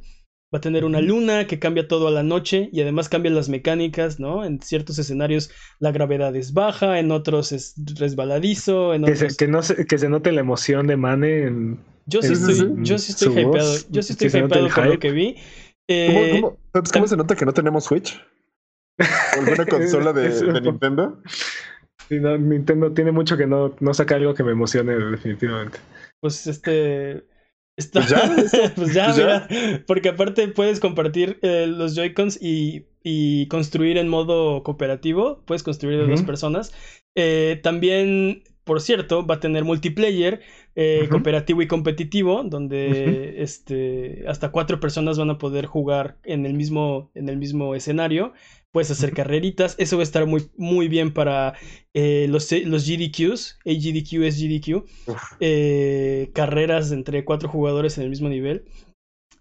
Va 0.53 0.59
a 0.59 0.61
tener 0.61 0.85
una 0.85 1.01
luna 1.01 1.47
que 1.47 1.57
cambia 1.57 1.87
todo 1.87 2.07
a 2.07 2.11
la 2.11 2.21
noche 2.21 2.69
y 2.71 2.81
además 2.81 3.09
cambia 3.09 3.31
las 3.31 3.49
mecánicas, 3.49 4.19
¿no? 4.19 4.45
En 4.45 4.61
ciertos 4.61 4.99
escenarios 4.99 5.49
la 5.79 5.91
gravedad 5.91 6.35
es 6.35 6.53
baja, 6.53 6.99
en 6.99 7.09
otros 7.11 7.51
es 7.51 7.73
resbaladizo, 7.97 8.93
en 8.93 9.05
que, 9.05 9.15
se, 9.15 9.35
que, 9.35 9.47
no 9.47 9.63
se, 9.63 9.87
que 9.87 9.97
se 9.97 10.07
note 10.07 10.31
la 10.31 10.41
emoción 10.41 10.85
de 10.85 10.97
Mane 10.97 11.47
en... 11.47 11.90
Yo 12.05 12.21
sí 12.21 12.33
estoy, 12.33 12.73
yo 12.77 12.97
sí 12.97 13.11
estoy 13.11 13.29
hypeado, 13.29 13.75
yo 13.89 14.01
sí 14.01 14.13
estoy 14.13 14.27
hypeado 14.27 14.69
por 14.69 14.85
lo 14.87 14.99
que 14.99 15.11
vi. 15.11 15.35
Eh, 15.87 16.41
¿Cómo, 16.93 17.07
se 17.07 17.17
nota 17.17 17.35
que 17.35 17.45
no 17.45 17.53
tenemos 17.53 17.85
Switch? 17.85 18.19
¿Alguna 19.37 19.65
consola 19.69 20.13
de, 20.13 20.29
de 20.29 20.61
Nintendo? 20.61 21.21
Sí, 22.07 22.19
no, 22.19 22.37
Nintendo 22.37 22.91
tiene 22.91 23.11
mucho 23.11 23.37
que 23.37 23.47
no, 23.47 23.75
no 23.79 23.93
saca 23.93 24.15
algo 24.15 24.33
que 24.33 24.43
me 24.43 24.51
emocione 24.51 24.93
definitivamente. 24.95 25.79
Pues 26.19 26.47
este 26.47 27.25
pues 27.93 28.09
ya, 28.09 28.35
pues 28.75 28.93
ya, 28.93 29.45
pues 29.47 29.79
porque 29.87 30.09
aparte 30.09 30.47
puedes 30.49 30.79
compartir 30.79 31.39
eh, 31.41 31.67
los 31.67 31.95
Joy-Cons 31.95 32.39
y, 32.41 32.87
y, 33.03 33.47
construir 33.47 33.97
en 33.97 34.07
modo 34.07 34.63
cooperativo, 34.63 35.41
puedes 35.45 35.63
construir 35.63 35.99
de 35.99 36.07
dos 36.07 36.21
personas. 36.23 36.73
Eh, 37.15 37.59
también, 37.63 38.43
por 38.63 38.81
cierto, 38.81 39.25
va 39.25 39.35
a 39.35 39.39
tener 39.39 39.63
multiplayer, 39.63 40.41
eh, 40.75 41.07
cooperativo 41.09 41.61
y 41.61 41.67
competitivo, 41.67 42.43
donde 42.43 43.41
este, 43.41 44.23
hasta 44.27 44.51
cuatro 44.51 44.79
personas 44.79 45.17
van 45.17 45.29
a 45.29 45.37
poder 45.37 45.65
jugar 45.65 46.17
en 46.23 46.45
el 46.45 46.53
mismo, 46.53 47.11
en 47.13 47.29
el 47.29 47.37
mismo 47.37 47.75
escenario 47.75 48.33
puedes 48.71 48.89
hacer 48.89 49.11
carreritas. 49.13 49.75
Eso 49.79 49.97
va 49.97 50.03
a 50.03 50.03
estar 50.03 50.25
muy, 50.25 50.49
muy 50.55 50.87
bien 50.87 51.13
para 51.13 51.55
eh, 51.93 52.27
los, 52.29 52.49
los 52.63 52.87
GDQs. 52.87 53.59
AGDQ 53.65 54.23
es 54.23 54.41
GDQ. 54.41 54.85
Eh, 55.41 56.31
carreras 56.33 56.93
entre 56.93 57.25
cuatro 57.25 57.49
jugadores 57.49 57.97
en 57.97 58.05
el 58.05 58.09
mismo 58.09 58.29
nivel. 58.29 58.63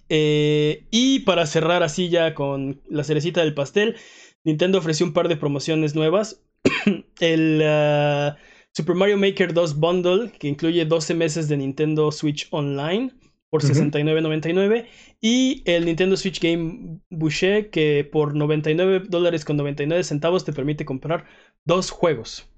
Y 0.09 1.21
para 1.21 1.47
cerrar 1.47 1.85
así 1.85 2.09
ya 2.09 2.35
con 2.35 2.81
la 2.89 3.05
cerecita 3.05 3.43
del 3.43 3.55
pastel, 3.55 3.95
Nintendo 4.43 4.79
ofreció 4.79 5.07
un 5.07 5.13
par 5.13 5.29
de 5.29 5.37
promociones 5.37 5.95
nuevas. 5.95 6.43
el 7.21 7.63
uh, 7.63 8.35
Super 8.73 8.95
Mario 8.95 9.19
Maker 9.19 9.53
2 9.53 9.79
Bundle, 9.79 10.33
que 10.39 10.49
incluye 10.49 10.85
12 10.85 11.15
meses 11.15 11.49
de 11.49 11.57
Nintendo 11.57 12.13
Switch 12.13 12.47
Online 12.51 13.13
por 13.51 13.63
$69.99 13.63 14.87
y 15.21 15.63
el 15.67 15.85
Nintendo 15.85 16.17
Switch 16.17 16.41
Game 16.41 17.01
Boucher 17.11 17.71
que 17.71 18.09
por 18.11 18.37
99 18.37 19.07
dólares 19.09 19.45
con 19.45 19.57
99 19.57 20.05
centavos 20.05 20.45
te 20.45 20.53
permite 20.53 20.85
comprar 20.85 21.27
dos 21.65 21.91
juegos. 21.91 22.49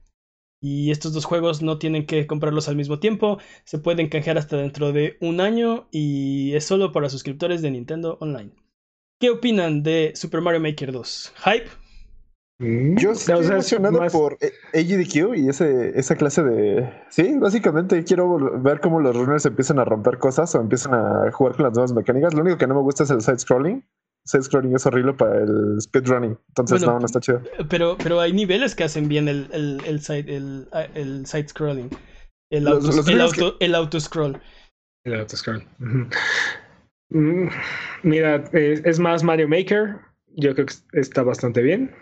Y 0.60 0.90
estos 0.90 1.12
dos 1.12 1.24
juegos 1.24 1.62
no 1.62 1.78
tienen 1.78 2.06
que 2.06 2.26
comprarlos 2.26 2.68
al 2.68 2.76
mismo 2.76 3.00
tiempo, 3.00 3.38
se 3.64 3.78
pueden 3.78 4.08
canjear 4.08 4.38
hasta 4.38 4.58
dentro 4.58 4.92
de 4.92 5.16
un 5.20 5.40
año 5.40 5.88
y 5.90 6.54
es 6.54 6.64
solo 6.64 6.92
para 6.92 7.08
suscriptores 7.08 7.62
de 7.62 7.70
Nintendo 7.72 8.18
Online. 8.20 8.52
¿Qué 9.18 9.30
opinan 9.30 9.82
de 9.82 10.12
Super 10.14 10.40
Mario 10.40 10.60
Maker 10.60 10.92
2? 10.92 11.32
¿Hype? 11.44 11.81
Mm. 12.62 12.96
Yo 12.96 13.10
estoy 13.10 13.44
o 13.44 13.52
emocionado 13.52 13.98
por 14.12 14.38
AGDQ 14.72 15.36
y 15.36 15.48
ese, 15.48 15.98
esa 15.98 16.14
clase 16.14 16.44
de. 16.44 16.88
Sí, 17.10 17.36
básicamente 17.38 18.04
quiero 18.04 18.60
ver 18.60 18.80
cómo 18.80 19.00
los 19.00 19.16
runners 19.16 19.44
empiezan 19.46 19.80
a 19.80 19.84
romper 19.84 20.18
cosas 20.18 20.54
o 20.54 20.60
empiezan 20.60 20.94
a 20.94 21.32
jugar 21.32 21.56
con 21.56 21.64
las 21.64 21.74
nuevas 21.74 21.92
mecánicas. 21.92 22.34
Lo 22.34 22.42
único 22.42 22.58
que 22.58 22.68
no 22.68 22.76
me 22.76 22.82
gusta 22.82 23.02
es 23.02 23.10
el 23.10 23.20
side 23.20 23.40
scrolling. 23.40 23.84
Side 24.24 24.44
scrolling 24.44 24.76
es 24.76 24.86
horrible 24.86 25.12
para 25.14 25.42
el 25.42 25.80
speedrunning. 25.80 26.38
Entonces, 26.50 26.86
no, 26.86 27.00
no 27.00 27.04
está 27.04 27.18
chido. 27.18 27.42
Pero, 27.68 27.96
pero 28.00 28.20
hay 28.20 28.32
niveles 28.32 28.76
que 28.76 28.84
hacen 28.84 29.08
bien 29.08 29.26
el, 29.26 29.48
el, 29.52 29.82
el 29.84 30.00
side, 30.00 30.32
el, 30.32 30.68
el 30.94 31.26
side 31.26 31.48
scrolling. 31.48 31.90
El, 32.50 32.68
auto, 32.68 32.90
el, 33.10 33.20
auto, 33.20 33.56
el 33.58 33.74
auto 33.74 33.98
scroll. 33.98 34.40
El 35.04 35.18
auto 35.18 35.36
scroll. 35.36 35.66
Mm, 37.10 37.48
mira, 38.04 38.44
es 38.52 39.00
más 39.00 39.24
Mario 39.24 39.48
Maker. 39.48 39.96
Yo 40.36 40.54
creo 40.54 40.66
que 40.66 41.00
está 41.00 41.24
bastante 41.24 41.60
bien. 41.60 41.92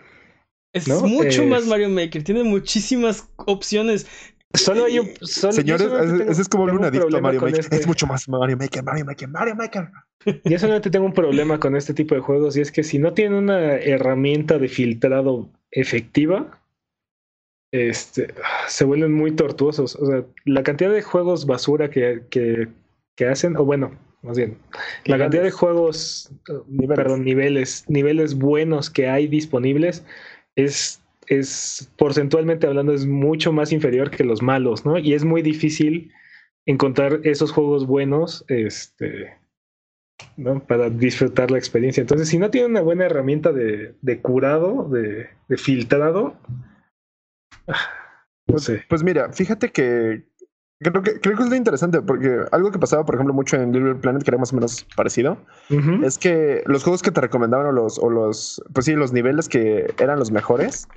Es 0.73 0.87
mucho 0.87 1.45
más 1.45 1.65
Mario 1.65 1.89
Maker, 1.89 2.23
tiene 2.23 2.43
muchísimas 2.43 3.27
opciones. 3.35 4.07
Solo 4.53 4.85
hay 4.85 4.99
un. 4.99 5.09
Señores, 5.21 5.87
ese 6.27 6.41
es 6.41 6.49
como 6.49 6.65
un 6.65 6.83
adicto 6.83 7.15
a 7.15 7.21
Mario 7.21 7.41
Maker. 7.41 7.59
Este 7.59 7.75
es 7.77 7.87
mucho 7.87 8.07
más 8.07 8.27
Mario 8.27 8.57
Maker, 8.57 8.83
Mario 8.83 9.05
Maker, 9.05 9.27
Mario 9.29 9.55
Maker. 9.55 9.89
Yo 10.45 10.59
solamente 10.59 10.89
tengo 10.89 11.05
un 11.05 11.13
problema 11.13 11.59
con 11.59 11.75
este 11.75 11.93
tipo 11.93 12.15
de 12.15 12.21
juegos 12.21 12.55
y 12.57 12.61
es 12.61 12.71
que 12.71 12.83
si 12.83 12.99
no 12.99 13.13
tienen 13.13 13.33
una 13.33 13.75
herramienta 13.75 14.57
de 14.57 14.67
filtrado 14.67 15.49
efectiva, 15.71 16.61
este, 17.71 18.33
se 18.67 18.85
vuelven 18.85 19.13
muy 19.13 19.31
tortuosos. 19.31 19.95
O 19.95 20.05
sea, 20.05 20.25
la 20.45 20.63
cantidad 20.63 20.91
de 20.91 21.01
juegos 21.01 21.45
basura 21.45 21.89
que, 21.89 22.23
que, 22.29 22.67
que 23.15 23.25
hacen, 23.25 23.55
o 23.55 23.63
bueno, 23.63 23.97
más 24.21 24.37
bien, 24.37 24.57
la 25.05 25.17
cantidad 25.17 25.43
de 25.43 25.51
juegos, 25.51 26.31
perdón, 26.87 27.23
niveles, 27.23 27.85
niveles 27.87 28.35
buenos 28.35 28.89
que 28.89 29.07
hay 29.07 29.27
disponibles 29.27 30.03
es, 30.55 31.01
es 31.27 31.91
porcentualmente 31.97 32.67
hablando, 32.67 32.93
es 32.93 33.05
mucho 33.05 33.51
más 33.51 33.71
inferior 33.71 34.11
que 34.11 34.23
los 34.23 34.41
malos, 34.41 34.85
¿no? 34.85 34.97
Y 34.97 35.13
es 35.13 35.23
muy 35.23 35.41
difícil 35.41 36.11
encontrar 36.65 37.21
esos 37.23 37.51
juegos 37.51 37.85
buenos, 37.87 38.45
este, 38.47 39.37
¿no? 40.37 40.65
Para 40.65 40.89
disfrutar 40.89 41.51
la 41.51 41.57
experiencia. 41.57 42.01
Entonces, 42.01 42.29
si 42.29 42.37
no 42.37 42.49
tiene 42.49 42.67
una 42.67 42.81
buena 42.81 43.05
herramienta 43.05 43.51
de, 43.51 43.95
de 44.01 44.21
curado, 44.21 44.87
de, 44.89 45.29
de 45.47 45.57
filtrado, 45.57 46.35
ah, 47.67 48.25
no 48.47 48.59
sé. 48.59 48.83
Pues 48.89 49.03
mira, 49.03 49.31
fíjate 49.31 49.71
que 49.71 50.23
Creo 50.83 51.03
que, 51.03 51.19
creo 51.19 51.37
que 51.37 51.43
es 51.43 51.49
lo 51.49 51.55
interesante, 51.55 52.01
porque 52.01 52.39
algo 52.51 52.71
que 52.71 52.79
pasaba, 52.79 53.05
por 53.05 53.13
ejemplo, 53.13 53.35
mucho 53.35 53.55
en 53.55 53.71
Little 53.71 53.95
Planet, 53.95 54.23
que 54.23 54.31
era 54.31 54.39
más 54.39 54.51
o 54.51 54.55
menos 54.55 54.87
parecido, 54.95 55.37
es 56.03 56.17
que 56.17 56.63
los 56.65 56.83
juegos 56.83 57.03
que 57.03 57.11
te 57.11 57.21
recomendaban 57.21 57.67
o 57.67 57.71
los, 57.71 57.99
o 57.99 58.09
los, 58.09 58.63
pues 58.73 58.87
sí, 58.87 58.93
los 58.93 59.13
niveles 59.13 59.47
que 59.47 59.93
eran 59.99 60.17
los 60.17 60.31
mejores, 60.31 60.87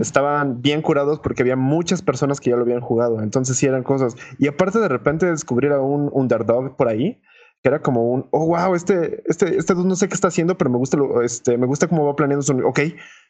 estaban 0.00 0.60
bien 0.60 0.82
curados 0.82 1.20
porque 1.20 1.42
había 1.42 1.56
muchas 1.56 2.02
personas 2.02 2.40
que 2.40 2.50
ya 2.50 2.56
lo 2.56 2.62
habían 2.62 2.80
jugado. 2.80 3.22
Entonces 3.22 3.56
sí 3.56 3.66
eran 3.66 3.82
cosas. 3.82 4.16
Y 4.38 4.48
aparte 4.48 4.78
de 4.78 4.88
repente 4.88 5.26
descubrir 5.26 5.72
a 5.72 5.80
un 5.80 6.10
underdog 6.12 6.76
por 6.76 6.88
ahí, 6.88 7.20
que 7.62 7.68
era 7.68 7.80
como 7.80 8.10
un, 8.10 8.26
oh, 8.32 8.46
wow, 8.46 8.74
este, 8.74 9.22
este, 9.26 9.56
este 9.56 9.74
no 9.74 9.96
sé 9.96 10.08
qué 10.08 10.14
está 10.14 10.28
haciendo, 10.28 10.58
pero 10.58 10.70
me 10.70 10.76
gusta, 10.76 10.96
lo, 10.96 11.22
este, 11.22 11.56
me 11.56 11.66
gusta 11.66 11.88
cómo 11.88 12.04
va 12.04 12.16
planeando 12.16 12.42
su, 12.42 12.52
ok, 12.66 12.80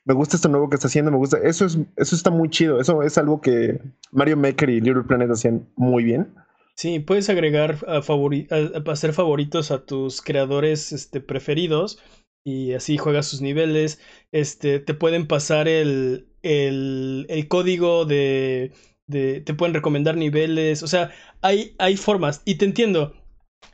me 0.07 0.15
gusta 0.15 0.37
esto 0.37 0.49
nuevo 0.49 0.71
que 0.71 0.77
está 0.77 0.87
haciendo, 0.87 1.11
me 1.11 1.17
gusta, 1.17 1.39
eso 1.43 1.67
es, 1.67 1.79
eso 1.97 2.15
está 2.15 2.31
muy 2.31 2.49
chido, 2.49 2.81
eso 2.81 3.03
es 3.03 3.19
algo 3.19 3.41
que 3.41 3.81
Mario 4.13 4.37
Maker 4.37 4.71
y 4.71 4.81
Little 4.81 5.03
Planet 5.03 5.31
hacían 5.31 5.69
muy 5.75 6.05
bien. 6.05 6.33
Sí, 6.77 7.01
puedes 7.01 7.29
agregar 7.29 7.79
a, 7.89 7.97
a, 7.97 8.93
hacer 8.93 9.13
favoritos 9.13 9.71
a 9.71 9.85
tus 9.85 10.23
creadores 10.23 10.93
este, 10.93 11.21
preferidos 11.21 11.99
y 12.45 12.75
así 12.75 12.99
juegas 12.99 13.27
sus 13.27 13.41
niveles. 13.41 14.01
Este, 14.31 14.79
te 14.79 14.95
pueden 14.95 15.27
pasar 15.27 15.67
el, 15.67 16.29
el, 16.43 17.27
el 17.29 17.49
código 17.49 18.05
de, 18.05 18.73
de, 19.09 19.41
te 19.41 19.55
pueden 19.55 19.75
recomendar 19.75 20.17
niveles, 20.17 20.85
o 20.85 20.87
sea, 20.87 21.11
hay, 21.43 21.75
hay 21.79 21.97
formas 21.97 22.43
y 22.45 22.57
te 22.57 22.65
entiendo 22.65 23.15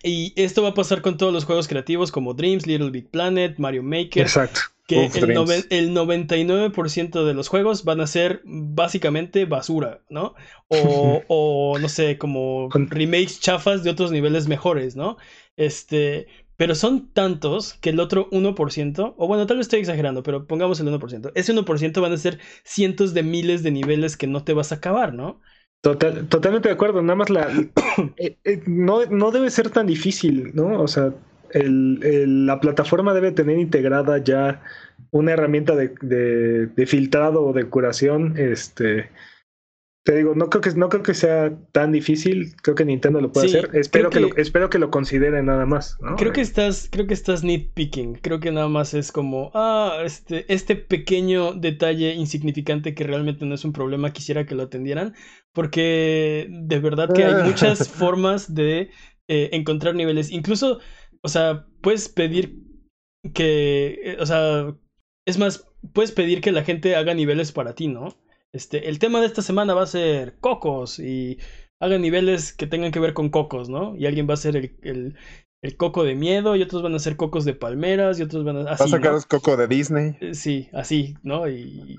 y 0.02 0.32
esto 0.36 0.62
va 0.62 0.70
a 0.70 0.74
pasar 0.74 1.02
con 1.02 1.16
todos 1.16 1.32
los 1.32 1.44
juegos 1.44 1.68
creativos 1.68 2.10
como 2.10 2.34
Dreams, 2.34 2.66
Little 2.66 2.90
Big 2.90 3.10
Planet, 3.10 3.58
Mario 3.58 3.82
Maker. 3.82 4.22
Exacto. 4.22 4.60
Que 4.92 5.20
el, 5.20 5.30
el, 5.70 5.94
99% 5.94 7.24
de 7.24 7.34
los 7.34 7.48
juegos 7.48 7.84
van 7.84 8.00
a 8.00 8.06
ser 8.06 8.42
básicamente 8.44 9.44
basura, 9.44 10.02
¿no? 10.10 10.34
O, 10.68 11.22
o 11.28 11.78
no 11.78 11.88
sé, 11.88 12.18
como 12.18 12.68
remakes 12.70 13.40
chafas 13.40 13.82
de 13.82 13.90
otros 13.90 14.12
niveles 14.12 14.48
mejores, 14.48 14.96
¿no? 14.96 15.16
Este, 15.56 16.26
pero 16.56 16.74
son 16.74 17.12
tantos 17.12 17.74
que 17.74 17.90
el 17.90 17.98
otro 17.98 18.30
1%, 18.30 19.14
o 19.16 19.26
bueno, 19.26 19.46
tal 19.46 19.56
vez 19.56 19.64
estoy 19.64 19.80
exagerando, 19.80 20.22
pero 20.22 20.46
pongamos 20.46 20.78
el 20.80 20.88
1%. 20.88 21.32
Ese 21.34 21.52
1% 21.52 22.00
van 22.00 22.12
a 22.12 22.16
ser 22.16 22.38
cientos 22.64 23.14
de 23.14 23.22
miles 23.22 23.62
de 23.62 23.72
niveles 23.72 24.16
que 24.16 24.26
no 24.26 24.44
te 24.44 24.52
vas 24.52 24.70
a 24.70 24.76
acabar, 24.76 25.12
¿no? 25.12 25.40
Total, 25.82 26.28
totalmente 26.28 26.68
de 26.68 26.74
acuerdo, 26.74 27.02
nada 27.02 27.16
más 27.16 27.30
la... 27.30 27.48
Eh, 28.16 28.38
eh, 28.44 28.62
no, 28.66 29.04
no 29.06 29.30
debe 29.32 29.50
ser 29.50 29.68
tan 29.70 29.86
difícil, 29.86 30.52
¿no? 30.54 30.80
O 30.80 30.88
sea, 30.88 31.12
el, 31.52 32.46
la 32.46 32.60
plataforma 32.60 33.14
debe 33.14 33.32
tener 33.32 33.58
integrada 33.58 34.18
ya 34.18 34.62
una 35.10 35.32
herramienta 35.32 35.76
de, 35.76 35.94
de, 36.00 36.66
de 36.66 36.86
filtrado 36.86 37.44
o 37.44 37.52
de 37.52 37.64
curación 37.64 38.34
este, 38.38 39.10
te 40.04 40.16
digo, 40.16 40.34
no 40.34 40.50
creo 40.50 40.60
que 40.60 40.70
no 40.72 40.88
creo 40.88 41.04
que 41.04 41.14
sea 41.14 41.56
tan 41.70 41.92
difícil. 41.92 42.56
Creo 42.60 42.74
que 42.74 42.84
Nintendo 42.84 43.20
lo 43.20 43.30
puede 43.30 43.46
hacer. 43.46 43.70
Espero 43.72 44.10
que, 44.10 44.18
lo, 44.18 44.36
espero 44.36 44.68
que 44.68 44.80
lo 44.80 44.90
considere 44.90 45.40
nada 45.44 45.64
más. 45.64 45.96
Creo 46.16 46.32
que 46.32 46.40
estás, 46.40 46.88
creo 46.90 47.06
que 47.06 47.14
estás 47.14 47.44
nitpicking. 47.44 48.16
Creo 48.16 48.40
que 48.40 48.50
nada 48.50 48.68
más 48.68 48.94
es 48.94 49.12
como, 49.12 49.52
ah, 49.54 49.98
este, 50.04 50.52
este 50.52 50.74
pequeño 50.74 51.52
detalle 51.52 52.14
insignificante 52.14 52.94
que 52.94 53.04
realmente 53.04 53.46
no 53.46 53.54
es 53.54 53.64
un 53.64 53.72
problema, 53.72 54.12
quisiera 54.12 54.44
que 54.44 54.56
lo 54.56 54.64
atendieran. 54.64 55.14
Porque 55.52 56.48
de 56.50 56.80
verdad 56.80 57.12
que 57.14 57.24
hay 57.24 57.44
muchas 57.44 57.88
formas 57.88 58.52
de 58.52 58.90
eh, 59.28 59.50
encontrar 59.52 59.94
niveles. 59.94 60.32
Incluso, 60.32 60.80
o 61.24 61.28
sea, 61.28 61.66
puedes 61.80 62.08
pedir 62.08 62.62
que, 63.34 64.00
eh, 64.04 64.16
o 64.20 64.26
sea, 64.26 64.74
es 65.26 65.38
más, 65.38 65.68
puedes 65.92 66.12
pedir 66.12 66.40
que 66.40 66.52
la 66.52 66.64
gente 66.64 66.96
haga 66.96 67.14
niveles 67.14 67.52
para 67.52 67.74
ti, 67.74 67.88
¿no? 67.88 68.16
Este, 68.52 68.88
el 68.88 68.98
tema 68.98 69.20
de 69.20 69.26
esta 69.26 69.42
semana 69.42 69.74
va 69.74 69.82
a 69.82 69.86
ser 69.86 70.38
cocos 70.38 70.98
y 70.98 71.38
hagan 71.80 72.02
niveles 72.02 72.52
que 72.52 72.66
tengan 72.66 72.92
que 72.92 73.00
ver 73.00 73.14
con 73.14 73.30
cocos, 73.30 73.68
¿no? 73.68 73.96
Y 73.96 74.06
alguien 74.06 74.28
va 74.28 74.34
a 74.34 74.38
ser 74.38 74.56
el, 74.56 75.16
el, 75.62 75.76
coco 75.76 76.04
de 76.04 76.14
miedo 76.14 76.54
y 76.54 76.62
otros 76.62 76.82
van 76.82 76.94
a 76.94 76.98
ser 76.98 77.16
cocos 77.16 77.44
de 77.44 77.54
palmeras 77.54 78.18
y 78.18 78.22
otros 78.22 78.44
van 78.44 78.56
a... 78.58 78.72
Así, 78.72 78.84
a 78.84 78.88
sacar 78.88 79.14
coco 79.28 79.56
de 79.56 79.68
Disney. 79.68 80.16
Eh, 80.20 80.34
sí, 80.34 80.68
así, 80.72 81.16
¿no? 81.22 81.48
Y, 81.48 81.96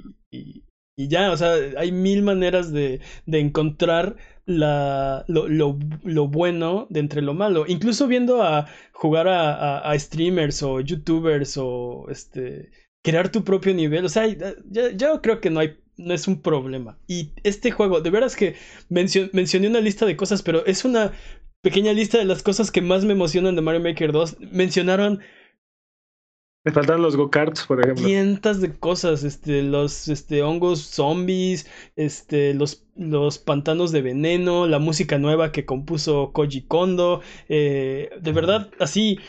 y, 0.96 1.08
ya, 1.08 1.32
o 1.32 1.38
sea, 1.38 1.56
hay 1.78 1.92
mil 1.92 2.22
maneras 2.24 2.72
de, 2.72 3.02
de 3.26 3.40
encontrar 3.40 4.16
la, 4.46 5.26
lo, 5.28 5.48
lo, 5.48 5.80
lo, 6.04 6.28
bueno 6.28 6.88
de 6.90 7.00
entre 7.00 7.22
lo 7.22 7.34
malo. 7.34 7.66
Incluso 7.68 8.08
viendo 8.08 8.44
a 8.44 8.68
jugar 8.92 9.28
a, 9.28 9.80
a, 9.80 10.00
streamers 10.00 10.62
o 10.64 10.82
youtubers 10.82 11.58
o 11.58 12.06
este 12.10 12.72
crear 13.04 13.30
tu 13.32 13.44
propio 13.44 13.74
nivel. 13.74 14.06
O 14.06 14.10
sea, 14.10 14.28
yo 14.28 15.22
creo 15.22 15.42
que 15.42 15.50
no 15.50 15.60
hay 15.60 15.78
no 15.98 16.14
es 16.14 16.28
un 16.28 16.42
problema. 16.42 16.98
Y 17.08 17.32
este 17.44 17.72
juego, 17.72 18.02
de 18.02 18.10
veras 18.10 18.36
que 18.36 18.56
mencioné 18.90 19.68
una 19.68 19.82
lista 19.82 20.06
de 20.06 20.16
cosas, 20.16 20.42
pero 20.42 20.66
es 20.66 20.86
una 20.86 21.12
pequeña 21.62 21.94
lista 21.94 22.18
de 22.18 22.26
las 22.26 22.44
cosas 22.44 22.72
que 22.72 22.82
más 22.82 23.06
me 23.06 23.14
emocionan 23.14 23.56
de 23.56 23.62
Mario 23.62 23.82
Maker 23.82 24.12
2. 24.12 24.38
Mencionaron. 24.52 25.20
Me 26.66 26.72
faltan 26.72 27.02
los 27.02 27.18
go-karts, 27.18 27.66
por 27.66 27.82
ejemplo. 27.82 28.06
Cientos 28.06 28.62
de 28.62 28.74
cosas, 28.74 29.26
este, 29.26 29.64
los 29.64 30.08
este, 30.08 30.44
hongos 30.44 30.80
zombies, 30.80 31.68
este, 31.98 32.54
los, 32.54 32.86
los 32.96 33.38
pantanos 33.38 33.92
de 33.92 34.02
veneno, 34.02 34.66
la 34.66 34.80
música 34.80 35.18
nueva 35.18 35.52
que 35.52 35.66
compuso 35.66 36.32
Koji 36.32 36.66
Kondo. 36.66 37.22
Eh, 37.50 38.10
de 38.22 38.32
verdad, 38.32 38.72
así 38.80 39.20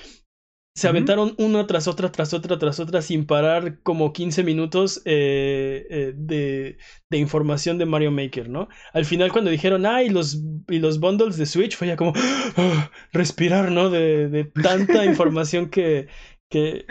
se 0.77 0.89
aventaron 0.89 1.35
una 1.39 1.67
tras 1.69 1.87
otra, 1.87 2.11
tras 2.11 2.35
otra, 2.35 2.59
tras 2.59 2.81
otra, 2.81 3.01
sin 3.01 3.27
parar 3.27 3.81
como 3.83 4.13
15 4.13 4.43
minutos 4.43 5.03
eh, 5.05 5.87
eh, 5.89 6.13
de, 6.17 6.79
de, 7.11 7.19
información 7.19 7.79
de 7.79 7.87
Mario 7.87 8.11
Maker, 8.11 8.49
¿no? 8.49 8.69
Al 8.93 9.05
final 9.05 9.31
cuando 9.31 9.53
dijeron, 9.53 9.87
ah, 9.87 10.03
y 10.03 10.09
los, 10.09 10.43
y 10.69 10.81
los 10.81 10.99
bundles 10.99 11.37
de 11.37 11.47
Switch, 11.47 11.77
fue 11.77 11.87
ya 11.87 11.97
como 11.97 12.13
ah, 12.57 12.91
respirar, 13.13 13.71
¿no? 13.71 13.89
De, 13.89 14.29
de 14.29 14.45
tanta 14.45 15.05
información 15.05 15.71
que, 15.71 16.09
que, 16.51 16.87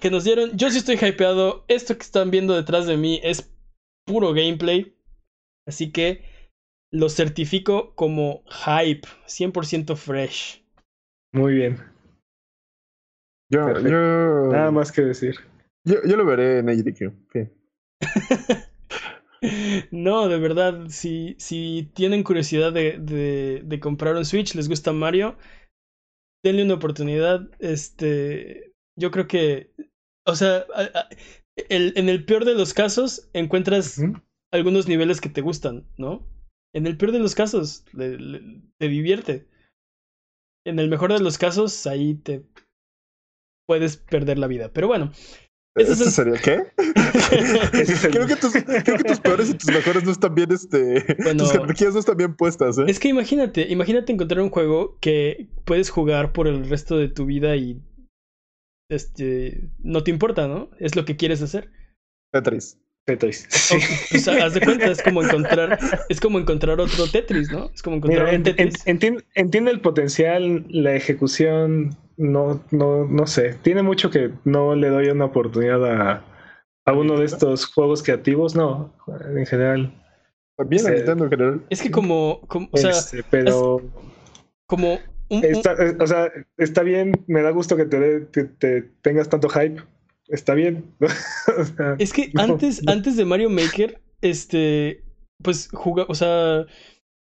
que 0.00 0.10
nos 0.10 0.24
dieron. 0.24 0.56
Yo 0.56 0.70
sí 0.70 0.78
estoy 0.78 0.96
hypeado. 0.96 1.64
Esto 1.68 1.96
que 1.96 2.02
están 2.02 2.30
viendo 2.30 2.54
detrás 2.54 2.86
de 2.86 2.96
mí 2.96 3.20
es 3.22 3.54
puro 4.06 4.32
gameplay. 4.32 4.96
Así 5.66 5.92
que 5.92 6.24
lo 6.92 7.08
certifico 7.08 7.94
como 7.94 8.44
hype, 8.46 9.08
100% 9.26 9.96
fresh. 9.96 10.64
Muy 11.32 11.54
bien. 11.54 11.78
Yo, 13.50 13.80
yo, 13.80 14.50
Nada 14.50 14.70
más 14.70 14.92
que 14.92 15.02
decir. 15.02 15.36
Yo, 15.84 15.96
yo 16.06 16.16
lo 16.16 16.24
veré 16.24 16.58
en 16.58 16.66
HDQ. 16.68 17.12
no, 19.90 20.28
de 20.28 20.38
verdad, 20.38 20.88
si, 20.88 21.34
si 21.38 21.90
tienen 21.94 22.22
curiosidad 22.22 22.72
de, 22.72 22.98
de, 22.98 23.62
de, 23.64 23.80
comprar 23.80 24.16
un 24.16 24.24
Switch, 24.24 24.54
les 24.54 24.68
gusta 24.68 24.92
Mario, 24.92 25.36
denle 26.44 26.64
una 26.64 26.74
oportunidad. 26.74 27.50
Este, 27.58 28.71
yo 28.98 29.10
creo 29.10 29.26
que, 29.26 29.72
o 30.26 30.34
sea, 30.36 30.64
el- 31.68 31.92
en 31.96 32.08
el 32.08 32.24
peor 32.24 32.44
de 32.44 32.54
los 32.54 32.74
casos 32.74 33.28
encuentras 33.32 34.00
algunos 34.52 34.88
niveles 34.88 35.20
que 35.20 35.28
te 35.28 35.40
gustan, 35.40 35.86
¿no? 35.98 36.26
En 36.74 36.86
el 36.86 36.96
peor 36.96 37.12
de 37.12 37.18
los 37.18 37.34
casos, 37.34 37.84
le- 37.92 38.18
le- 38.18 38.62
te 38.78 38.88
divierte. 38.88 39.46
En 40.66 40.78
el 40.78 40.88
mejor 40.88 41.12
de 41.12 41.20
los 41.20 41.38
casos, 41.38 41.86
ahí 41.86 42.14
te 42.14 42.44
puedes 43.68 43.96
perder 43.96 44.38
la 44.38 44.46
vida. 44.46 44.70
Pero 44.72 44.88
bueno, 44.88 45.12
Ese 45.74 45.92
es 45.92 46.00
¿Eso 46.02 46.04
el- 46.04 46.38
sería 46.38 46.40
qué? 46.40 46.72
Es 47.72 48.04
el- 48.04 48.10
creo, 48.10 48.26
que 48.26 48.36
tus, 48.36 48.52
creo 48.52 48.96
que 48.98 49.04
tus 49.04 49.20
peores 49.20 49.48
y 49.50 49.54
tus 49.54 49.70
mejores 49.72 50.04
no 50.04 50.10
están 50.12 50.34
bien, 50.34 50.52
este. 50.52 51.16
Bueno. 51.22 51.44
tus 51.44 51.52
jerarquías 51.52 51.94
no 51.94 52.00
están 52.00 52.16
bien 52.18 52.36
puestas, 52.36 52.76
¿eh? 52.78 52.84
es 52.88 53.00
que 53.00 53.08
imagínate, 53.08 53.62
imagínate 53.70 54.12
encontrar 54.12 54.40
un 54.42 54.50
juego 54.50 54.98
que 55.00 55.48
puedes 55.64 55.88
jugar 55.88 56.32
por 56.34 56.46
el 56.46 56.68
resto 56.68 56.98
de 56.98 57.08
tu 57.08 57.24
vida 57.24 57.56
y 57.56 57.80
este 58.94 59.68
no 59.78 60.02
te 60.02 60.10
importa, 60.10 60.46
¿no? 60.48 60.70
Es 60.78 60.96
lo 60.96 61.04
que 61.04 61.16
quieres 61.16 61.42
hacer. 61.42 61.70
Tetris. 62.32 62.78
Tetris. 63.04 63.46
O, 63.46 63.56
Sí. 63.80 64.16
o 64.16 64.20
sea, 64.20 64.44
haz 64.46 64.54
de 64.54 64.60
cuenta, 64.60 64.86
es 64.86 65.02
como 65.02 65.22
encontrar, 65.22 65.78
es 66.08 66.20
como 66.20 66.38
encontrar 66.38 66.80
otro 66.80 67.06
Tetris, 67.10 67.50
¿no? 67.50 67.70
Es 67.74 67.82
como 67.82 67.96
encontrar 67.96 68.26
Mira, 68.26 68.36
un 68.38 68.42
Tetris. 68.44 68.86
entien- 68.86 69.24
entiende 69.34 69.70
el 69.72 69.80
potencial, 69.80 70.64
la 70.68 70.94
ejecución, 70.94 71.96
no, 72.16 72.62
no, 72.70 73.04
no 73.06 73.26
sé. 73.26 73.54
Tiene 73.62 73.82
mucho 73.82 74.10
que 74.10 74.30
no 74.44 74.76
le 74.76 74.88
doy 74.88 75.08
una 75.08 75.24
oportunidad 75.24 75.84
a, 75.84 76.24
a 76.86 76.92
uno 76.92 77.18
de 77.18 77.24
estos 77.26 77.66
juegos 77.66 78.02
creativos, 78.04 78.54
no, 78.54 78.94
en 79.36 79.46
general. 79.46 79.92
También 80.56 80.86
a 80.86 80.90
Sí. 80.90 80.94
Nintendo 80.96 81.24
en 81.24 81.30
general. 81.30 81.62
Es 81.70 81.82
que 81.82 81.90
como, 81.90 82.40
como 82.46 82.68
o 82.70 82.76
sea, 82.76 82.90
Este, 82.90 83.24
pero 83.28 83.80
como 84.66 85.00
está, 85.40 85.72
eh, 85.74 85.96
o 85.98 86.06
sea, 86.06 86.30
está 86.56 86.82
bien, 86.82 87.12
me 87.26 87.42
da 87.42 87.50
gusto 87.50 87.76
que 87.76 87.84
te, 87.86 88.28
que 88.32 88.44
te 88.44 88.82
tengas 89.02 89.28
tanto 89.28 89.48
hype. 89.48 89.82
Está 90.28 90.54
bien. 90.54 90.94
O 91.58 91.64
sea, 91.64 91.96
Es 91.98 92.12
que 92.12 92.30
No, 92.34 92.42
antes, 92.42 92.82
no. 92.82 92.92
antes 92.92 93.16
de 93.16 93.24
Mario 93.24 93.50
Maker, 93.50 94.00
este, 94.20 95.02
pues 95.42 95.68
juga, 95.72 96.06
o 96.08 96.14
sea, 96.14 96.66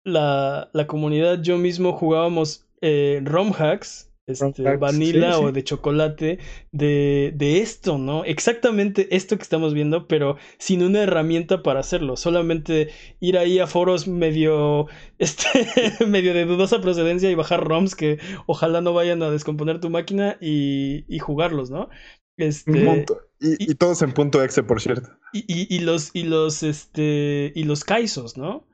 la, 0.05 0.70
la 0.72 0.86
comunidad, 0.86 1.42
yo 1.42 1.59
mismo 1.59 1.92
jugábamos 1.92 2.66
eh, 2.80 3.20
ROM 3.24 3.52
hacks, 3.52 4.11
este, 4.26 4.76
vanilla 4.76 5.30
sí, 5.30 5.32
sí. 5.32 5.44
o 5.44 5.52
de 5.52 5.64
chocolate, 5.64 6.38
de, 6.72 7.32
de 7.34 7.58
esto, 7.60 7.98
¿no? 7.98 8.24
Exactamente 8.24 9.14
esto 9.16 9.36
que 9.36 9.42
estamos 9.42 9.74
viendo, 9.74 10.08
pero 10.08 10.36
sin 10.58 10.82
una 10.82 11.02
herramienta 11.02 11.62
para 11.62 11.80
hacerlo. 11.80 12.16
Solamente 12.16 12.90
ir 13.20 13.38
ahí 13.38 13.58
a 13.58 13.66
foros 13.66 14.08
medio, 14.08 14.86
este, 15.18 15.46
medio 16.06 16.34
de 16.34 16.44
dudosa 16.46 16.80
procedencia 16.80 17.30
y 17.30 17.34
bajar 17.34 17.64
ROMs 17.64 17.94
que 17.94 18.18
ojalá 18.46 18.80
no 18.80 18.92
vayan 18.94 19.22
a 19.22 19.30
descomponer 19.30 19.80
tu 19.80 19.90
máquina 19.90 20.38
y, 20.40 21.04
y 21.08 21.18
jugarlos, 21.18 21.70
¿no? 21.70 21.88
Este. 22.36 23.10
Y, 23.40 23.70
y 23.70 23.74
todos 23.74 24.02
en 24.02 24.12
punto 24.12 24.42
exe, 24.42 24.62
por 24.62 24.80
cierto. 24.80 25.10
y, 25.32 25.44
y, 25.48 25.74
y 25.76 25.80
los 25.80 26.10
y 26.14 26.24
los 26.24 26.62
este 26.62 27.52
y 27.54 27.64
los 27.64 27.84
kaisos, 27.84 28.36
¿no? 28.36 28.66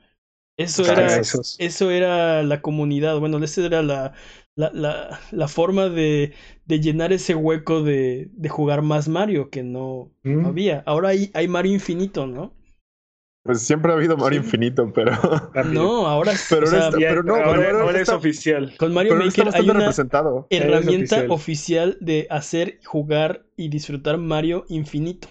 Eso 0.57 0.87
era 0.87 1.21
eso 1.59 1.91
era 1.91 2.43
la 2.43 2.63
comunidad, 2.63 3.19
bueno, 3.21 3.43
esa 3.43 3.65
era 3.67 3.83
la 3.83 4.15
la, 4.61 4.71
la, 4.73 5.21
la 5.31 5.49
forma 5.49 5.89
de, 5.89 6.33
de 6.67 6.81
llenar 6.81 7.13
ese 7.13 7.35
hueco 7.35 7.83
de, 7.83 8.29
de 8.33 8.49
jugar 8.49 8.83
más 8.83 9.09
Mario 9.09 9.51
que 9.51 9.63
no 9.63 10.11
Mm. 10.23 10.47
había. 10.47 10.83
Ahora 10.87 11.09
hay, 11.11 11.31
hay 11.35 11.49
Mario 11.49 11.73
infinito, 11.73 12.27
¿no? 12.27 12.53
Pues 13.43 13.63
siempre 13.63 13.91
ha 13.91 13.95
habido 13.95 14.19
Mario 14.19 14.41
Sí. 14.41 14.47
Infinito, 14.47 14.93
pero. 14.95 15.13
No, 15.73 16.07
ahora 16.07 16.33
Pero 16.51 16.67
o 16.67 16.71
sea, 16.71 16.79
ahora 16.79 16.89
está- 16.89 17.01
Ya, 17.01 17.09
pero 17.09 17.23
no, 17.23 17.35
ahora, 17.37 17.45
pero 17.53 17.63
ahora 17.69 17.81
ahora 17.85 17.97
es 17.97 18.03
está- 18.03 18.17
oficial. 18.17 18.75
con 18.79 18.93
Mario 18.93 19.13
pero 19.17 19.25
está 19.29 19.45
Maker 19.45 19.61
hay 19.63 19.71
una 19.71 19.79
representado. 19.81 20.47
herramienta 20.51 21.17
oficial. 21.17 21.31
oficial 21.31 21.99
de 22.03 22.27
hacer, 22.31 22.81
jugar 22.85 23.47
y 23.57 23.69
disfrutar 23.71 24.19
Mario 24.19 24.67
infinito. 24.69 25.29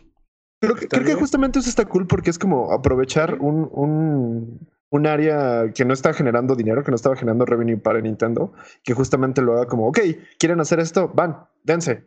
Creo, 0.61 0.75
que- 0.75 0.87
creo 0.87 1.05
que 1.05 1.13
justamente 1.13 1.59
eso 1.59 1.69
está 1.69 1.85
cool 1.85 2.07
porque 2.07 2.31
es 2.31 2.39
como 2.39 2.73
aprovechar 2.73 3.37
un, 3.39 3.69
un, 3.71 4.67
un 4.91 5.05
área 5.07 5.71
que 5.73 5.85
no 5.85 5.93
está 5.93 6.13
generando 6.13 6.55
dinero, 6.55 6.83
que 6.83 6.91
no 6.91 6.95
estaba 6.95 7.15
generando 7.15 7.45
revenue 7.45 7.77
para 7.77 8.01
Nintendo, 8.01 8.53
que 8.83 8.93
justamente 8.93 9.41
lo 9.41 9.53
haga 9.53 9.67
como, 9.67 9.87
ok, 9.87 9.99
quieren 10.39 10.59
hacer 10.59 10.79
esto, 10.79 11.09
van, 11.13 11.37
dense, 11.63 12.05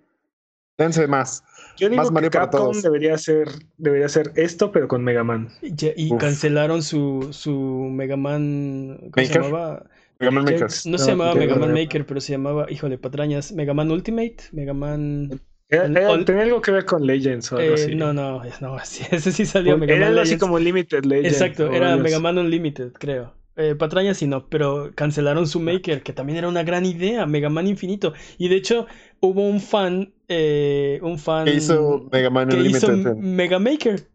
dense 0.79 1.07
más. 1.07 1.45
Yo 1.77 1.89
digo 1.89 2.03
Más 2.03 2.09
que 2.09 2.15
Mario 2.15 2.31
para 2.31 2.45
Capcom 2.47 2.61
todos. 2.73 2.83
debería 2.83 3.15
hacer, 3.15 3.49
debería 3.79 4.07
hacer 4.07 4.33
esto, 4.37 4.73
pero 4.73 4.89
con 4.89 5.03
Mega 5.05 5.25
Man. 5.25 5.49
Y, 5.63 6.17
cancelaron 6.19 6.83
su, 6.83 7.29
su 7.33 7.53
Mega 7.91 8.17
Man. 8.17 8.99
¿Cómo 9.13 9.27
se 9.27 9.39
Maker. 9.39 9.43
llamaba? 9.43 9.87
Mega 10.19 10.31
Man 10.33 10.45
Maker. 10.45 10.59
James. 10.59 10.87
No 10.87 10.99
se 10.99 11.05
No, 11.05 11.11
llamaba 11.13 11.35
Mega 11.35 11.57
Man 11.57 11.73
Maker, 11.73 12.05
pero 12.07 12.21
se 12.21 12.33
llamaba, 12.33 12.67
híjole, 12.71 12.99
patrañas, 12.99 13.53
Mega 13.53 13.75
Man 13.75 13.91
Ultimate, 13.91 14.37
Mega 14.53 14.75
Man... 14.75 15.41
Era- 15.73 15.87
era- 15.87 16.11
ol- 16.11 16.25
tenía 16.25 16.43
algo 16.43 16.61
que 16.61 16.71
ver 16.71 16.85
con 16.85 17.07
Legends 17.07 17.51
o 17.53 17.57
algo 17.57 17.71
eh, 17.71 17.75
así. 17.75 17.95
no, 17.95 18.13
no, 18.13 18.43
ese 18.83 19.33
sí 19.33 19.47
salió 19.47 19.79
Mega 19.79 19.95
era 19.95 20.01
Man 20.03 20.09
algo 20.11 20.21
así 20.23 20.37
como 20.39 20.59
Limited 20.59 21.05
Legends. 21.05 21.33
Exacto, 21.33 21.73
era 21.73 21.97
Mega. 21.97 22.19
Man 22.21 22.39
Unlimited, 22.39 22.93
creo. 22.93 23.35
Eh, 23.57 23.75
patrañas 23.75 24.17
sí 24.17 24.27
no, 24.27 24.49
pero 24.49 24.93
cancelaron 24.95 25.47
su 25.47 25.61
Maker, 25.61 26.03
que 26.03 26.13
también 26.15 26.39
era 26.39 26.49
una 26.49 26.63
gran 26.63 26.87
idea, 26.87 27.27
Mega 27.27 27.51
Man 27.51 27.67
Infinito. 27.67 28.15
Y 28.39 28.49
de 28.49 28.57
hecho, 28.57 28.87
hubo 29.21 29.47
un 29.47 29.61
fan, 29.61 30.15
eh, 30.29 30.99
un 31.03 31.19
fan 31.19 31.45
Que 31.45 31.55
hizo 31.55 32.09
Mega 32.11 32.31
Man 32.31 32.49
que 32.49 32.57
hizo 32.61 32.87
Unlimited. 32.89 33.13
en- 33.13 33.37
Mega 33.37 33.59
Maker. 33.59 34.09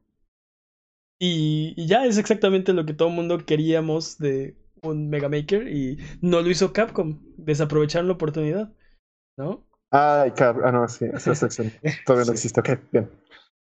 Y, 1.19 1.73
y 1.75 1.87
ya 1.87 2.05
es 2.05 2.17
exactamente 2.17 2.73
lo 2.73 2.85
que 2.85 2.93
todo 2.93 3.09
el 3.09 3.15
mundo 3.15 3.39
queríamos 3.45 4.17
de 4.17 4.55
un 4.83 5.09
Mega 5.09 5.29
Maker 5.29 5.67
y 5.67 5.97
no 6.21 6.41
lo 6.41 6.49
hizo 6.49 6.73
Capcom. 6.73 7.19
Desaprovecharon 7.37 8.07
la 8.07 8.13
oportunidad, 8.13 8.73
¿no? 9.37 9.66
Ay, 9.91 10.31
car- 10.31 10.61
ah, 10.65 10.71
no, 10.71 10.87
sí, 10.87 11.05
esa 11.05 11.33
sección 11.35 11.71
todavía 12.05 12.25
no 12.25 12.25
Sí. 12.25 12.31
existe. 12.33 12.59
Ok, 12.59 12.69
bien. 12.91 13.09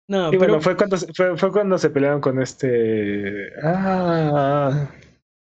No, 0.09 0.29
Y 0.29 0.39
pero 0.39 0.53
bueno, 0.55 0.61
fue 0.61 0.77
cuando, 0.77 0.97
se- 0.97 1.13
fue, 1.15 1.37
fue 1.37 1.51
cuando 1.53 1.79
se 1.79 1.91
pelearon 1.91 2.21
con 2.21 2.41
este. 2.43 3.49
Ah, 3.63 4.89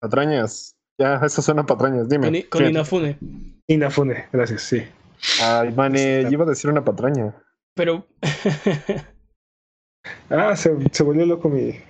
Patrañas. 0.00 0.72
Ya, 1.00 1.16
eso 1.24 1.42
suena 1.42 1.62
a 1.62 1.66
patrañas. 1.66 2.08
Dime. 2.08 2.48
con. 2.48 2.64
Inafune. 2.64 3.18
Inafune, 3.68 4.28
gracias, 4.32 4.62
sí. 4.62 4.82
Ay, 5.42 5.72
mane, 5.72 6.20
Está- 6.20 6.32
iba 6.32 6.44
a 6.44 6.48
decir 6.48 6.70
una 6.70 6.84
patraña. 6.84 7.34
Pero 7.74 8.06
Ah, 10.30 10.54
se, 10.56 10.74
se 10.92 11.02
volvió 11.02 11.26
loco 11.26 11.48
mi. 11.48 11.80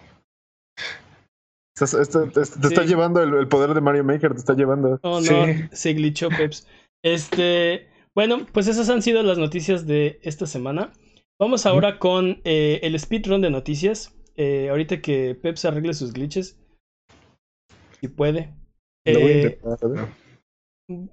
Estás- 1.77 1.95
esto- 2.01 2.25
te, 2.29 2.33
te 2.33 2.41
está 2.69 2.83
Sí. 2.83 2.89
llevando 2.89 3.23
el, 3.23 3.35
el 3.35 3.49
poder 3.49 3.75
de 3.75 3.81
Mario 3.81 4.05
Maker, 4.05 4.33
te 4.33 4.39
está 4.39 4.55
llevando. 4.55 4.99
Oh, 5.03 5.21
no, 5.21 5.23
Sí. 5.23 5.69
se 5.73 5.93
glitchó 5.93 6.29
Peps. 6.31 6.67
Este, 7.05 7.87
bueno, 8.17 8.47
pues 8.53 8.67
esas 8.67 8.89
han 8.89 9.03
sido 9.03 9.23
las 9.23 9.39
noticias 9.39 9.87
de 9.87 10.19
esta 10.23 10.47
semana. 10.47 10.93
Vamos 11.39 11.67
ahora 11.67 11.99
con 11.99 12.41
eh, 12.45 12.81
el 12.83 12.99
speedrun 12.99 13.43
de 13.43 13.51
noticias. 13.51 14.13
Eh, 14.37 14.69
ahorita 14.71 15.01
que 15.03 15.35
Peps 15.35 15.67
arregle 15.67 15.93
sus 15.95 16.13
glitches. 16.15 16.59
Si 18.01 18.09
puede. 18.09 18.55
Lo 19.07 19.21
voy 19.21 19.33
a 19.33 19.35
Eh, 19.35 19.59
intentar, 19.61 19.91
ver. 19.91 20.07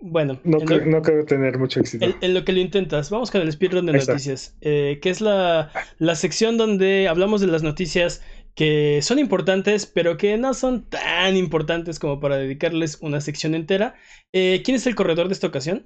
bueno, 0.02 0.40
No, 0.46 0.60
creo, 0.60 0.80
lo, 0.80 0.86
no 0.86 1.02
creo 1.02 1.26
tener 1.26 1.58
mucho 1.60 1.80
éxito. 1.82 2.06
en- 2.06 2.16
en 2.22 2.34
lo 2.34 2.46
que 2.46 2.54
lo 2.54 2.60
intentas, 2.60 3.10
vamos 3.10 3.32
con 3.32 3.42
el 3.42 3.52
speedrun 3.52 3.86
de 3.86 3.94
noticias. 3.94 4.58
eh, 4.62 5.00
que 5.02 5.10
es 5.10 5.20
la, 5.22 5.72
la 6.00 6.16
sección 6.16 6.58
donde 6.58 7.08
hablamos 7.10 7.42
de 7.42 7.48
las 7.48 7.64
noticias 7.64 8.24
que 8.56 9.02
son 9.02 9.20
importantes, 9.20 9.86
pero 9.88 10.16
que 10.16 10.38
no 10.38 10.54
son 10.54 10.88
tan 10.90 11.36
importantes 11.36 12.00
como 12.00 12.20
para 12.20 12.38
dedicarles 12.38 13.00
una 13.02 13.20
sección 13.20 13.56
entera. 13.56 13.96
Eh, 14.34 14.62
¿Quién 14.64 14.76
es 14.76 14.88
el 14.88 14.96
corredor 14.96 15.28
de 15.28 15.34
esta 15.34 15.48
ocasión? 15.48 15.86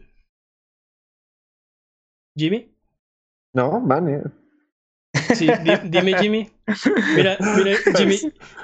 ¿Jimmy? 2.37 2.71
No, 3.53 3.79
mane. 3.79 4.21
Sí, 5.35 5.47
di- 5.47 5.89
dime 5.89 6.17
Jimmy. 6.19 6.49
Mira, 7.15 7.37
mira, 7.57 7.77
Jimmy, 7.97 8.17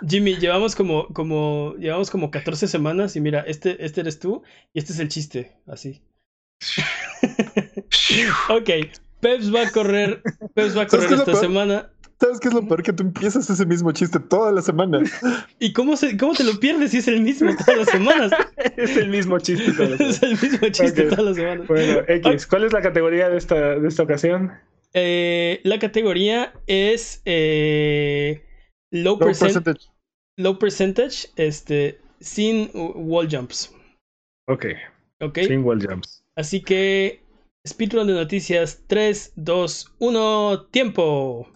Jimmy, 0.08 0.36
llevamos 0.36 0.76
como, 0.76 1.08
como, 1.08 1.74
llevamos 1.80 2.12
como 2.12 2.30
14 2.30 2.68
semanas 2.68 3.16
y 3.16 3.22
mira, 3.22 3.42
este, 3.42 3.84
este 3.84 4.02
eres 4.02 4.20
tú 4.20 4.44
y 4.74 4.80
este 4.80 4.94
es 4.94 5.00
el 5.00 5.10
chiste, 5.10 5.58
así. 5.66 6.02
ok, 8.50 8.70
Peps 9.20 9.54
va 9.54 9.68
a 9.68 9.72
correr, 9.72 10.22
Peps 10.54 10.78
va 10.78 10.84
a 10.84 10.90
¿Sabes 10.90 11.06
correr 11.06 11.20
esta 11.20 11.36
semana. 11.36 11.93
¿Sabes 12.24 12.40
qué 12.40 12.48
es 12.48 12.54
lo 12.54 12.66
peor? 12.66 12.82
Que 12.84 12.94
tú 12.94 13.04
empiezas 13.04 13.50
ese 13.50 13.66
mismo 13.66 13.92
chiste 13.92 14.18
toda 14.18 14.50
la 14.54 14.62
semana. 14.62 15.02
¿Y 15.60 15.74
cómo, 15.74 15.98
se, 15.98 16.16
cómo 16.16 16.34
te 16.34 16.46
lo 16.46 16.58
pierdes 16.58 16.92
si 16.92 17.00
es 17.00 17.08
el 17.10 17.20
mismo 17.20 17.54
todas 17.58 17.80
las 17.80 17.90
semanas? 17.90 18.32
es 18.78 18.96
el 18.96 19.10
mismo 19.10 19.38
chiste. 19.40 19.74
todas 19.74 19.90
las 19.92 20.00
es 20.02 20.24
el 20.24 20.32
mismo 20.32 20.70
chiste 20.70 21.04
todas 21.04 21.26
las 21.26 21.36
semanas. 21.36 21.68
Bueno, 21.68 22.00
X, 22.08 22.48
¿cuál 22.48 22.64
es 22.64 22.72
la 22.72 22.82
categoría 22.82 23.28
de 23.28 23.38
esta, 23.38 23.76
de 23.78 23.86
esta 23.86 24.04
ocasión? 24.04 24.54
Eh, 24.94 25.60
la 25.64 25.80
categoría 25.80 26.54
es 26.66 27.22
eh, 27.26 28.42
low, 28.92 29.18
Low 29.20 29.28
percent- 29.28 29.54
percentage. 29.64 29.90
low 30.38 30.58
percentage, 30.58 31.28
este, 31.36 32.00
sin 32.22 32.70
wall 32.74 33.28
jumps. 33.30 33.76
Ok, 34.48 34.68
¿Ok? 35.20 35.40
sin 35.40 35.66
wall 35.66 35.86
jumps. 35.86 36.24
Así 36.38 36.62
que, 36.62 37.22
speedrun 37.68 38.08
de 38.08 38.14
noticias, 38.14 38.82
3, 38.88 39.34
2, 39.36 39.96
1, 40.00 40.68
tiempo. 40.72 41.50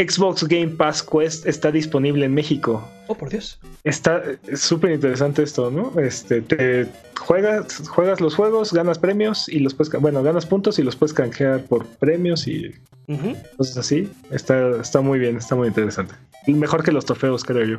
Xbox 0.00 0.44
Game 0.44 0.68
Pass 0.68 1.02
Quest 1.02 1.46
está 1.46 1.70
disponible 1.70 2.24
en 2.24 2.32
México. 2.32 2.88
Oh, 3.08 3.14
por 3.14 3.28
Dios. 3.28 3.58
Está 3.84 4.22
es 4.46 4.60
súper 4.60 4.92
interesante 4.92 5.42
esto, 5.42 5.70
¿no? 5.70 5.98
Este, 6.00 6.40
te 6.40 6.86
juegas, 7.18 7.88
juegas 7.88 8.20
los 8.20 8.34
juegos, 8.34 8.72
ganas 8.72 8.98
premios 8.98 9.48
y 9.48 9.58
los 9.58 9.74
puedes, 9.74 9.92
bueno, 10.00 10.22
ganas 10.22 10.46
puntos 10.46 10.78
y 10.78 10.82
los 10.82 10.96
puedes 10.96 11.12
canjear 11.12 11.64
por 11.64 11.86
premios 11.86 12.46
y 12.46 12.74
Entonces 13.08 13.76
así, 13.76 14.10
está, 14.30 14.80
está 14.80 15.00
muy 15.00 15.18
bien, 15.18 15.36
está 15.36 15.54
muy 15.54 15.68
interesante. 15.68 16.14
Mejor 16.46 16.82
que 16.82 16.92
los 16.92 17.04
trofeos, 17.04 17.44
creo 17.44 17.64
yo. 17.66 17.78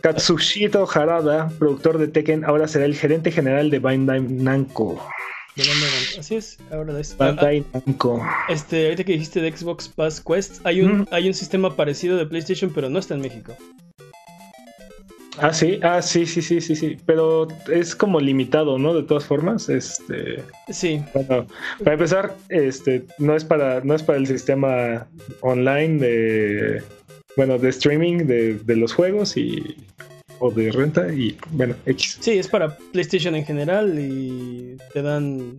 Katsushito 0.00 0.88
Harada, 0.92 1.48
productor 1.58 1.98
de 1.98 2.08
Tekken, 2.08 2.44
ahora 2.44 2.68
será 2.68 2.84
el 2.84 2.96
gerente 2.96 3.30
general 3.30 3.70
de 3.70 3.78
Bandai 3.78 4.20
Namco. 4.20 5.00
Así 6.18 6.36
es, 6.36 6.58
ahora 6.70 7.00
es. 7.00 7.16
Bandai 7.16 7.64
Namco. 7.72 8.22
Este, 8.48 8.84
ahorita 8.84 9.04
que 9.04 9.12
dijiste 9.12 9.40
de 9.40 9.56
Xbox 9.56 9.88
Pass 9.88 10.20
Quest, 10.20 10.64
hay 10.64 10.82
un, 10.82 11.08
hay 11.10 11.28
un 11.28 11.34
sistema 11.34 11.74
parecido 11.74 12.18
de 12.18 12.26
PlayStation, 12.26 12.70
pero 12.74 12.90
no 12.90 12.98
está 12.98 13.14
en 13.14 13.22
México. 13.22 13.56
Ah, 15.38 15.52
sí, 15.52 15.78
ah, 15.82 16.00
sí, 16.00 16.26
sí, 16.26 16.42
sí, 16.42 16.60
sí, 16.60 16.76
sí. 16.76 16.96
Pero 17.06 17.48
es 17.72 17.94
como 17.94 18.20
limitado, 18.20 18.78
¿no? 18.78 18.94
De 18.94 19.02
todas 19.02 19.24
formas. 19.24 19.68
Este. 19.68 20.42
Sí. 20.68 21.02
Bueno, 21.12 21.46
para 21.78 21.92
empezar, 21.92 22.34
este, 22.48 23.04
no 23.18 23.36
es 23.36 23.44
para, 23.44 23.80
no 23.82 23.94
es 23.94 24.02
para 24.02 24.18
el 24.18 24.26
sistema 24.26 25.06
online 25.40 25.98
de. 25.98 26.82
Bueno, 27.36 27.58
de 27.58 27.68
streaming 27.68 28.26
de, 28.26 28.54
de 28.54 28.76
los 28.76 28.92
juegos 28.92 29.36
y. 29.36 29.76
o 30.38 30.50
de 30.50 30.70
renta 30.70 31.12
y 31.12 31.36
bueno, 31.50 31.74
X. 31.86 32.18
Sí, 32.20 32.32
es 32.32 32.48
para 32.48 32.76
PlayStation 32.92 33.34
en 33.34 33.44
general 33.44 33.98
y 33.98 34.76
te 34.92 35.02
dan 35.02 35.56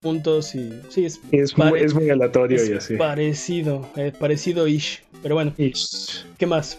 puntos 0.00 0.54
y 0.54 0.72
sí 0.88 1.04
es 1.04 1.20
es, 1.30 1.56
muy, 1.58 1.80
es 1.80 1.92
muy 1.92 2.08
aleatorio 2.08 2.64
y 2.64 2.72
así. 2.72 2.96
parecido 2.96 3.86
eh, 3.96 4.12
parecido 4.18 4.66
ish 4.66 5.02
pero 5.22 5.34
bueno. 5.34 5.52
Ish. 5.58 6.24
qué 6.38 6.46
más 6.46 6.78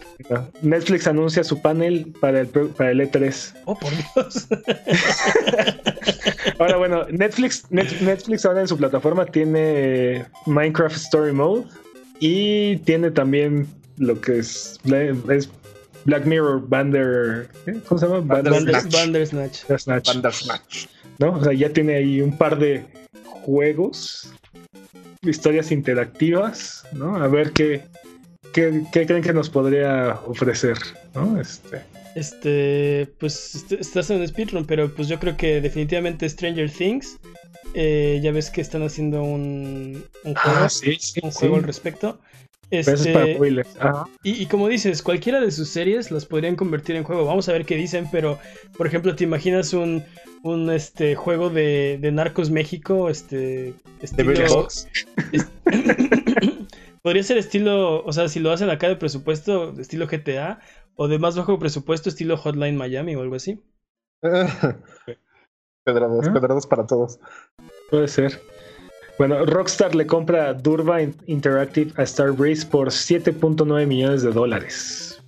Netflix 0.64 1.06
anuncia 1.06 1.44
su 1.44 1.62
panel 1.62 2.12
para 2.20 2.42
el 2.42 2.48
para 2.48 2.92
el 2.92 3.02
E3 3.02 3.54
oh 3.66 3.78
por 3.78 3.92
Dios. 3.92 4.48
Ahora 6.58 6.78
bueno 6.78 7.06
Netflix 7.12 7.66
Netflix 7.70 8.46
ahora 8.46 8.62
en 8.62 8.68
su 8.68 8.78
plataforma 8.78 9.26
tiene 9.26 10.26
Minecraft 10.48 10.96
Story 10.96 11.32
Mode 11.32 11.66
y 12.20 12.78
tiene 12.78 13.12
también 13.12 13.68
lo 13.98 14.20
que 14.20 14.40
es, 14.40 14.80
es 15.30 15.50
Black 16.06 16.26
Mirror 16.26 16.68
Bander 16.68 17.50
¿cómo 17.88 18.00
se 18.00 18.08
llama? 18.08 18.20
Bandersnatch. 18.22 18.94
Bandersnatch. 18.94 20.08
Bandersnatch. 20.08 20.88
¿no? 21.20 21.34
O 21.34 21.44
sea, 21.44 21.54
ya 21.54 21.70
tiene 21.70 21.96
ahí 21.96 22.22
un 22.22 22.38
par 22.38 22.58
de 22.58 22.84
juegos, 23.24 24.34
historias 25.22 25.72
interactivas, 25.72 26.86
¿no? 26.94 27.16
A 27.16 27.28
ver 27.28 27.52
qué, 27.52 27.84
qué, 28.54 28.84
creen 28.92 29.22
que 29.22 29.34
nos 29.34 29.50
podría 29.50 30.20
ofrecer, 30.26 30.78
¿no? 31.14 31.40
Este. 31.40 31.82
Este, 32.14 33.08
pues 33.20 33.66
estás 33.72 34.10
en 34.10 34.20
un 34.20 34.28
speedrun, 34.28 34.66
pero 34.66 34.94
pues 34.94 35.08
yo 35.08 35.18
creo 35.18 35.38
que 35.38 35.62
definitivamente 35.62 36.28
Stranger 36.28 36.70
Things. 36.70 37.18
Eh, 37.74 38.20
ya 38.22 38.34
ves 38.34 38.50
que 38.50 38.60
están 38.60 38.84
haciendo 38.84 39.24
un, 39.24 40.04
un 40.26 40.34
ah, 40.36 40.68
juego, 40.70 40.98
un 41.24 41.32
juego 41.32 41.56
al 41.56 41.64
respecto. 41.64 42.20
Este, 42.72 43.38
y, 44.24 44.44
y, 44.44 44.46
como 44.46 44.70
dices, 44.70 45.04
cualquiera 45.04 45.42
de 45.42 45.52
sus 45.52 45.68
series 45.68 46.10
las 46.10 46.26
podrían 46.26 46.56
convertir 46.56 46.96
en 46.96 47.04
juego. 47.04 47.26
Vamos 47.26 47.50
a 47.50 47.52
ver 47.52 47.66
qué 47.66 47.76
dicen, 47.76 48.08
pero 48.12 48.40
por 48.78 48.88
ejemplo, 48.88 49.14
¿te 49.14 49.26
imaginas 49.26 49.74
un, 49.74 50.06
un 50.42 50.72
este 50.72 51.16
juego 51.16 51.50
de, 51.50 51.98
de 52.02 52.12
Narcos 52.14 52.50
México? 52.50 53.10
Este. 53.10 53.74
Estilo, 54.02 54.34
Podría 57.02 57.24
ser 57.24 57.38
estilo, 57.38 58.06
o 58.06 58.14
sea, 58.14 58.30
si 58.30 58.40
lo 58.40 58.52
hacen 58.52 58.70
acá 58.70 58.88
de 58.88 58.96
presupuesto, 58.96 59.74
estilo 59.80 60.08
GTA, 60.08 60.60
o 60.96 61.08
de 61.08 61.18
más 61.20 61.36
bajo 61.36 61.58
presupuesto, 61.60 62.10
estilo 62.10 62.38
Hotline 62.38 62.78
Miami 62.78 63.16
o 63.16 63.22
algo 63.22 63.36
así. 63.36 63.60
pedrados, 65.84 66.28
¿Eh? 66.28 66.32
pedrados 66.32 66.68
para 66.68 66.86
todos. 66.86 67.20
Puede 67.90 68.08
ser. 68.08 68.40
Bueno, 69.22 69.46
Rockstar 69.46 69.94
le 69.94 70.08
compra 70.08 70.52
Durva 70.52 71.00
Interactive 71.28 71.92
a 71.96 72.04
Starbreeze 72.08 72.66
por 72.66 72.88
7.9 72.88 73.86
millones 73.86 74.24
de 74.24 74.32
dólares. 74.32 75.22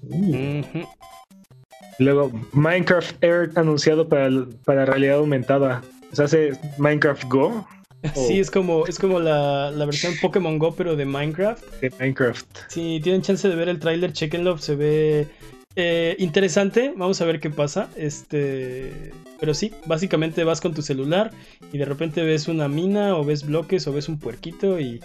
Luego, 1.99 2.31
Minecraft 2.53 3.23
Air 3.23 3.51
anunciado 3.53 4.09
para, 4.09 4.31
para 4.65 4.87
realidad 4.87 5.17
aumentada. 5.17 5.83
¿Se 6.11 6.23
hace 6.23 6.53
Minecraft 6.79 7.25
Go? 7.25 7.67
Sí, 8.15 8.39
es 8.39 8.49
como, 8.49 8.87
es 8.87 8.97
como 8.97 9.19
la, 9.19 9.69
la, 9.69 9.85
versión 9.85 10.15
Pokémon 10.19 10.57
Go, 10.57 10.73
pero 10.73 10.95
de 10.95 11.05
Minecraft. 11.05 11.63
De 11.79 11.91
Minecraft. 11.91 12.47
Si 12.69 12.99
tienen 12.99 13.21
chance 13.21 13.47
de 13.47 13.55
ver 13.55 13.69
el 13.69 13.77
tráiler, 13.77 14.11
chequenlo, 14.11 14.57
se 14.57 14.75
ve 14.75 15.27
eh, 15.75 16.15
interesante, 16.19 16.93
vamos 16.95 17.21
a 17.21 17.25
ver 17.25 17.39
qué 17.39 17.49
pasa. 17.49 17.89
Este, 17.95 19.11
pero 19.39 19.53
sí, 19.53 19.71
básicamente 19.85 20.43
vas 20.43 20.61
con 20.61 20.73
tu 20.73 20.81
celular 20.81 21.31
y 21.71 21.77
de 21.77 21.85
repente 21.85 22.23
ves 22.23 22.47
una 22.47 22.67
mina 22.67 23.15
o 23.15 23.23
ves 23.23 23.45
bloques 23.45 23.87
o 23.87 23.93
ves 23.93 24.07
un 24.07 24.19
puerquito 24.19 24.79
y 24.79 24.99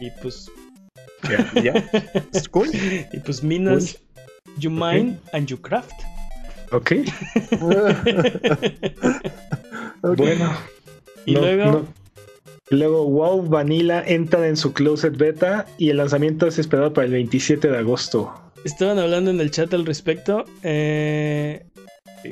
y 0.00 0.10
pues 0.22 0.50
ya, 1.28 1.52
ya. 1.62 1.90
cool. 2.50 2.68
y 3.12 3.18
pues 3.18 3.42
minas 3.42 3.98
you 4.58 4.70
mine 4.70 5.18
and 5.32 5.46
you 5.46 5.60
craft. 5.60 5.92
Ok. 6.72 6.92
Bueno. 10.00 10.56
Y 11.26 11.32
luego 11.32 11.84
Luego 12.70 13.06
WoW 13.06 13.48
Vanilla 13.48 14.04
entra 14.06 14.46
en 14.46 14.56
su 14.56 14.72
closet 14.72 15.16
beta 15.16 15.66
y 15.78 15.88
el 15.88 15.96
lanzamiento 15.96 16.46
es 16.46 16.58
esperado 16.58 16.92
para 16.92 17.06
el 17.06 17.12
27 17.12 17.68
de 17.68 17.78
agosto. 17.78 18.30
Estaban 18.64 18.98
hablando 18.98 19.30
en 19.30 19.40
el 19.40 19.50
chat 19.50 19.72
al 19.74 19.86
respecto. 19.86 20.44
Eh... 20.62 21.64
Sí, 22.22 22.30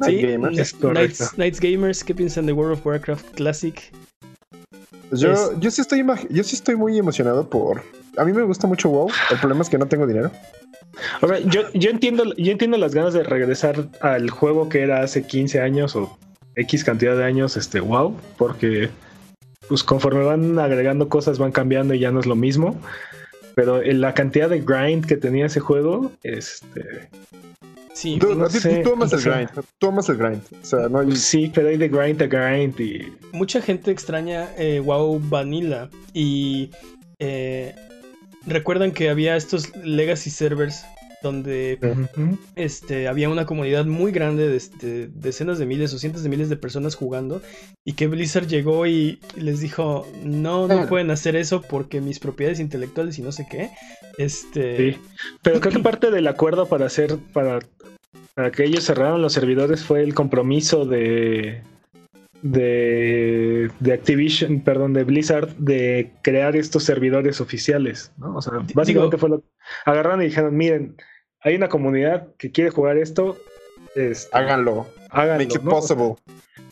Night 0.00 0.22
Gamers. 0.22 1.36
Nights, 1.36 1.60
Gamers, 1.60 2.04
¿qué 2.04 2.14
piensan 2.14 2.46
de 2.46 2.52
World 2.52 2.74
of 2.74 2.86
Warcraft 2.86 3.34
Classic? 3.34 3.92
Pues 5.08 5.20
yo, 5.20 5.58
yo, 5.60 5.70
sí 5.70 5.80
estoy 5.80 6.04
yo 6.30 6.42
sí 6.42 6.56
estoy 6.56 6.76
muy 6.76 6.98
emocionado 6.98 7.48
por. 7.48 7.82
A 8.16 8.24
mí 8.24 8.32
me 8.32 8.42
gusta 8.42 8.66
mucho 8.66 8.88
WoW. 8.88 9.08
El 9.30 9.38
problema 9.38 9.62
es 9.62 9.68
que 9.68 9.78
no 9.78 9.86
tengo 9.86 10.06
dinero. 10.06 10.30
Ahora, 11.20 11.38
yo, 11.40 11.62
yo, 11.72 11.90
entiendo, 11.90 12.34
yo 12.36 12.52
entiendo 12.52 12.76
las 12.78 12.94
ganas 12.94 13.14
de 13.14 13.22
regresar 13.22 13.88
al 14.00 14.30
juego 14.30 14.68
que 14.68 14.82
era 14.82 15.02
hace 15.02 15.26
15 15.26 15.60
años 15.60 15.96
o 15.96 16.16
X 16.56 16.84
cantidad 16.84 17.16
de 17.16 17.24
años, 17.24 17.56
este 17.56 17.80
WoW, 17.80 18.16
porque 18.36 18.90
pues 19.68 19.82
conforme 19.82 20.24
van 20.24 20.58
agregando 20.58 21.08
cosas 21.08 21.38
van 21.38 21.52
cambiando 21.52 21.94
y 21.94 21.98
ya 21.98 22.10
no 22.10 22.20
es 22.20 22.26
lo 22.26 22.36
mismo. 22.36 22.80
Pero 23.54 23.82
la 23.82 24.14
cantidad 24.14 24.48
de 24.48 24.60
grind 24.60 25.06
que 25.06 25.16
tenía 25.16 25.46
ese 25.46 25.60
juego, 25.60 26.12
este. 26.22 27.08
Sí, 27.92 28.18
tú, 28.18 28.32
amas 28.32 28.54
el 28.54 29.22
grind. 29.22 29.50
Tú 29.78 29.86
amas 29.88 30.08
el 30.08 30.16
grind. 30.16 30.42
O 30.60 30.64
sea, 30.64 30.88
no 30.88 30.98
hay... 30.98 31.14
Sí, 31.14 31.52
pero 31.54 31.68
hay 31.68 31.76
de 31.76 31.88
grind 31.88 32.20
a 32.22 32.26
grind 32.26 32.78
y. 32.80 33.12
Mucha 33.32 33.62
gente 33.62 33.92
extraña 33.92 34.48
eh, 34.58 34.80
WoW 34.80 35.20
Vanilla. 35.28 35.88
Y 36.12 36.70
eh, 37.20 37.74
recuerdan 38.46 38.90
que 38.90 39.10
había 39.10 39.36
estos 39.36 39.74
legacy 39.76 40.30
servers 40.30 40.84
donde 41.24 41.78
este, 42.54 43.08
había 43.08 43.28
una 43.28 43.46
comunidad 43.46 43.84
muy 43.84 44.12
grande 44.12 44.48
de 44.48 44.56
este, 44.56 45.08
decenas 45.08 45.58
de 45.58 45.66
miles 45.66 45.92
o 45.92 45.98
cientos 45.98 46.22
de 46.22 46.28
miles 46.28 46.48
de 46.48 46.56
personas 46.56 46.94
jugando 46.94 47.42
y 47.84 47.94
que 47.94 48.06
Blizzard 48.06 48.46
llegó 48.46 48.86
y 48.86 49.18
les 49.36 49.60
dijo, 49.60 50.06
no, 50.22 50.68
no 50.68 50.86
pueden 50.86 51.10
hacer 51.10 51.34
eso 51.34 51.62
porque 51.62 52.00
mis 52.00 52.20
propiedades 52.20 52.60
intelectuales 52.60 53.18
y 53.18 53.22
no 53.22 53.32
sé 53.32 53.48
qué. 53.50 53.70
Este... 54.18 54.92
Sí. 54.92 54.98
Pero 55.42 55.60
creo 55.60 55.72
que 55.72 55.78
parte 55.82 56.10
del 56.12 56.28
acuerdo 56.28 56.66
para 56.66 56.86
hacer, 56.86 57.16
para, 57.32 57.58
para 58.34 58.52
que 58.52 58.64
ellos 58.64 58.84
cerraran 58.84 59.20
los 59.20 59.32
servidores 59.32 59.82
fue 59.82 60.02
el 60.02 60.14
compromiso 60.14 60.84
de, 60.84 61.62
de, 62.44 63.70
de, 63.80 63.92
Activision, 63.94 64.60
perdón, 64.60 64.92
de 64.92 65.04
Blizzard 65.04 65.56
de 65.56 66.12
crear 66.20 66.56
estos 66.56 66.84
servidores 66.84 67.40
oficiales, 67.40 68.12
¿no? 68.18 68.36
O 68.36 68.42
sea, 68.42 68.52
básicamente 68.74 69.16
fue 69.16 69.30
lo 69.30 69.42
agarraron 69.86 70.20
y 70.20 70.26
dijeron, 70.26 70.54
miren, 70.54 70.94
hay 71.44 71.54
una 71.54 71.68
comunidad 71.68 72.26
que 72.38 72.50
quiere 72.50 72.70
jugar 72.70 72.96
esto, 72.96 73.36
este, 73.94 74.36
háganlo. 74.36 74.86
Háganlo. 75.10 75.44
Make 75.44 75.56
it 75.56 75.62
possible. 75.62 76.16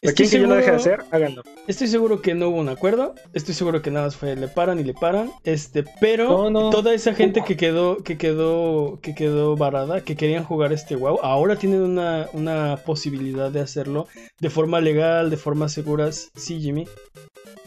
Aquí 0.09 0.26
si 0.26 0.40
yo 0.40 0.48
lo 0.48 0.57
deje 0.57 0.70
de 0.70 0.76
hacer, 0.76 1.05
háganlo. 1.12 1.44
Estoy 1.68 1.86
seguro 1.86 2.20
que 2.22 2.34
no 2.34 2.48
hubo 2.48 2.59
un 2.59 2.68
acuerdo. 2.68 3.14
Estoy 3.34 3.55
seguro 3.55 3.82
que 3.82 3.92
nada 3.92 4.07
más 4.07 4.16
fue 4.16 4.34
le 4.34 4.48
paran 4.48 4.80
y 4.80 4.84
le 4.84 4.94
paran. 4.94 5.30
Este, 5.44 5.84
pero 6.00 6.50
toda 6.70 6.92
esa 6.92 7.14
gente 7.14 7.44
que 7.46 7.57
quedó, 7.57 7.98
que 7.98 8.18
quedó, 8.18 8.98
que 9.00 9.14
quedó 9.14 9.57
varada, 9.57 10.00
que 10.00 10.16
querían 10.16 10.42
jugar 10.42 10.72
este 10.72 10.96
WoW, 10.96 11.20
ahora 11.22 11.55
tienen 11.55 11.82
una, 11.82 12.26
una 12.32 12.78
posibilidad 12.84 13.53
de 13.53 13.61
hacerlo 13.61 14.09
de 14.40 14.50
forma 14.50 14.80
legal, 14.80 15.30
de 15.30 15.36
forma 15.36 15.68
segura. 15.68 16.11
Sí, 16.11 16.61
Jimmy. 16.61 16.88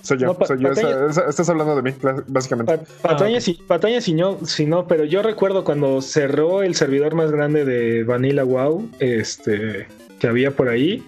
Soy 0.01 0.17
yo, 0.17 0.37
soy 0.45 0.61
yo. 0.61 0.71
estás 0.71 1.49
hablando 1.49 1.77
de 1.77 1.83
mí, 1.83 1.93
básicamente. 2.27 2.79
Pataña, 3.01 3.37
ah, 3.37 4.01
si, 4.01 4.13
no, 4.13 4.45
si 4.45 4.65
no, 4.65 4.87
pero 4.87 5.05
yo 5.05 5.21
recuerdo 5.21 5.63
cuando 5.63 6.01
cerró 6.01 6.63
el 6.63 6.75
servidor 6.75 7.15
más 7.15 7.31
grande 7.31 7.63
de 7.63 8.03
Vanilla 8.03 8.43
WoW, 8.43 8.89
este, 8.99 9.87
que 10.19 10.27
había 10.27 10.51
por 10.51 10.69
ahí, 10.69 11.03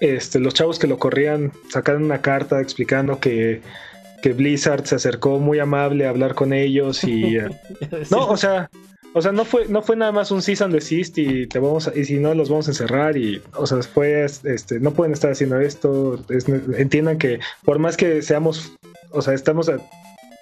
este, 0.00 0.40
los 0.40 0.54
chavos 0.54 0.78
que 0.78 0.86
lo 0.86 0.98
corrían 0.98 1.52
sacaron 1.68 2.04
una 2.04 2.20
carta 2.20 2.60
explicando 2.60 3.20
que, 3.20 3.62
que 4.22 4.32
Blizzard 4.32 4.86
se 4.86 4.96
acercó 4.96 5.38
muy 5.38 5.58
amable 5.58 6.06
a 6.06 6.10
hablar 6.10 6.34
con 6.34 6.52
ellos 6.52 7.04
y... 7.04 7.36
Eh, 7.80 8.04
no, 8.10 8.26
o 8.26 8.36
sea, 8.36 8.70
o 9.14 9.22
sea, 9.22 9.32
no 9.32 9.44
fue, 9.44 9.66
no 9.68 9.82
fue 9.82 9.96
nada 9.96 10.12
más 10.12 10.30
un 10.30 10.42
cease 10.42 10.62
and 10.62 10.74
desist 10.74 11.18
y 11.18 11.46
te 11.46 11.58
vamos 11.58 11.88
a, 11.88 11.96
y 11.96 12.04
si 12.04 12.18
no 12.18 12.34
los 12.34 12.48
vamos 12.48 12.68
a 12.68 12.70
encerrar 12.72 13.16
y, 13.16 13.42
o 13.54 13.66
sea, 13.66 13.82
fue, 13.82 14.24
este, 14.24 14.80
no 14.80 14.92
pueden 14.92 15.12
estar 15.12 15.32
haciendo 15.32 15.58
esto. 15.60 16.22
entiendan 16.76 17.18
que 17.18 17.40
por 17.64 17.78
más 17.78 17.96
que 17.96 18.22
seamos 18.22 18.72
o 19.12 19.22
sea, 19.22 19.34
estamos, 19.34 19.70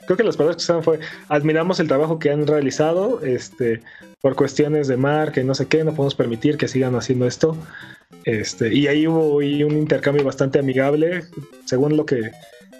creo 0.07 0.17
que 0.17 0.25
las 0.25 0.37
palabras 0.37 0.57
que 0.57 0.63
usaron 0.63 0.83
fue, 0.83 1.01
admiramos 1.29 1.81
el 1.81 1.89
trabajo 1.89 2.19
que 2.19 2.31
han 2.31 2.47
realizado, 2.47 3.23
este, 3.23 3.83
por 4.21 4.35
cuestiones 4.35 4.89
de 4.89 4.97
marca 4.97 5.41
y 5.41 5.45
no 5.45 5.55
sé 5.55 5.67
qué, 5.67 5.85
no 5.85 5.95
podemos 5.95 6.15
permitir 6.15 6.57
que 6.57 6.69
sigan 6.69 6.95
haciendo 6.95 7.27
esto. 7.27 7.57
Este, 8.25 8.75
y 8.75 8.87
ahí 8.87 9.07
hubo 9.07 9.37
un 9.37 9.77
intercambio 9.77 10.25
bastante 10.25 10.59
amigable, 10.59 11.25
según 11.65 11.97
lo 11.97 12.05
que, 12.07 12.31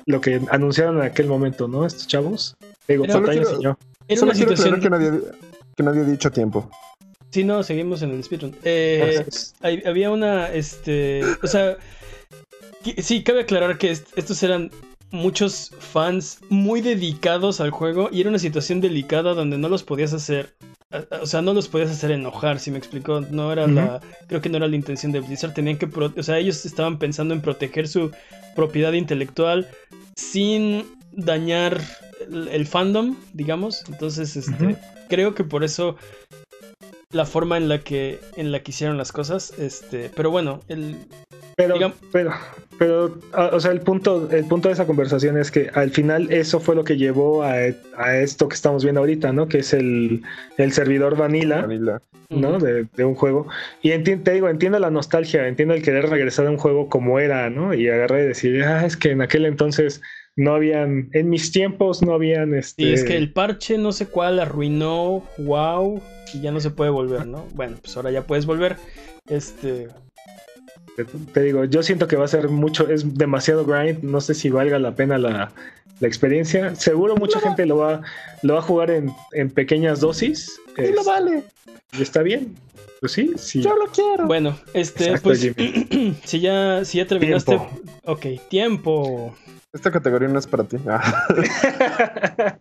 lo 0.07 0.21
que 0.21 0.41
anunciaron 0.51 0.97
en 0.99 1.03
aquel 1.05 1.27
momento, 1.27 1.69
¿no? 1.69 1.87
Estos 1.87 2.07
chavos. 2.07 2.57
Digo, 2.87 3.05
Solo 3.07 3.29
quiero- 3.29 3.51
Era 4.09 4.21
Solo 4.21 4.31
una 4.31 4.33
quiero 4.35 4.57
situación. 4.57 4.81
que 4.81 4.91
nadie, 4.91 5.11
que 5.77 5.83
nadie 5.83 6.01
ha 6.01 6.05
dicho 6.05 6.31
tiempo. 6.31 6.71
Sí, 7.31 7.45
no, 7.45 7.63
seguimos 7.63 8.01
en 8.03 8.11
el 8.13 8.25
speedrun. 8.25 8.57
Eh, 8.65 9.23
hay- 9.61 9.83
había 9.85 10.11
una, 10.11 10.51
este, 10.51 11.21
o 11.43 11.47
sea, 11.47 11.77
que- 12.83 13.03
sí, 13.03 13.23
cabe 13.23 13.43
aclarar 13.43 13.77
que 13.77 13.91
est- 13.91 14.09
estos 14.17 14.43
eran 14.43 14.71
muchos 15.11 15.73
fans 15.79 16.39
muy 16.49 16.81
dedicados 16.81 17.61
al 17.61 17.71
juego 17.71 18.09
y 18.11 18.21
era 18.23 18.31
una 18.31 18.39
situación 18.39 18.81
delicada 18.81 19.35
donde 19.35 19.59
no 19.59 19.69
los 19.69 19.83
podías 19.83 20.13
hacer, 20.15 20.55
o 21.21 21.27
sea, 21.27 21.43
no 21.43 21.53
los 21.55 21.69
podías 21.69 21.91
hacer 21.91 22.11
enojar, 22.13 22.61
si 22.61 22.71
me 22.71 22.79
explicó, 22.79 23.21
no 23.21 23.53
era 23.53 23.67
la, 23.67 24.01
creo 24.27 24.41
que 24.41 24.49
no 24.49 24.57
era 24.57 24.69
la 24.69 24.77
intención 24.77 25.13
de 25.13 25.21
Blizzard, 25.21 25.53
tenían 25.53 25.77
que, 25.77 25.87
pro- 25.87 26.13
o 26.17 26.23
sea, 26.23 26.39
ellos 26.39 26.65
estaban 26.65 26.99
pensando 26.99 27.35
en 27.35 27.43
proteger 27.43 27.89
su 27.89 28.11
propiedad 28.57 28.93
intelectual 28.95 29.69
sin 30.17 30.87
dañar 31.13 31.81
el, 32.31 32.49
el 32.49 32.67
fandom, 32.67 33.17
digamos, 33.35 33.85
entonces, 33.89 34.37
este, 34.37 34.77
creo 35.09 35.35
que 35.35 35.45
por 35.45 35.63
eso 35.63 35.97
la 37.13 37.25
forma 37.27 37.57
en 37.57 37.69
la 37.69 37.79
que 37.81 38.21
en 38.37 38.53
la 38.53 38.61
que 38.63 38.71
hicieron 38.71 38.99
las 38.99 39.13
cosas 39.13 39.55
este 39.59 40.11
pero 40.15 40.31
bueno 40.31 40.61
el 40.69 41.07
Pero, 41.57 41.75
pero, 42.13 42.33
pero, 42.79 43.19
ah, 43.33 43.51
o 43.53 43.61
sea, 43.61 43.73
el 43.73 43.81
punto, 43.81 44.29
el 44.31 44.45
punto 44.45 44.69
de 44.69 44.75
esa 44.75 44.87
conversación 44.87 45.37
es 45.37 45.51
que 45.51 45.71
al 45.75 45.91
final 45.91 46.31
eso 46.33 46.61
fue 46.61 46.75
lo 46.75 46.85
que 46.85 46.97
llevó 46.97 47.43
a, 47.43 47.55
a 47.97 48.17
esto 48.19 48.49
que 48.49 48.55
estamos 48.55 48.85
viendo 48.85 49.01
ahorita, 49.01 49.33
¿no? 49.33 49.49
Que 49.49 49.59
es 49.59 49.73
el, 49.73 50.23
el 50.57 50.73
servidor 50.73 51.17
vanilla, 51.17 51.63
Vanilla. 51.63 52.01
¿no? 52.31 52.59
De, 52.59 52.87
de 52.97 53.05
un 53.05 53.15
juego. 53.15 53.47
Y 53.83 53.91
enti- 53.91 54.23
te 54.23 54.33
digo, 54.33 54.49
entiendo 54.49 54.79
la 54.79 54.91
nostalgia, 54.91 55.49
entiendo 55.49 55.75
el 55.75 55.83
querer 55.83 56.09
regresar 56.09 56.47
a 56.47 56.51
un 56.51 56.59
juego 56.59 56.89
como 56.89 57.19
era, 57.19 57.51
¿no? 57.51 57.75
Y 57.75 57.89
agarrar 57.89 58.21
y 58.21 58.27
decir, 58.27 58.63
ah, 58.63 58.87
es 58.87 58.97
que 58.97 59.11
en 59.11 59.23
aquel 59.23 59.47
entonces 59.47 60.01
no 60.37 60.55
habían, 60.55 61.09
en 61.15 61.31
mis 61.31 61.51
tiempos 61.51 62.01
no 62.01 62.13
habían, 62.13 62.55
este... 62.55 62.83
y 62.85 62.93
es 62.93 63.03
que 63.03 63.17
el 63.17 63.33
parche 63.33 63.77
no 63.77 63.91
sé 63.91 64.07
cuál 64.07 64.39
arruinó 64.39 65.25
wow 65.39 66.01
y 66.33 66.41
ya 66.43 66.53
no 66.53 66.61
se 66.61 66.71
puede 66.71 66.91
volver 66.91 67.27
no 67.27 67.45
bueno 67.55 67.77
pues 67.83 67.97
ahora 67.97 68.13
ya 68.13 68.23
puedes 68.23 68.47
volver 68.47 68.77
este 69.29 69.89
Te, 70.99 71.05
te 71.33 71.41
digo, 71.43 71.65
yo 71.65 71.83
siento 71.85 72.09
que 72.09 72.17
va 72.17 72.25
a 72.25 72.29
ser 72.29 72.49
mucho, 72.49 72.89
es 72.91 73.15
demasiado 73.17 73.65
grind, 73.65 74.03
no 74.03 74.21
sé 74.21 74.35
si 74.35 74.51
valga 74.51 74.79
la 74.81 74.97
pena 74.97 75.17
la, 75.17 75.53
la 76.01 76.09
experiencia. 76.09 76.75
Seguro 76.75 77.15
mucha 77.17 77.39
gente 77.41 77.67
lo 77.67 77.77
va, 77.77 78.03
lo 78.43 78.55
va 78.55 78.59
a 78.59 78.63
jugar 78.63 78.91
en, 78.91 79.13
en 79.33 79.49
pequeñas 79.51 80.01
dosis. 80.01 80.61
Y 80.77 80.93
lo 80.93 81.01
es- 81.03 81.07
vale. 81.07 81.45
y 81.93 82.03
está 82.03 82.23
bien. 82.23 82.57
Pues 83.01 83.13
sí, 83.13 83.33
sí. 83.37 83.63
Yo 83.63 83.77
lo 83.77 83.87
quiero. 83.93 84.27
bueno 84.27 84.59
este 84.75 85.05
Exacto, 85.05 85.29
pues 85.29 85.41
Jimmy. 85.41 86.17
si 86.25 86.41
ya 86.41 86.85
si 86.85 86.99
ya 86.99 87.07
terminaste 87.07 87.57
Tiempo. 87.57 87.81
ok 88.07 88.27
tiempo 88.49 89.37
Esta 89.73 89.93
categoría 89.93 90.27
no 90.27 90.37
es 90.41 90.49
para 90.49 90.65
ti. 90.65 90.79
Ah. 90.89 91.29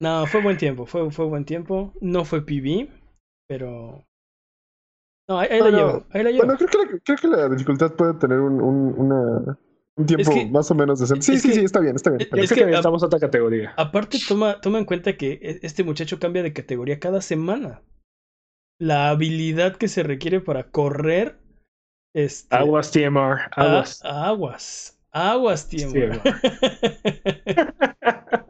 no 0.00 0.26
fue 0.26 0.42
buen 0.42 0.56
tiempo 0.56 0.86
fue 0.86 1.10
fue 1.10 1.26
buen 1.26 1.44
tiempo 1.44 1.92
no 2.00 2.24
fue 2.24 2.44
PB 2.44 2.88
pero 3.48 4.04
no 5.28 5.38
ahí, 5.40 5.48
ahí 5.50 5.58
la 5.58 5.64
Bueno, 5.64 5.78
llevo 5.78 6.06
ahí 6.12 6.22
la 6.22 6.30
llevo 6.30 6.44
Bueno, 6.46 6.58
creo 6.58 6.68
que, 6.68 6.78
la, 6.78 7.00
creo 7.04 7.16
que 7.18 7.28
la 7.28 7.48
dificultad 7.48 7.92
puede 7.94 8.14
tener 8.14 8.38
un, 8.40 8.60
un, 8.62 8.94
una- 8.98 9.58
un 9.98 10.06
tiempo 10.06 10.22
Es 10.22 10.28
que- 10.28 10.46
más 10.46 10.70
o 10.70 10.74
menos 10.74 11.00
decente. 11.00 11.22
Sí, 11.24 11.38
sí, 11.38 11.48
que- 11.48 11.54
sí, 11.54 11.60
está 11.64 11.80
bien, 11.80 11.96
está 11.96 12.10
bien. 12.10 12.20
es- 12.22 12.28
que- 12.50 12.54
que 12.54 12.66
necesitamos 12.66 13.02
otra 13.02 13.18
categoría. 13.18 13.72
Aparte, 13.76 14.18
toma, 14.28 14.60
toma 14.60 14.78
en 14.78 14.84
cuenta 14.84 15.16
que 15.16 15.32
e- 15.42 15.60
este 15.62 15.84
muchacho 15.84 16.18
cambia 16.20 16.42
de 16.42 16.52
categoría 16.52 17.00
cada 17.00 17.20
semana. 17.22 17.82
La 18.78 19.08
habilidad 19.08 19.76
que 19.76 19.88
se 19.88 20.02
requiere 20.02 20.40
para 20.40 20.70
correr. 20.70 21.38
Este, 22.14 22.54
Aguas 22.54 22.90
TMR, 22.92 23.40
a- 23.56 23.62
aguas. 23.62 24.00
aguas. 24.04 24.92
Aguas, 25.12 25.68
tío. 25.68 25.88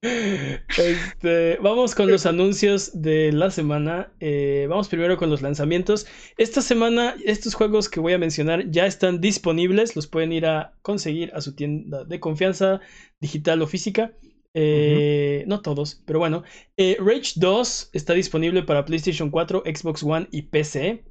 Este, 0.00 1.56
vamos 1.60 1.94
con 1.94 2.10
los 2.10 2.24
anuncios 2.26 3.02
de 3.02 3.32
la 3.32 3.50
semana. 3.50 4.12
Eh, 4.20 4.66
vamos 4.68 4.88
primero 4.88 5.16
con 5.16 5.30
los 5.30 5.42
lanzamientos. 5.42 6.06
Esta 6.36 6.62
semana, 6.62 7.16
estos 7.24 7.54
juegos 7.54 7.88
que 7.88 8.00
voy 8.00 8.12
a 8.12 8.18
mencionar 8.18 8.70
ya 8.70 8.86
están 8.86 9.20
disponibles. 9.20 9.96
Los 9.96 10.06
pueden 10.06 10.32
ir 10.32 10.46
a 10.46 10.78
conseguir 10.82 11.32
a 11.34 11.40
su 11.40 11.54
tienda 11.54 12.04
de 12.04 12.20
confianza, 12.20 12.80
digital 13.20 13.60
o 13.62 13.66
física. 13.66 14.16
Eh, 14.54 15.44
No 15.46 15.62
todos, 15.62 16.02
pero 16.06 16.20
bueno. 16.20 16.44
Eh, 16.76 16.96
Rage 17.00 17.32
2 17.36 17.90
está 17.92 18.14
disponible 18.14 18.62
para 18.62 18.84
PlayStation 18.84 19.30
4, 19.30 19.64
Xbox 19.66 20.02
One 20.02 20.28
y 20.30 20.42
PC. 20.42 21.04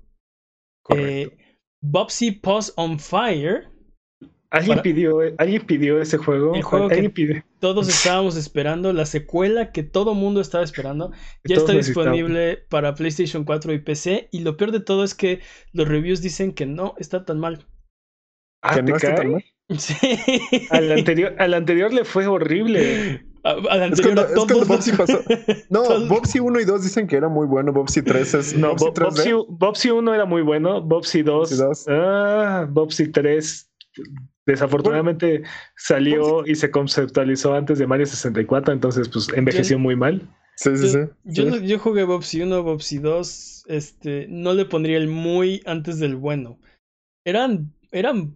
Correcto. 0.84 1.36
Bobsy 1.82 2.32
Pause 2.32 2.74
on 2.78 3.00
Fire. 3.00 3.77
¿Alguien, 4.50 4.78
para- 4.78 4.84
pidió, 4.84 5.20
¿Alguien 5.38 5.66
pidió 5.66 6.02
ese 6.02 6.18
juego? 6.18 6.56
El 6.56 6.62
juego 6.64 6.86
¿Alguien 6.86 7.06
que- 7.06 7.10
pidió? 7.10 7.44
Todos 7.60 7.88
estábamos 7.90 8.38
esperando, 8.38 8.94
la 8.94 9.06
secuela 9.06 9.72
que 9.72 9.84
todo 9.84 10.14
mundo 10.14 10.40
estaba 10.42 10.64
esperando, 10.64 11.12
ya 11.44 11.56
Todos 11.56 11.70
está 11.70 11.74
disponible 11.74 12.58
para 12.70 12.94
PlayStation 12.96 13.44
4 13.44 13.74
y 13.74 13.80
PC. 13.80 14.30
Y 14.32 14.40
lo 14.42 14.56
peor 14.56 14.72
de 14.72 14.80
todo 14.80 15.04
es 15.04 15.16
que 15.16 15.42
los 15.74 15.88
reviews 15.88 16.22
dicen 16.22 16.54
que 16.54 16.66
no 16.66 16.94
está 16.98 17.26
tan 17.26 17.40
mal. 17.40 17.66
Ah, 18.64 18.76
que 18.76 18.84
¿te 18.84 18.92
no 18.92 18.96
está 18.98 19.16
tan 19.16 19.32
mal. 19.34 19.44
Sí. 19.78 19.98
Al 20.70 20.90
anterior, 20.94 21.36
al 21.40 21.54
anterior 21.54 21.92
le 21.92 22.06
fue 22.06 22.26
horrible. 22.26 23.26
A- 23.44 23.50
al 23.70 23.92
Es 23.92 24.00
que, 24.00 24.08
anterior 24.10 24.16
no- 24.16 24.22
a 24.22 24.24
es 24.24 24.30
que 24.30 24.36
todos 24.36 24.62
el 24.62 24.68
Bobsy 24.70 24.92
los- 24.92 24.98
pasó. 24.98 25.22
No, 25.70 25.84
todos- 25.84 26.08
Bobsy 26.08 26.40
1 26.40 26.60
y 26.62 26.64
2 26.66 26.84
dicen 26.84 27.06
que 27.06 27.18
era 27.18 27.28
muy 27.28 27.48
bueno. 27.48 27.74
Bobsy 27.74 28.02
3 28.02 28.34
es. 28.36 28.56
No, 28.56 28.70
Bobsy 28.70 28.86
Bo- 28.86 28.94
3D. 28.94 29.34
Bobsy, 29.34 29.46
Bobsy 29.50 29.90
1 29.90 30.14
era 30.16 30.24
muy 30.26 30.42
bueno, 30.42 30.82
Bobsy 30.82 31.22
2. 31.22 31.50
Bobsy 31.50 31.56
2. 31.58 31.86
Ah, 31.90 32.66
Bobsy 32.70 33.12
3. 33.12 33.70
Desafortunadamente 34.48 35.44
salió 35.76 36.46
y 36.46 36.56
se 36.56 36.72
conceptualizó 36.72 37.54
antes 37.54 37.78
de 37.78 37.86
Mario 37.88 38.06
64, 38.08 38.74
entonces 38.74 39.10
pues 39.10 39.28
envejeció 39.36 39.78
muy 39.78 39.96
mal. 39.96 40.28
Sí, 40.56 40.76
sí, 40.78 40.90
sí. 40.90 40.98
Yo, 41.26 41.44
sí. 41.44 41.50
no- 41.52 41.58
yo 41.58 41.78
jugué 41.78 42.04
Bobsy 42.04 42.42
1, 42.42 42.64
Bobsy 42.64 42.98
2. 42.98 43.64
Este, 43.68 44.26
no 44.30 44.54
le 44.54 44.66
pondría 44.66 44.98
el 44.98 45.08
muy 45.08 45.62
antes 45.66 46.00
del 46.00 46.16
bueno. 46.16 46.58
Eran, 47.26 47.74
eran, 47.92 48.34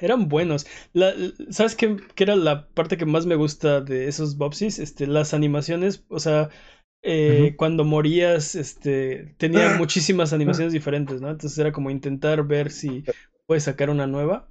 eran 0.00 0.28
buenos. 0.28 0.66
La- 0.92 1.14
¿Sabes 1.50 1.74
qué, 1.74 1.96
qué 2.14 2.24
era 2.24 2.36
la 2.36 2.68
parte 2.68 2.96
que 2.96 3.06
más 3.06 3.26
me 3.26 3.34
gusta 3.36 3.80
de 3.80 4.08
esos 4.08 4.36
Bobsys? 4.36 4.78
Este, 4.78 5.06
las 5.06 5.34
animaciones, 5.34 6.04
o 6.08 6.18
sea, 6.20 6.50
eh, 7.02 7.54
cuando 7.56 7.84
morías, 7.84 8.54
este, 8.54 9.34
tenía 9.38 9.68
muchísimas 9.68 10.32
animaciones 10.32 10.72
diferentes, 10.72 11.20
¿no? 11.20 11.30
Entonces 11.30 11.58
era 11.58 11.72
como 11.72 11.90
intentar 11.90 12.46
ver 12.46 12.70
si 12.70 13.04
puedes 13.46 13.64
sacar 13.64 13.90
una 13.90 14.06
nueva. 14.06 14.48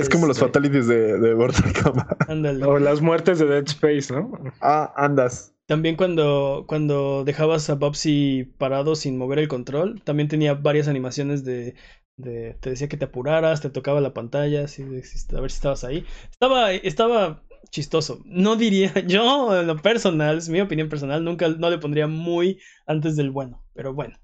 Es 0.00 0.08
como 0.08 0.26
los 0.26 0.36
Este- 0.36 0.46
fatalities 0.46 0.86
de, 0.86 1.18
de 1.18 1.34
Mortal 1.34 1.72
Kombat. 1.82 2.30
Ándale. 2.30 2.64
O 2.64 2.78
las 2.78 3.00
muertes 3.00 3.38
de 3.38 3.46
Dead 3.46 3.64
Space, 3.66 4.12
¿no? 4.12 4.32
Ah, 4.60 4.92
andas. 4.96 5.54
También 5.66 5.96
cuando, 5.96 6.64
cuando 6.66 7.24
dejabas 7.24 7.68
a 7.68 7.74
Bobsy 7.74 8.44
parado 8.58 8.94
sin 8.96 9.18
mover 9.18 9.38
el 9.38 9.48
control, 9.48 10.00
también 10.02 10.28
tenía 10.28 10.54
varias 10.54 10.88
animaciones 10.88 11.44
de, 11.44 11.74
de 12.16 12.54
te 12.60 12.70
decía 12.70 12.88
que 12.88 12.96
te 12.96 13.04
apuraras, 13.04 13.60
te 13.60 13.68
tocaba 13.70 14.00
la 14.00 14.14
pantalla, 14.14 14.64
así 14.64 14.82
de 14.82 15.02
si- 15.04 15.36
a 15.36 15.40
ver 15.40 15.50
si 15.50 15.56
estabas 15.56 15.84
ahí. 15.84 16.04
Estaba, 16.30 16.72
estaba 16.72 17.42
chistoso. 17.70 18.20
No 18.24 18.56
diría, 18.56 18.92
yo 19.06 19.60
en 19.60 19.66
lo 19.66 19.76
personal, 19.82 20.38
es 20.38 20.48
mi 20.48 20.60
opinión 20.62 20.88
personal, 20.88 21.22
nunca 21.22 21.48
no 21.48 21.68
le 21.68 21.76
pondría 21.78 22.06
muy 22.06 22.60
antes 22.86 23.14
del 23.16 23.30
bueno, 23.30 23.62
pero 23.74 23.92
bueno. 23.92 24.16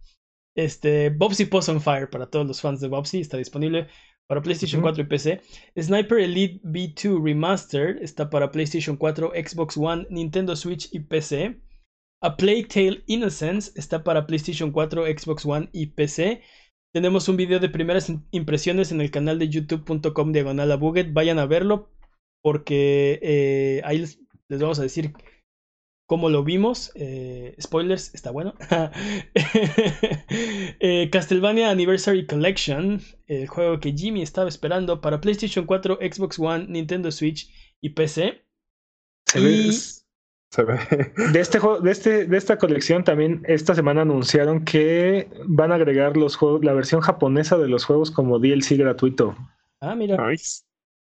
Este, 0.56 1.10
Bobsy 1.10 1.46
Post 1.46 1.68
on 1.68 1.80
Fire 1.80 2.08
para 2.08 2.26
todos 2.30 2.46
los 2.46 2.60
fans 2.60 2.80
de 2.80 2.88
Bobsy 2.88 3.20
está 3.20 3.36
disponible 3.36 3.88
para 4.28 4.42
PlayStation 4.42 4.80
Ujú. 4.80 4.86
4 4.86 5.02
y 5.02 5.06
PC. 5.06 5.40
Sniper 5.78 6.18
Elite 6.18 6.60
V2 6.62 7.22
Remastered 7.22 8.02
está 8.02 8.30
para 8.30 8.50
PlayStation 8.50 8.96
4, 8.96 9.32
Xbox 9.34 9.76
One, 9.76 10.06
Nintendo 10.10 10.56
Switch 10.56 10.88
y 10.92 11.00
PC. 11.00 11.60
A 12.22 12.36
Plague 12.36 12.66
Tale 12.66 13.02
Innocence 13.06 13.72
está 13.76 14.02
para 14.02 14.26
PlayStation 14.26 14.70
4, 14.72 15.04
Xbox 15.06 15.44
One 15.44 15.68
y 15.72 15.86
PC. 15.88 16.42
Tenemos 16.94 17.28
un 17.28 17.36
video 17.36 17.58
de 17.58 17.68
primeras 17.68 18.10
impresiones 18.30 18.92
en 18.92 19.00
el 19.00 19.10
canal 19.10 19.38
de 19.38 19.48
youtube.com 19.48 20.32
diagonal 20.32 20.72
a. 20.72 21.12
Vayan 21.12 21.38
a 21.38 21.46
verlo 21.46 21.90
porque 22.42 23.18
eh, 23.22 23.82
ahí 23.84 23.98
les, 23.98 24.20
les 24.48 24.60
vamos 24.60 24.78
a 24.78 24.82
decir 24.82 25.12
cómo 26.06 26.28
lo 26.30 26.44
vimos. 26.44 26.92
Eh, 26.94 27.54
spoilers, 27.60 28.14
está 28.14 28.30
bueno. 28.30 28.54
Eh, 30.80 31.08
Castlevania 31.10 31.70
Anniversary 31.70 32.26
Collection, 32.26 33.00
el 33.26 33.46
juego 33.46 33.80
que 33.80 33.92
Jimmy 33.92 34.22
estaba 34.22 34.48
esperando 34.48 35.00
para 35.00 35.20
PlayStation 35.20 35.64
4, 35.66 35.98
Xbox 36.00 36.38
One, 36.38 36.66
Nintendo 36.68 37.10
Switch 37.10 37.48
y 37.80 37.90
PC. 37.90 38.44
Se 39.26 39.40
ve- 39.40 39.72
Se 40.50 40.62
ve. 40.62 41.12
De 41.32 41.40
este 41.40 41.58
juego, 41.58 41.80
de 41.80 41.90
este, 41.90 42.26
de 42.26 42.36
esta 42.36 42.58
colección 42.58 43.02
también 43.04 43.42
esta 43.46 43.74
semana 43.74 44.02
anunciaron 44.02 44.64
que 44.64 45.28
van 45.46 45.72
a 45.72 45.76
agregar 45.76 46.16
los 46.16 46.36
juegos, 46.36 46.64
la 46.64 46.72
versión 46.74 47.00
japonesa 47.00 47.56
de 47.58 47.68
los 47.68 47.84
juegos 47.84 48.10
como 48.10 48.38
DLC 48.38 48.76
gratuito. 48.76 49.36
Ah, 49.80 49.94
mira, 49.94 50.16
Nice. 50.28 50.62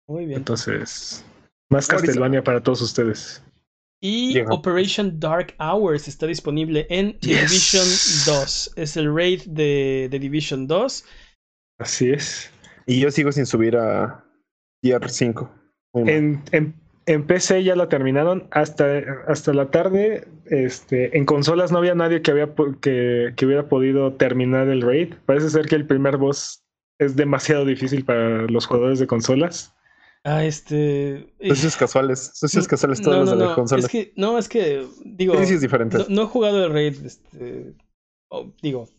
muy 0.07 0.25
bien. 0.25 0.39
Entonces, 0.39 1.23
Más 1.69 1.87
Castlevania 1.87 2.43
para 2.43 2.61
todos 2.61 2.81
ustedes. 2.81 3.43
Y 4.01 4.39
Operation 4.49 5.19
Dark 5.19 5.53
Hours 5.59 6.07
está 6.07 6.25
disponible 6.25 6.87
en 6.89 7.17
Division 7.19 7.83
2. 8.25 8.73
Es 8.77 8.95
el 8.95 9.13
raid 9.13 9.41
de, 9.45 10.07
de, 10.09 10.19
Division 10.19 10.67
2. 10.67 11.05
Así 11.79 12.11
es. 12.11 12.49
Y 12.85 13.01
yo 13.01 13.11
sigo 13.11 13.31
sin 13.31 13.45
subir 13.45 13.75
a 13.75 14.23
Tier 14.81 15.09
5. 15.09 15.51
En, 15.95 16.41
en, 16.51 16.73
en, 17.07 17.27
PC 17.27 17.63
ya 17.65 17.75
la 17.75 17.89
terminaron. 17.89 18.47
Hasta, 18.51 18.99
hasta 19.27 19.53
la 19.53 19.69
tarde, 19.69 20.25
este, 20.45 21.17
en 21.17 21.25
consolas 21.25 21.73
no 21.73 21.79
había 21.79 21.95
nadie 21.95 22.21
que, 22.21 22.31
había, 22.31 22.53
que, 22.79 23.33
que 23.35 23.45
hubiera 23.45 23.67
podido 23.67 24.13
terminar 24.13 24.69
el 24.69 24.81
raid. 24.81 25.13
Parece 25.25 25.49
ser 25.49 25.65
que 25.65 25.75
el 25.75 25.85
primer 25.85 26.15
boss 26.15 26.63
es 26.99 27.17
demasiado 27.17 27.65
difícil 27.65 28.05
para 28.05 28.43
los 28.43 28.65
jugadores 28.65 28.99
de 28.99 29.07
consolas. 29.07 29.75
Ah, 30.25 30.43
este. 30.43 31.33
Socios 31.47 31.77
casuales. 31.77 32.31
Socios 32.33 32.67
casuales 32.67 33.01
todos 33.01 33.29
los 33.29 33.39
de 33.39 33.45
no. 33.45 33.55
consolas. 33.55 33.85
Es 33.85 33.91
que, 33.91 34.13
no, 34.15 34.37
es 34.37 34.49
que. 34.49 34.85
Digo. 35.05 35.33
es 35.35 35.61
diferente. 35.61 36.05
No, 36.09 36.23
he 36.23 36.25
jugado 36.25 36.65
el 36.65 36.73
raid. 36.73 37.05
Este, 37.05 37.73
digo. 38.61 38.89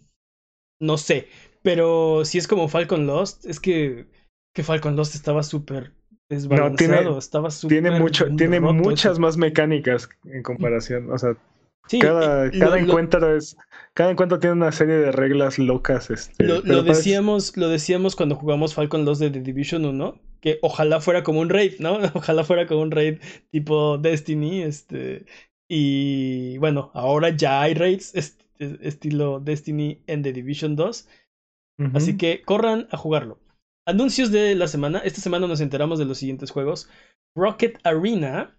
No 0.81 0.97
sé. 0.97 1.29
Pero 1.63 2.25
si 2.25 2.39
es 2.39 2.49
como 2.49 2.69
Falcon 2.69 3.07
Lost, 3.07 3.45
es 3.47 3.61
que. 3.61 4.07
Que 4.55 4.65
Falcon 4.65 4.97
Lost 4.97 5.15
estaba 5.15 5.43
súper 5.43 5.95
desbalanceado. 6.29 6.95
No, 6.95 7.01
tiene, 7.05 7.19
estaba 7.19 7.51
súper. 7.51 7.83
Tiene, 7.83 8.01
mucho, 8.01 8.27
tiene 8.37 8.59
muchas 8.61 9.19
más 9.19 9.37
mecánicas 9.37 10.09
en 10.25 10.43
comparación. 10.43 11.13
O 11.13 11.19
sea, 11.19 11.37
cada, 12.01 12.51
cada 12.51 12.79
encuentro 12.79 13.37
es. 13.37 13.57
Cada 13.95 14.13
encuentro 14.13 14.39
tiene 14.39 14.55
una 14.55 14.73
serie 14.73 14.95
de 14.97 15.13
reglas 15.13 15.59
locas. 15.59 16.11
Este, 16.11 16.45
lo, 16.45 16.83
decíamos, 16.83 17.57
lo 17.57 17.69
decíamos 17.69 18.15
cuando 18.15 18.37
jugamos 18.37 18.75
Falcon 18.75 19.05
2 19.05 19.19
de 19.19 19.31
The 19.31 19.41
Division 19.41 19.85
1, 19.85 20.21
que 20.41 20.59
ojalá 20.63 21.01
fuera 21.01 21.25
como 21.25 21.41
un 21.41 21.49
raid, 21.49 21.81
¿no? 21.81 21.99
Ojalá 22.15 22.45
fuera 22.45 22.67
como 22.67 22.83
un 22.83 22.91
raid 22.91 23.19
tipo 23.51 23.99
Destiny, 23.99 24.63
este. 24.63 25.27
Y 25.69 26.59
bueno, 26.59 26.91
ahora 26.95 27.31
ya 27.31 27.63
hay 27.63 27.75
raids 27.75 28.15
estilo 28.59 29.41
Destiny 29.41 30.03
en 30.07 30.23
The 30.23 30.33
Division 30.33 30.77
2. 30.77 31.09
Así 31.95 32.19
que 32.19 32.43
corran 32.43 32.89
a 32.91 32.99
jugarlo. 32.99 33.39
Anuncios 33.87 34.31
de 34.31 34.55
la 34.55 34.69
semana. 34.69 34.99
Esta 34.99 35.23
semana 35.23 35.47
nos 35.47 35.63
enteramos 35.63 35.99
de 35.99 36.05
los 36.05 36.19
siguientes 36.19 36.51
juegos. 36.51 36.91
Rocket 37.35 37.79
Arena 37.85 38.55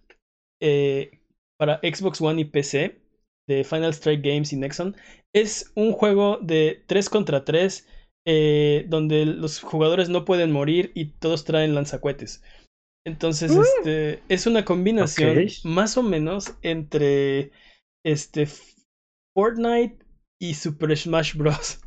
eh, 0.59 1.19
para 1.59 1.79
Xbox 1.83 2.19
One 2.19 2.41
y 2.41 2.45
PC 2.45 2.99
de 3.47 3.63
Final 3.63 3.93
Strike 3.93 4.23
Games 4.23 4.53
y 4.53 4.57
Nexon. 4.57 4.95
Es 5.33 5.71
un 5.75 5.93
juego 5.93 6.37
de 6.41 6.83
3 6.87 7.09
contra 7.09 7.45
3 7.45 7.87
eh, 8.27 8.85
donde 8.87 9.25
los 9.25 9.61
jugadores 9.61 10.09
no 10.09 10.25
pueden 10.25 10.51
morir 10.51 10.91
y 10.93 11.13
todos 11.13 11.43
traen 11.43 11.73
lanzacuetes. 11.73 12.43
Entonces, 13.05 13.51
uh. 13.51 13.63
este 13.63 14.21
es 14.29 14.45
una 14.45 14.63
combinación 14.63 15.47
más 15.63 15.97
o 15.97 16.03
menos 16.03 16.53
entre 16.61 17.51
este 18.05 18.47
Fortnite 19.35 19.97
y 20.39 20.53
Super 20.53 20.95
Smash 20.95 21.35
Bros. 21.35 21.81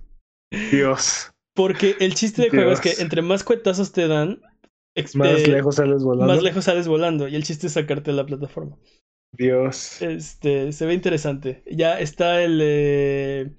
Dios. 0.71 1.31
Porque 1.55 1.97
el 2.01 2.15
chiste 2.15 2.43
de 2.43 2.51
juego 2.51 2.73
es 2.73 2.81
que 2.81 2.95
entre 2.99 3.23
más 3.23 3.45
cuetazos 3.45 3.93
te 3.93 4.09
dan, 4.09 4.41
más 5.15 5.47
lejos 5.47 5.77
sales 5.77 6.03
volando. 6.03 6.33
Más 6.33 6.43
lejos 6.43 6.65
sales 6.65 6.89
volando. 6.89 7.29
Y 7.29 7.37
el 7.37 7.45
chiste 7.45 7.67
es 7.67 7.75
sacarte 7.75 8.11
de 8.11 8.17
la 8.17 8.27
plataforma. 8.27 8.77
Dios. 9.37 10.03
Este, 10.03 10.73
se 10.73 10.87
ve 10.87 10.95
interesante. 10.95 11.63
Ya 11.71 11.99
está 11.99 12.43
el, 12.43 12.61
eh, 12.63 13.51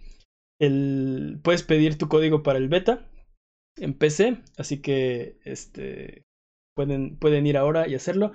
el. 0.60 1.40
Puedes 1.44 1.64
pedir 1.64 1.98
tu 1.98 2.08
código 2.08 2.44
para 2.44 2.60
el 2.60 2.70
beta 2.70 3.10
en 3.78 3.94
PC. 3.94 4.42
Así 4.58 4.82
que 4.82 5.38
este. 5.44 6.24
Pueden, 6.76 7.18
pueden 7.18 7.48
ir 7.48 7.58
ahora 7.58 7.88
y 7.88 7.96
hacerlo. 7.96 8.32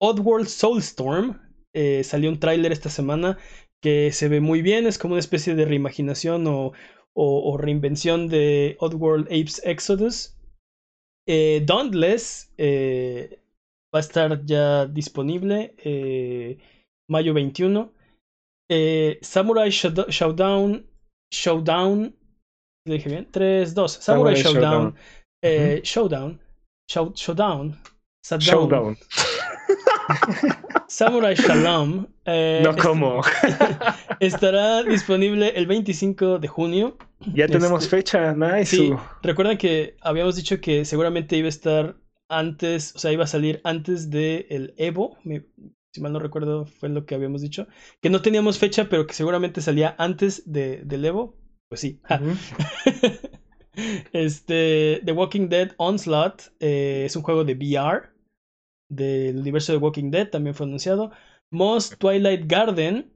Oddworld 0.00 0.46
Soulstorm. 0.46 1.40
Eh, 1.74 2.04
salió 2.04 2.30
un 2.30 2.38
tráiler 2.38 2.70
esta 2.72 2.88
semana 2.88 3.38
que 3.82 4.12
se 4.12 4.28
ve 4.28 4.40
muy 4.40 4.62
bien. 4.62 4.86
Es 4.86 4.98
como 4.98 5.14
una 5.14 5.20
especie 5.20 5.54
de 5.54 5.64
reimaginación 5.64 6.46
o, 6.46 6.72
o, 7.14 7.56
reinvención 7.56 8.28
de 8.28 8.76
Oddworld 8.80 9.26
Apes 9.26 9.62
Exodus. 9.64 10.36
Eh, 11.26 11.62
Dauntless 11.64 12.52
eh, 12.58 13.40
va 13.94 13.98
a 13.98 14.00
estar 14.00 14.44
ya 14.44 14.86
disponible. 14.86 15.74
Eh, 15.78 16.58
mayo 17.08 17.34
21. 17.34 17.90
Eh, 18.70 19.18
Samurai 19.22 19.70
Showdown. 19.70 20.86
Showdown. 21.32 22.14
¿Le 22.86 22.94
dije 22.94 23.08
bien? 23.08 23.26
3, 23.30 23.74
2. 23.74 23.98
Samurai, 24.00 24.36
Showdown. 24.36 24.94
Eh, 25.42 25.80
Showdown. 25.82 26.40
Showdown. 26.88 27.76
Showdown. 28.22 28.96
Samurai 30.88 31.34
Shalom. 31.34 32.06
Eh, 32.24 32.62
no 32.62 32.76
como. 32.76 33.20
estará 34.20 34.82
disponible 34.82 35.52
el 35.56 35.66
25 35.66 36.38
de 36.38 36.48
junio. 36.48 36.96
Ya 37.34 37.48
tenemos 37.48 37.84
este, 37.84 37.96
fecha, 37.96 38.32
nice. 38.32 38.76
Sí, 38.76 38.92
recuerden 39.22 39.58
que 39.58 39.96
habíamos 40.02 40.36
dicho 40.36 40.60
que 40.60 40.84
seguramente 40.84 41.36
iba 41.36 41.46
a 41.46 41.48
estar 41.48 41.96
antes, 42.28 42.94
o 42.94 42.98
sea, 42.98 43.12
iba 43.12 43.24
a 43.24 43.26
salir 43.26 43.60
antes 43.64 44.10
del 44.10 44.46
el 44.50 44.74
Evo 44.76 45.18
si 45.94 46.00
mal 46.00 46.12
no 46.12 46.18
recuerdo 46.18 46.66
fue 46.66 46.88
lo 46.88 47.06
que 47.06 47.14
habíamos 47.14 47.40
dicho, 47.40 47.68
que 48.02 48.10
no 48.10 48.20
teníamos 48.20 48.58
fecha, 48.58 48.88
pero 48.88 49.06
que 49.06 49.14
seguramente 49.14 49.60
salía 49.60 49.94
antes 49.96 50.42
de, 50.50 50.82
del 50.84 51.04
Evo. 51.04 51.36
Pues 51.68 51.82
sí. 51.82 52.00
este, 54.12 55.00
The 55.04 55.12
Walking 55.12 55.48
Dead 55.48 55.70
Onslaught 55.76 56.42
eh, 56.58 57.04
es 57.06 57.14
un 57.14 57.22
juego 57.22 57.44
de 57.44 57.54
VR 57.54 58.12
del 58.88 59.38
universo 59.38 59.72
de 59.72 59.78
Walking 59.78 60.10
Dead, 60.10 60.28
también 60.28 60.56
fue 60.56 60.66
anunciado. 60.66 61.12
Moss 61.52 61.96
Twilight 61.96 62.46
Garden 62.46 63.12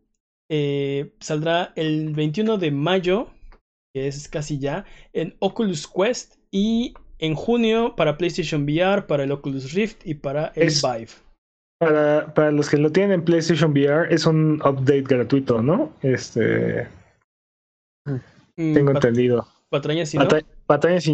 eh, 0.48 1.12
saldrá 1.18 1.72
el 1.74 2.14
21 2.14 2.58
de 2.58 2.70
mayo, 2.70 3.32
que 3.92 4.06
es 4.06 4.28
casi 4.28 4.60
ya, 4.60 4.84
en 5.12 5.36
Oculus 5.40 5.88
Quest 5.88 6.36
y 6.52 6.94
en 7.18 7.34
junio 7.34 7.96
para 7.96 8.16
PlayStation 8.16 8.62
VR, 8.62 9.08
para 9.08 9.24
el 9.24 9.32
Oculus 9.32 9.72
Rift 9.72 10.06
y 10.06 10.14
para 10.14 10.52
el 10.54 10.68
Vive. 10.68 11.27
Para, 11.78 12.34
para 12.34 12.50
los 12.50 12.68
que 12.68 12.76
lo 12.76 12.90
tienen 12.90 13.12
en 13.12 13.24
PlayStation 13.24 13.70
VR, 13.70 14.12
es 14.12 14.26
un 14.26 14.60
update 14.64 15.02
gratuito, 15.02 15.62
¿no? 15.62 15.92
Este. 16.02 16.88
Mm, 18.04 18.74
tengo 18.74 18.90
entendido. 18.90 19.46
Patrañas 19.70 20.14
y 20.14 20.18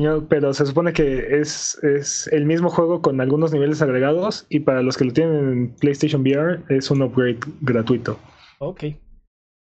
no. 0.00 0.18
No, 0.18 0.28
pero 0.28 0.54
se 0.54 0.66
supone 0.66 0.92
que 0.92 1.38
es, 1.40 1.78
es 1.82 2.28
el 2.28 2.44
mismo 2.44 2.70
juego 2.70 3.02
con 3.02 3.20
algunos 3.20 3.52
niveles 3.52 3.82
agregados. 3.82 4.46
Y 4.48 4.60
para 4.60 4.82
los 4.82 4.96
que 4.96 5.04
lo 5.04 5.12
tienen 5.12 5.52
en 5.52 5.74
PlayStation 5.74 6.22
VR, 6.22 6.60
es 6.68 6.90
un 6.90 7.02
upgrade 7.02 7.40
gratuito. 7.60 8.18
Ok. 8.58 8.84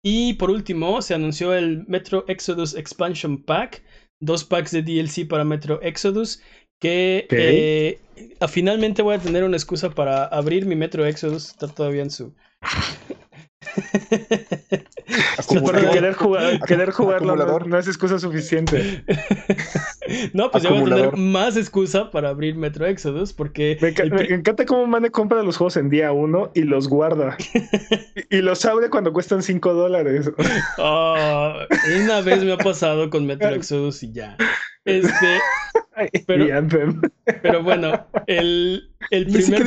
Y 0.03 0.33
por 0.33 0.49
último, 0.49 1.01
se 1.01 1.13
anunció 1.13 1.53
el 1.53 1.85
Metro 1.87 2.25
Exodus 2.27 2.75
Expansion 2.75 3.41
Pack. 3.43 3.83
Dos 4.21 4.43
packs 4.43 4.71
de 4.71 4.81
DLC 4.81 5.27
para 5.27 5.45
Metro 5.45 5.81
Exodus 5.81 6.41
que 6.79 7.27
eh, 7.29 7.99
finalmente 8.47 9.01
voy 9.01 9.15
a 9.15 9.19
tener 9.19 9.43
una 9.43 9.57
excusa 9.57 9.89
para 9.89 10.25
abrir 10.25 10.65
mi 10.65 10.75
Metro 10.75 11.05
Exodus. 11.05 11.49
Está 11.49 11.67
todavía 11.67 12.01
en 12.01 12.09
su. 12.09 12.33
querer, 15.91 16.13
jugar, 16.13 16.59
querer 16.61 16.91
jugarlo 16.91 17.35
no, 17.35 17.77
es 17.77 17.87
excusa 17.87 18.19
suficiente. 18.19 19.03
no, 20.33 20.51
pues 20.51 20.63
ya 20.63 20.69
voy 20.69 20.81
a 20.81 20.95
tener 20.95 21.17
más 21.17 21.57
excusa 21.57 22.11
para 22.11 22.29
abrir 22.29 22.55
Metro 22.55 22.85
Exodus 22.85 23.33
porque... 23.33 23.77
Me, 23.81 23.89
encanta 24.33 24.65
cómo 24.65 24.87
Mane 24.87 25.09
compra 25.11 25.43
los 25.43 25.57
juegos 25.57 25.77
en 25.77 25.89
día 25.89 26.11
uno 26.11 26.51
y 26.53 26.63
los 26.63 26.87
guarda. 26.87 27.37
y, 28.29 28.41
los 28.41 28.65
abre 28.65 28.89
cuando 28.89 29.13
cuestan 29.13 29.43
5 29.43 29.73
dólares. 29.73 30.31
Ah, 30.77 31.65
una 32.03 32.21
vez 32.21 32.43
me 32.43 32.53
ha 32.53 32.57
pasado 32.57 33.09
con 33.09 33.25
Metro 33.25 33.49
Exodus 33.49 34.03
y 34.03 34.11
ya. 34.11 34.37
Este, 34.85 35.39
pero, 36.25 36.45
pero 37.41 37.63
bueno, 37.63 38.07
el, 38.27 38.89
el 39.11 39.25
primer, 39.27 39.63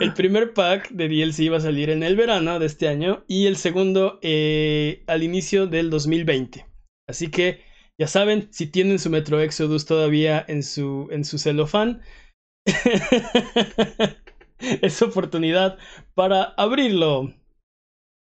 el 0.00 0.12
primer 0.14 0.52
pack 0.52 0.90
de 0.90 1.08
DLC 1.08 1.52
va 1.52 1.58
a 1.58 1.60
salir 1.60 1.90
en 1.90 2.02
el 2.02 2.16
verano 2.16 2.58
de 2.58 2.66
este 2.66 2.88
año 2.88 3.24
y 3.28 3.46
el 3.46 3.56
segundo 3.56 4.18
eh, 4.22 5.02
al 5.06 5.22
inicio 5.22 5.66
del 5.66 5.90
2020. 5.90 6.66
Así 7.06 7.30
que 7.30 7.60
ya 8.00 8.06
saben, 8.06 8.48
si 8.50 8.66
tienen 8.66 8.98
su 8.98 9.10
Metro 9.10 9.42
Exodus 9.42 9.84
todavía 9.84 10.42
en 10.48 10.62
su, 10.62 11.08
en 11.10 11.22
su 11.22 11.36
celofán, 11.36 12.00
es 14.58 15.02
oportunidad 15.02 15.76
para 16.14 16.44
abrirlo. 16.56 17.34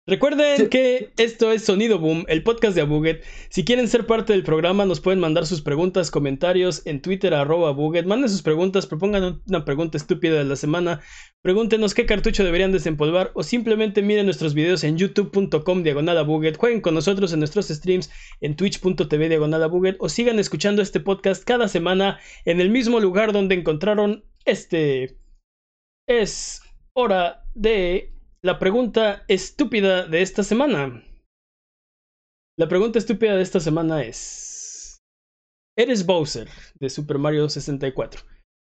Recuerden 0.05 0.68
que 0.68 1.12
esto 1.16 1.53
es 1.53 1.64
Sonido 1.64 2.00
Boom, 2.00 2.24
el 2.26 2.42
podcast 2.42 2.74
de 2.74 2.80
Abuget. 2.80 3.22
Si 3.50 3.64
quieren 3.64 3.86
ser 3.86 4.05
parte 4.05 4.32
del 4.32 4.42
programa, 4.42 4.84
nos 4.84 5.00
pueden 5.00 5.20
mandar 5.20 5.46
sus 5.46 5.62
preguntas, 5.62 6.11
comentarios 6.11 6.84
en 6.86 7.00
Twitter, 7.00 7.32
arroba 7.34 7.68
Abuget. 7.68 8.05
Manden 8.05 8.28
sus 8.28 8.42
preguntas, 8.42 8.88
propongan 8.88 9.40
una 9.46 9.64
pregunta 9.64 9.96
estúpida 9.96 10.38
de 10.38 10.44
la 10.44 10.57
semana. 10.57 11.03
Pregúntenos 11.40 11.94
qué 11.94 12.05
cartucho 12.05 12.42
deberían 12.42 12.72
desempolvar 12.72 13.30
o 13.34 13.44
simplemente 13.44 14.03
miren 14.03 14.24
nuestros 14.24 14.55
videos 14.55 14.82
en 14.82 14.98
youtube.com 14.98 15.84
diagonal. 15.84 16.26
Jueguen 16.26 16.80
con 16.80 16.94
nosotros 16.94 17.32
en 17.32 17.38
nuestros 17.38 17.68
streams 17.68 18.11
en 18.40 18.57
twitch.tv 18.57 19.28
diagonal 19.28 19.70
o 20.00 20.09
sigan 20.09 20.40
escuchando 20.40 20.82
este 20.82 20.98
podcast 20.98 21.44
cada 21.44 21.68
semana 21.68 22.18
en 22.44 22.61
el 22.61 22.70
mismo 22.70 22.98
lugar 22.98 23.32
donde 23.32 23.55
encontraron 23.55 24.24
este. 24.46 25.16
es 26.09 26.61
hora 26.92 27.44
de 27.55 28.11
la 28.43 28.59
pregunta 28.59 29.24
estúpida 29.28 30.07
de 30.07 30.20
esta 30.20 30.43
semana. 30.43 31.05
La 32.59 32.68
pregunta 32.68 32.99
estúpida 32.99 33.36
de 33.36 33.43
esta 33.43 33.61
semana 33.61 34.03
es... 34.03 35.01
Eres 35.76 36.05
Bowser 36.05 36.49
de 36.78 36.90
Super 36.90 37.18
Mario 37.18 37.49
64. 37.49 38.22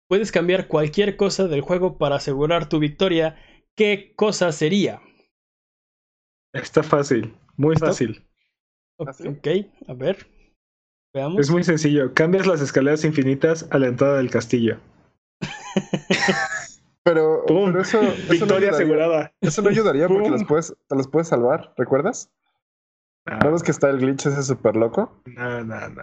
Puedes 0.09 0.33
cambiar 0.33 0.68
cualquier 0.68 1.16
cosa 1.16 1.47
del 1.47 1.62
juego 1.62 1.97
para 1.97 2.16
asegurar 2.16 2.68
tu 2.68 2.81
victoria. 2.81 3.37
¿Qué 3.76 4.12
cosa 4.16 4.53
sería? 4.53 5.01
Está 6.53 6.83
fácil, 6.83 7.35
muy 7.57 7.76
fácil. 7.76 8.26
Ok, 8.99 9.49
a 9.87 9.95
ver. 9.95 10.26
Veamos. 11.14 11.41
Es 11.41 11.51
muy 11.51 11.62
sencillo. 11.62 12.12
Cambias 12.14 12.47
las 12.47 12.61
escaleras 12.61 13.05
infinitas 13.05 13.68
a 13.70 13.79
la 13.79 13.87
entrada 13.87 14.18
del 14.18 14.31
castillo. 14.31 14.81
pero, 17.09 17.45
pero 17.47 17.81
eso, 17.81 18.01
eso 18.03 18.31
Victoria 18.31 18.69
ayudaría. 18.69 18.71
asegurada. 18.71 19.33
Eso 19.41 19.63
no 19.63 19.71
ayudaría 19.71 20.09
porque 20.09 20.31
las 20.31 20.45
puedes, 20.45 20.77
te 20.87 20.97
las 20.97 21.09
puedes 21.09 21.29
salvar, 21.29 21.73
¿recuerdas? 21.77 22.31
¿No 23.27 23.53
ves 23.53 23.63
que 23.63 23.71
está 23.71 23.89
el 23.91 23.99
glitch 23.99 24.27
ese 24.27 24.43
súper 24.43 24.77
loco? 24.77 25.23
No, 25.27 25.65
no, 25.65 25.89
no. 25.89 26.03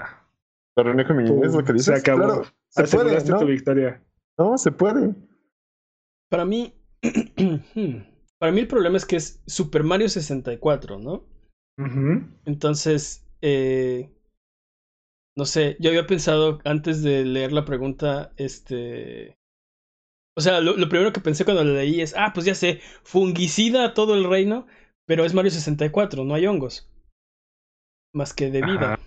¿Lo 0.76 0.84
reuní 0.84 1.06
con 1.06 1.18
mi 1.18 1.28
Pum, 1.28 1.44
es 1.44 1.54
lo 1.54 1.64
que 1.64 1.74
dices? 1.74 1.86
Se 1.86 2.12
acabó. 2.12 2.26
Claro, 2.26 2.44
se 2.70 2.84
puede, 2.84 3.24
¿no? 3.24 3.40
tu 3.40 3.46
victoria. 3.46 4.04
No, 4.38 4.58
se 4.58 4.72
puede. 4.72 5.16
Para 6.30 6.46
mí. 6.46 6.74
hmm, 7.04 7.98
Para 8.40 8.52
mí 8.52 8.62
el 8.62 8.68
problema 8.68 8.98
es 8.98 9.06
que 9.06 9.16
es 9.16 9.42
Super 9.46 9.84
Mario 9.84 10.10
64, 10.10 11.00
¿no? 11.00 11.24
Ujú. 11.78 12.28
Entonces, 12.46 13.28
eh, 13.42 14.12
no 15.36 15.46
sé, 15.46 15.78
yo 15.80 15.90
había 15.90 16.08
pensado 16.08 16.60
antes 16.66 17.04
de 17.04 17.26
leer 17.26 17.52
la 17.52 17.66
pregunta, 17.66 18.32
este... 18.38 19.38
O 20.38 20.42
sea, 20.42 20.60
lo, 20.60 20.76
lo 20.76 20.90
primero 20.90 21.14
que 21.14 21.22
pensé 21.22 21.46
cuando 21.46 21.64
la 21.64 21.74
leí 21.74 22.02
es, 22.02 22.14
ah, 22.18 22.32
pues 22.34 22.46
ya 22.46 22.56
sé, 22.56 22.82
fungicida 23.04 23.86
a 23.86 23.94
todo 23.94 24.16
el 24.16 24.30
reino, 24.30 24.68
pero 25.06 25.24
es 25.24 25.34
Mario 25.34 25.52
64, 25.52 26.26
no 26.26 26.34
hay 26.34 26.46
hongos. 26.48 26.90
Más 28.14 28.34
que 28.34 28.52
de 28.52 28.62
vida. 28.62 29.00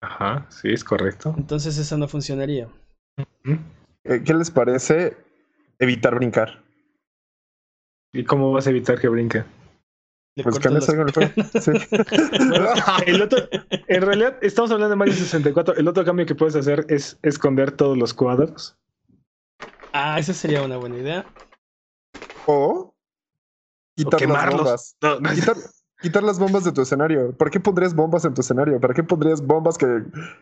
Ajá, 0.00 0.46
sí, 0.50 0.72
es 0.72 0.84
correcto. 0.84 1.34
Entonces 1.36 1.78
esa 1.78 1.96
no 1.96 2.08
funcionaría. 2.08 2.68
Eh, 4.04 4.22
¿Qué 4.24 4.34
les 4.34 4.50
parece 4.50 5.16
evitar 5.78 6.14
brincar? 6.14 6.62
¿Y 8.12 8.24
cómo 8.24 8.52
vas 8.52 8.66
a 8.66 8.70
evitar 8.70 9.00
que 9.00 9.08
brinque? 9.08 9.44
Pues 10.42 10.58
cambias 10.58 10.88
algo 10.88 11.02
en 11.02 11.08
el 11.08 11.14
juego. 11.14 11.32
Sí. 11.60 11.72
El 13.06 13.22
otro, 13.22 13.48
en 13.70 14.02
realidad, 14.02 14.36
estamos 14.42 14.70
hablando 14.72 14.90
de 14.90 14.96
Mario 14.96 15.14
64. 15.14 15.76
El 15.76 15.86
otro 15.86 16.04
cambio 16.04 16.26
que 16.26 16.34
puedes 16.34 16.56
hacer 16.56 16.86
es 16.88 17.18
esconder 17.22 17.72
todos 17.72 17.96
los 17.96 18.14
cuadros. 18.14 18.76
Ah, 19.96 20.18
esa 20.18 20.34
sería 20.34 20.60
una 20.62 20.76
buena 20.76 20.96
idea. 20.96 21.24
O 22.46 22.92
quitar 23.96 24.14
las 24.14 24.20
quemarlos. 24.20 24.62
bombas. 24.62 24.96
No, 25.00 25.20
no, 25.20 25.30
Quitar, 25.32 25.56
quitar 26.02 26.22
las 26.24 26.38
bombas 26.40 26.64
de 26.64 26.72
tu 26.72 26.82
escenario. 26.82 27.36
¿Para 27.36 27.52
qué 27.52 27.60
pondrías 27.60 27.94
bombas 27.94 28.24
en 28.24 28.34
tu 28.34 28.40
escenario? 28.40 28.80
¿Para 28.80 28.92
qué 28.92 29.04
pondrías 29.04 29.40
bombas 29.40 29.78
que, 29.78 29.86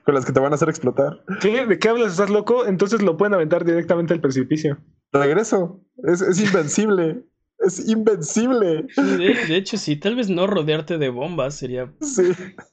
con 0.06 0.14
las 0.14 0.24
que 0.24 0.32
te 0.32 0.40
van 0.40 0.52
a 0.52 0.54
hacer 0.54 0.70
explotar? 0.70 1.22
¿Qué? 1.42 1.66
¿De 1.66 1.78
qué 1.78 1.88
hablas? 1.90 2.12
¿Estás 2.12 2.30
loco? 2.30 2.64
Entonces 2.64 3.02
lo 3.02 3.18
pueden 3.18 3.34
aventar 3.34 3.66
directamente 3.66 4.14
al 4.14 4.22
precipicio. 4.22 4.78
Regreso. 5.12 5.82
Es, 6.04 6.22
es 6.22 6.40
invencible. 6.40 7.22
Es 7.64 7.88
invencible. 7.88 8.86
De, 8.96 9.34
de 9.48 9.56
hecho, 9.56 9.76
sí, 9.76 9.96
tal 9.96 10.16
vez 10.16 10.28
no 10.28 10.46
rodearte 10.46 10.98
de 10.98 11.08
bombas 11.10 11.54
sería... 11.54 11.92
Sí. 12.00 12.22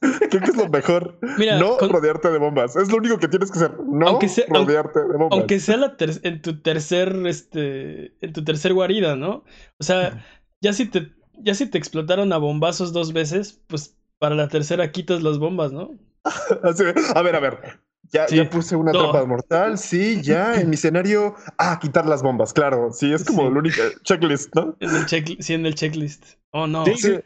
Creo 0.00 0.42
que 0.42 0.50
es 0.50 0.56
lo 0.56 0.68
mejor. 0.68 1.18
Mira, 1.38 1.58
no 1.58 1.76
con- 1.76 1.90
rodearte 1.90 2.30
de 2.30 2.38
bombas. 2.38 2.74
Es 2.76 2.90
lo 2.90 2.96
único 2.98 3.18
que 3.18 3.28
tienes 3.28 3.50
que 3.50 3.58
hacer. 3.58 3.72
No 3.86 4.08
Aunque 4.08 4.28
sea- 4.28 4.46
rodearte 4.48 5.00
de 5.00 5.16
bombas. 5.16 5.38
Aunque 5.38 5.60
sea 5.60 5.76
la 5.76 5.96
ter- 5.96 6.20
en 6.24 6.42
tu 6.42 6.60
tercer, 6.60 7.14
este, 7.26 8.14
en 8.20 8.32
tu 8.32 8.42
tercer 8.44 8.74
guarida, 8.74 9.16
¿no? 9.16 9.44
O 9.78 9.82
sea, 9.84 10.24
ya 10.60 10.72
si 10.72 10.86
te, 10.86 11.12
ya 11.38 11.54
si 11.54 11.66
te 11.66 11.78
explotaron 11.78 12.32
a 12.32 12.38
bombazos 12.38 12.92
dos 12.92 13.12
veces, 13.12 13.62
pues 13.68 13.96
para 14.18 14.34
la 14.34 14.48
tercera 14.48 14.90
quitas 14.92 15.22
las 15.22 15.38
bombas, 15.38 15.72
¿no? 15.72 15.92
A 17.14 17.22
ver, 17.22 17.34
a 17.36 17.40
ver. 17.40 17.80
Ya, 18.12 18.26
Sí. 18.28 18.36
ya 18.36 18.50
puse 18.50 18.74
una 18.76 18.92
No. 18.92 18.98
trampa 19.10 19.24
mortal. 19.24 19.78
Sí, 19.78 20.20
ya. 20.22 20.60
En 20.60 20.68
mi 20.68 20.74
escenario. 20.74 21.34
Ah, 21.58 21.78
quitar 21.80 22.06
las 22.06 22.22
bombas. 22.22 22.52
Claro. 22.52 22.90
Sí, 22.92 23.12
es 23.12 23.24
como 23.24 23.42
Sí. 23.42 23.48
el 23.48 23.56
único 23.56 23.76
checklist, 24.02 24.54
¿no? 24.56 24.76
En 24.80 24.90
el 24.96 25.06
check, 25.06 25.40
sí, 25.40 25.54
en 25.54 25.64
el 25.66 25.74
checklist. 25.74 26.24
Oh, 26.50 26.66
no. 26.66 26.84
Sí. 26.86 27.20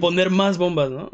Poner 0.00 0.30
más 0.30 0.56
bombas, 0.56 0.88
¿no? 0.90 1.10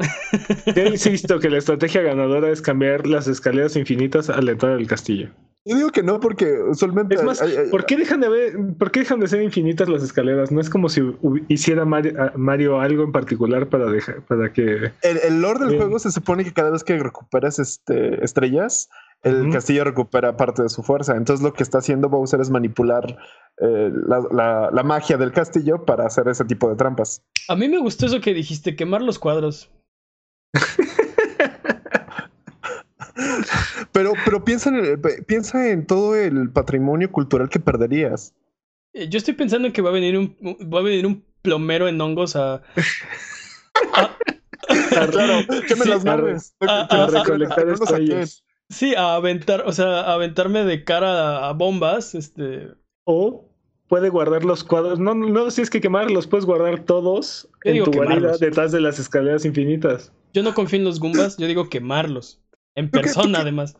Yo 0.75 0.83
insisto 0.85 1.39
que 1.39 1.49
la 1.49 1.57
estrategia 1.57 2.01
ganadora 2.03 2.49
es 2.51 2.61
cambiar 2.61 3.07
las 3.07 3.27
escaleras 3.27 3.75
infinitas 3.75 4.29
a 4.29 4.39
la 4.41 4.51
entrada 4.51 4.75
del 4.75 4.87
castillo. 4.87 5.29
Yo 5.65 5.75
digo 5.75 5.89
que 5.89 6.01
no, 6.03 6.21
porque 6.21 6.61
usualmente. 6.69 7.15
Es 7.15 7.23
más, 7.23 7.41
hay- 7.41 7.57
hay- 7.57 7.69
¿por 7.69 7.85
qué 7.85 7.97
dejan 7.97 8.21
de 8.21 8.29
ver, 8.29 8.53
por 8.79 8.89
qué 8.91 9.01
dejan 9.01 9.19
de 9.19 9.27
ser 9.27 9.41
infinitas 9.41 9.89
las 9.89 10.01
escaleras? 10.03 10.49
No 10.49 10.61
es 10.61 10.69
como 10.69 10.87
si 10.87 11.01
hiciera 11.49 11.83
Mario, 11.83 12.13
Mario 12.37 12.79
algo 12.79 13.03
en 13.03 13.11
particular 13.11 13.67
para 13.67 13.87
dejar, 13.87 14.21
para 14.21 14.53
que 14.53 14.93
el, 15.01 15.17
el 15.27 15.41
lore 15.41 15.59
del 15.59 15.69
Bien. 15.69 15.81
juego 15.81 15.99
se 15.99 16.11
supone 16.11 16.45
que 16.45 16.53
cada 16.53 16.69
vez 16.69 16.85
que 16.85 16.97
recuperas 16.97 17.59
este, 17.59 18.23
estrellas, 18.23 18.87
el 19.23 19.51
castillo 19.51 19.83
recupera 19.83 20.37
parte 20.37 20.63
de 20.63 20.69
su 20.69 20.83
fuerza. 20.83 21.15
Entonces 21.15 21.43
lo 21.43 21.53
que 21.53 21.63
está 21.63 21.79
haciendo 21.79 22.07
Bowser 22.09 22.39
es 22.39 22.49
manipular 22.49 23.17
eh, 23.59 23.91
la, 24.07 24.21
la- 24.31 24.69
la 24.71 24.83
magia 24.83 25.17
del 25.17 25.31
castillo 25.31 25.83
para 25.85 26.05
hacer 26.05 26.27
ese 26.27 26.45
tipo 26.45 26.69
de 26.69 26.75
trampas. 26.75 27.23
A 27.49 27.55
mí 27.55 27.67
me 27.67 27.79
gustó 27.79 28.05
eso 28.05 28.21
que 28.21 28.33
dijiste, 28.33 28.75
quemar 28.75 29.01
los 29.01 29.19
cuadros. 29.19 29.71
Pero, 33.91 34.13
pero 34.25 34.43
piensa, 34.43 34.69
en 34.69 34.75
el- 34.75 34.99
piensa 35.25 35.69
en 35.69 35.85
todo 35.87 36.15
el 36.15 36.51
patrimonio 36.51 37.11
cultural 37.11 37.49
que 37.49 37.59
perderías. 37.59 38.33
Eh, 38.93 39.09
Yo 39.09 39.17
estoy 39.17 39.33
pensando 39.33 39.71
que 39.73 39.81
va 39.81 39.89
a 39.89 39.93
venir 39.93 40.17
un, 40.17 40.35
va 40.71 40.79
a 40.79 40.83
venir 40.83 41.05
un 41.07 41.25
plomero 41.41 41.87
en 41.87 41.99
hongos 41.99 42.35
a... 42.35 42.55
a- 43.93 44.17
Claro, 45.11 45.39
queme 45.67 45.83
Sí, 45.83 45.89
las 45.89 46.05
a 46.05 46.13
a- 46.13 46.87
Que- 46.87 46.95
a 46.95 47.07
que- 47.07 47.17
recolectar 47.19 47.65
que 47.65 47.71
estrellas. 47.73 48.43
Sí, 48.69 48.95
a 48.95 49.15
aventar, 49.15 49.63
o 49.65 49.71
sea, 49.71 50.01
a 50.01 50.13
aventarme 50.13 50.63
de 50.63 50.83
cara 50.83 51.47
a, 51.47 51.53
bombas, 51.53 52.15
este... 52.15 52.69
o 53.05 53.45
puede 53.87 54.09
guardar 54.09 54.43
los 54.43 54.63
cuadros. 54.63 54.99
No, 54.99 55.13
no, 55.15 55.29
no 55.29 55.49
si 55.51 55.61
es 55.61 55.69
que 55.69 55.79
quemar, 55.81 56.11
los 56.11 56.27
puedes 56.27 56.45
guardar 56.45 56.83
todos 56.83 57.47
Yo 57.63 57.69
en 57.69 57.73
digo 57.75 57.85
tu 57.85 57.91
guarida 57.93 58.15
quemarlos. 58.15 58.39
detrás 58.39 58.71
de 58.71 58.81
las 58.81 58.99
escaleras 58.99 59.45
infinitas. 59.45 60.11
Yo 60.33 60.43
no 60.43 60.53
confío 60.53 60.79
en 60.79 60.85
los 60.85 60.99
Goombas, 60.99 61.37
yo 61.37 61.47
digo 61.47 61.69
quemarlos. 61.69 62.41
En 62.75 62.91
¿Tú 62.91 62.99
qué- 62.99 63.07
tú 63.09 63.13
persona, 63.15 63.37
qué- 63.37 63.41
además. 63.43 63.77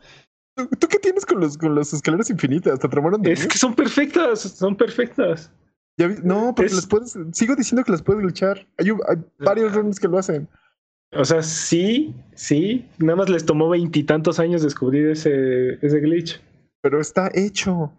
¿Tú, 0.56 0.68
tú 0.80 0.88
qué 0.88 0.98
tienes 0.98 1.26
con 1.26 1.40
los 1.40 1.58
con 1.58 1.76
las 1.76 1.94
escaleras 1.94 2.30
infinitas? 2.32 2.80
¿Te 2.80 2.88
tramaron 2.88 3.22
de 3.22 3.34
Es 3.34 3.42
mí? 3.44 3.48
que 3.48 3.58
son 3.60 3.76
perfectas, 3.76 4.40
son 4.40 4.76
perfectas. 4.76 5.52
Ya 6.00 6.08
vi- 6.08 6.16
No, 6.24 6.54
porque 6.56 6.68
es- 6.68 6.74
las 6.76 6.88
puedes. 6.88 7.16
Sigo 7.34 7.56
diciendo 7.56 7.84
que 7.84 7.92
las 7.92 8.02
puedes 8.02 8.24
glitchar. 8.24 8.66
Hay, 8.80 8.90
hay 8.90 9.18
varios 9.40 9.74
runs 9.76 10.00
que 10.00 10.08
lo 10.08 10.18
hacen. 10.18 10.48
O 11.14 11.24
sea, 11.26 11.42
sí, 11.42 12.14
sí. 12.36 12.86
Nada 13.00 13.16
más 13.18 13.30
les 13.30 13.46
tomó 13.46 13.70
veintitantos 13.70 14.40
años 14.40 14.62
descubrir 14.62 15.08
ese, 15.10 15.74
ese 15.86 16.00
glitch. 16.00 16.42
Pero 16.82 17.00
está 17.00 17.32
hecho. 17.34 17.92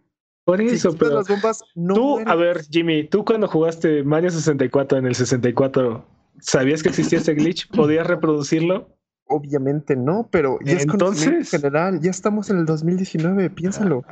Por 0.45 0.59
Si 0.61 0.67
eso, 0.67 0.91
quitas 0.93 1.09
pero. 1.09 1.19
las 1.19 1.29
bombas, 1.29 1.65
no. 1.75 1.95
tú, 1.95 2.09
mueren. 2.11 2.29
a 2.29 2.35
ver, 2.35 2.63
Jimmy, 2.71 3.05
tú 3.05 3.25
cuando 3.25 3.49
jugaste 3.49 4.03
Mario 4.03 4.31
64 4.31 4.99
en 4.99 5.07
el 5.07 5.15
64, 5.15 6.07
¿sabías 6.41 6.83
que 6.83 6.89
existía 6.91 7.19
ese 7.19 7.35
glitch? 7.35 7.69
¿Podías 7.77 8.07
reproducirlo? 8.07 8.89
Obviamente 9.27 9.95
no, 9.95 10.27
pero 10.31 10.59
ya 10.65 10.73
es 10.75 10.85
Entonces- 10.85 11.51
general. 11.51 12.01
Ya 12.01 12.11
estamos 12.11 12.49
en 12.51 12.59
el 12.59 12.65
2019, 12.67 13.51
piénsalo. 13.51 14.05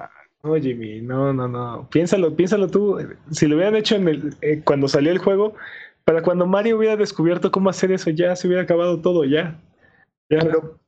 No, 0.43 0.55
Jimmy, 0.57 1.01
no, 1.01 1.33
no, 1.33 1.49
no. 1.49 1.89
Piénsalo, 1.91 2.37
piénsalo 2.37 2.69
tú. 2.69 2.99
Si 3.31 3.47
lo 3.47 3.57
hubieran 3.57 3.75
hecho 3.77 3.97
en 3.97 4.07
el, 4.09 4.37
eh, 4.43 4.61
cuando 4.63 4.89
salió 4.89 5.11
el 5.13 5.19
juego, 5.19 5.55
para 6.07 6.23
cuando 6.23 6.47
Mario 6.47 6.79
hubiera 6.79 6.97
descubierto 6.97 7.51
cómo 7.51 7.69
hacer 7.69 7.91
eso, 7.93 8.11
ya 8.11 8.35
se 8.37 8.47
hubiera 8.47 8.63
acabado 8.63 9.01
todo, 9.01 9.25
ya. 9.25 9.61
Ya, 10.31 10.39
Pero, 10.41 10.81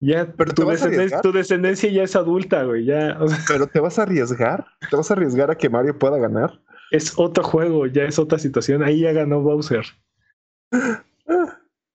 ya 0.00 0.32
pero 0.36 0.52
tu, 0.54 0.64
vas 0.66 0.82
a 0.82 0.86
descenden- 0.86 0.94
arriesgar. 0.98 1.22
tu 1.22 1.32
descendencia 1.32 1.90
ya 1.90 2.02
es 2.02 2.16
adulta, 2.16 2.64
güey. 2.64 2.84
Ya, 2.86 3.18
pero 3.48 3.66
te 3.66 3.80
vas 3.80 3.98
a 3.98 4.02
arriesgar. 4.02 4.66
Te 4.90 4.96
vas 4.96 5.10
a 5.10 5.14
arriesgar 5.14 5.50
a 5.50 5.54
que 5.56 5.68
Mario 5.68 5.98
pueda 5.98 6.18
ganar. 6.18 6.60
es 6.90 7.12
otro 7.18 7.44
juego, 7.44 7.86
ya 7.86 8.04
es 8.04 8.18
otra 8.18 8.38
situación. 8.38 8.82
Ahí 8.82 9.00
ya 9.00 9.12
ganó 9.12 9.40
Bowser. 9.42 9.84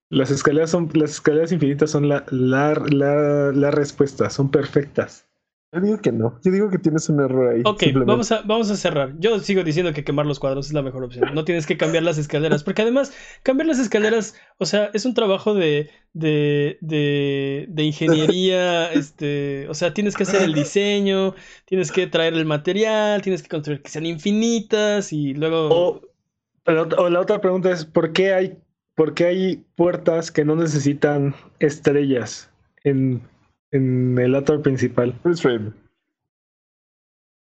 Las 0.09 0.29
escaleras 0.29 0.69
son, 0.71 0.89
las 0.93 1.11
escaleras 1.11 1.53
infinitas 1.53 1.89
son 1.89 2.09
la, 2.09 2.25
la, 2.31 2.73
la, 2.91 3.51
la 3.53 3.71
respuesta, 3.71 4.29
son 4.29 4.51
perfectas. 4.51 5.25
Yo 5.73 5.79
digo 5.79 5.97
que 5.99 6.11
no. 6.11 6.37
Yo 6.43 6.51
digo 6.51 6.69
que 6.69 6.77
tienes 6.77 7.07
un 7.07 7.21
error 7.21 7.53
ahí. 7.53 7.61
Ok, 7.63 7.83
vamos 8.05 8.29
a, 8.33 8.41
vamos 8.41 8.69
a 8.69 8.75
cerrar. 8.75 9.17
Yo 9.19 9.39
sigo 9.39 9.63
diciendo 9.63 9.93
que 9.93 10.03
quemar 10.03 10.25
los 10.25 10.37
cuadros 10.37 10.67
es 10.67 10.73
la 10.73 10.81
mejor 10.81 11.05
opción. 11.05 11.33
No 11.33 11.45
tienes 11.45 11.65
que 11.65 11.77
cambiar 11.77 12.03
las 12.03 12.17
escaleras, 12.17 12.65
porque 12.65 12.81
además, 12.81 13.13
cambiar 13.41 13.67
las 13.67 13.79
escaleras, 13.79 14.35
o 14.57 14.65
sea, 14.65 14.89
es 14.93 15.05
un 15.05 15.13
trabajo 15.13 15.53
de, 15.53 15.89
de, 16.11 16.77
de, 16.81 17.67
de 17.69 17.83
ingeniería, 17.83 18.91
este, 18.91 19.69
o 19.69 19.73
sea, 19.73 19.93
tienes 19.93 20.17
que 20.17 20.23
hacer 20.23 20.41
el 20.41 20.53
diseño, 20.53 21.35
tienes 21.63 21.93
que 21.93 22.05
traer 22.05 22.33
el 22.33 22.45
material, 22.45 23.21
tienes 23.21 23.41
que 23.41 23.47
construir 23.47 23.81
que 23.81 23.89
sean 23.89 24.05
infinitas 24.05 25.13
y 25.13 25.33
luego... 25.33 25.69
O, 25.69 26.01
o 26.65 27.09
la 27.09 27.19
otra 27.21 27.39
pregunta 27.39 27.71
es, 27.71 27.85
¿por 27.85 28.11
qué 28.11 28.33
hay, 28.33 28.57
por 28.95 29.13
qué 29.13 29.25
hay 29.25 29.65
puertas 29.75 30.31
que 30.31 30.43
no 30.43 30.57
necesitan 30.57 31.33
estrellas 31.59 32.51
en, 32.83 33.21
en 33.71 34.17
el 34.19 34.35
ator 34.35 34.61
principal? 34.61 35.19
Freeze 35.21 35.41
frame. 35.41 35.73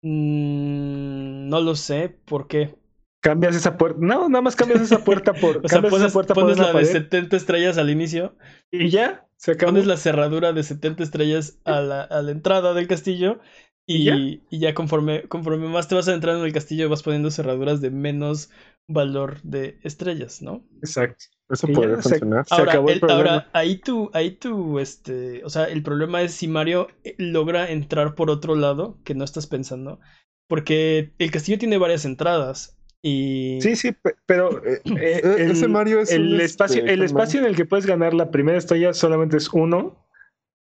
Mm, 0.02 1.48
no 1.48 1.60
lo 1.60 1.74
sé, 1.76 2.08
¿por 2.24 2.46
qué? 2.48 2.74
Cambias 3.22 3.54
esa 3.54 3.76
puerta. 3.76 3.98
No, 4.00 4.28
nada 4.28 4.42
más 4.42 4.56
cambias 4.56 4.80
esa 4.80 5.04
puerta 5.04 5.34
por. 5.34 5.60
O 5.64 5.68
sea, 5.68 5.82
cambias 5.82 5.90
pones, 5.90 6.06
esa 6.06 6.12
puerta 6.12 6.34
pones 6.34 6.56
por 6.56 6.58
la 6.58 6.72
de 6.72 6.72
pared 6.72 6.86
70 6.86 7.36
estrellas 7.36 7.78
al 7.78 7.90
inicio, 7.90 8.36
y 8.70 8.88
ya 8.90 9.28
se 9.36 9.52
acabó. 9.52 9.72
pones 9.72 9.86
la 9.86 9.96
cerradura 9.96 10.52
de 10.52 10.62
70 10.62 11.02
estrellas 11.02 11.58
a 11.64 11.80
la, 11.80 12.02
a 12.02 12.22
la 12.22 12.30
entrada 12.30 12.72
del 12.74 12.88
castillo 12.88 13.40
y, 13.86 13.96
¿Y 13.96 14.04
ya? 14.04 14.30
y 14.50 14.58
ya 14.58 14.74
conforme, 14.74 15.24
conforme 15.28 15.68
más 15.68 15.88
te 15.88 15.94
vas 15.94 16.08
adentrando 16.08 16.40
en 16.40 16.46
el 16.46 16.52
castillo 16.54 16.88
vas 16.88 17.02
poniendo 17.02 17.30
cerraduras 17.30 17.80
de 17.80 17.90
menos 17.90 18.50
valor 18.88 19.42
de 19.42 19.78
estrellas, 19.82 20.42
¿no? 20.42 20.64
Exacto. 20.82 21.26
Eso 21.50 21.66
ya, 21.66 21.74
podría 21.74 21.96
se- 22.02 22.02
funcionar. 22.10 22.46
Se 22.46 22.54
Ahora, 22.54 22.72
acabó 22.72 22.88
el 22.90 22.94
el- 22.94 23.00
problema. 23.00 23.22
ahora, 23.22 23.50
ahí 23.52 23.78
tú, 23.78 24.10
ahí 24.14 24.32
tú, 24.32 24.78
este, 24.78 25.44
o 25.44 25.50
sea, 25.50 25.64
el 25.64 25.82
problema 25.82 26.22
es 26.22 26.34
si 26.34 26.48
Mario 26.48 26.88
eh, 27.04 27.14
logra 27.18 27.70
entrar 27.70 28.14
por 28.14 28.30
otro 28.30 28.54
lado 28.56 28.98
que 29.04 29.14
no 29.14 29.24
estás 29.24 29.46
pensando, 29.46 30.00
porque 30.48 31.12
el 31.18 31.30
castillo 31.30 31.58
tiene 31.58 31.78
varias 31.78 32.04
entradas 32.04 32.76
y 33.02 33.60
Sí, 33.62 33.76
sí, 33.76 33.92
pe- 33.92 34.16
pero 34.26 34.64
eh, 34.64 34.80
eh, 34.84 35.20
Eh, 35.22 35.22
el, 35.38 35.50
ese 35.52 35.68
Mario 35.68 36.00
es 36.00 36.12
el 36.12 36.34
un, 36.34 36.40
espacio, 36.40 36.80
este, 36.80 36.92
el 36.94 37.02
espacio 37.02 37.40
en 37.40 37.46
el 37.46 37.56
que 37.56 37.64
puedes 37.66 37.86
ganar 37.86 38.14
la 38.14 38.30
primera 38.30 38.58
estrella 38.58 38.92
solamente 38.92 39.36
es 39.36 39.48
uno 39.52 40.06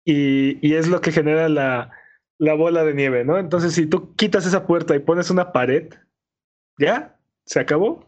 y, 0.05 0.65
y 0.67 0.75
es 0.75 0.87
lo 0.87 1.01
que 1.01 1.11
genera 1.11 1.49
la, 1.49 1.91
la 2.39 2.53
bola 2.55 2.83
de 2.83 2.93
nieve, 2.93 3.25
¿no? 3.25 3.37
Entonces, 3.39 3.73
si 3.73 3.87
tú 3.87 4.15
quitas 4.15 4.45
esa 4.45 4.67
puerta 4.67 4.95
y 4.95 4.99
pones 4.99 5.29
una 5.31 5.51
pared, 5.53 5.89
ya, 6.79 7.17
se 7.45 7.59
acabó. 7.59 8.05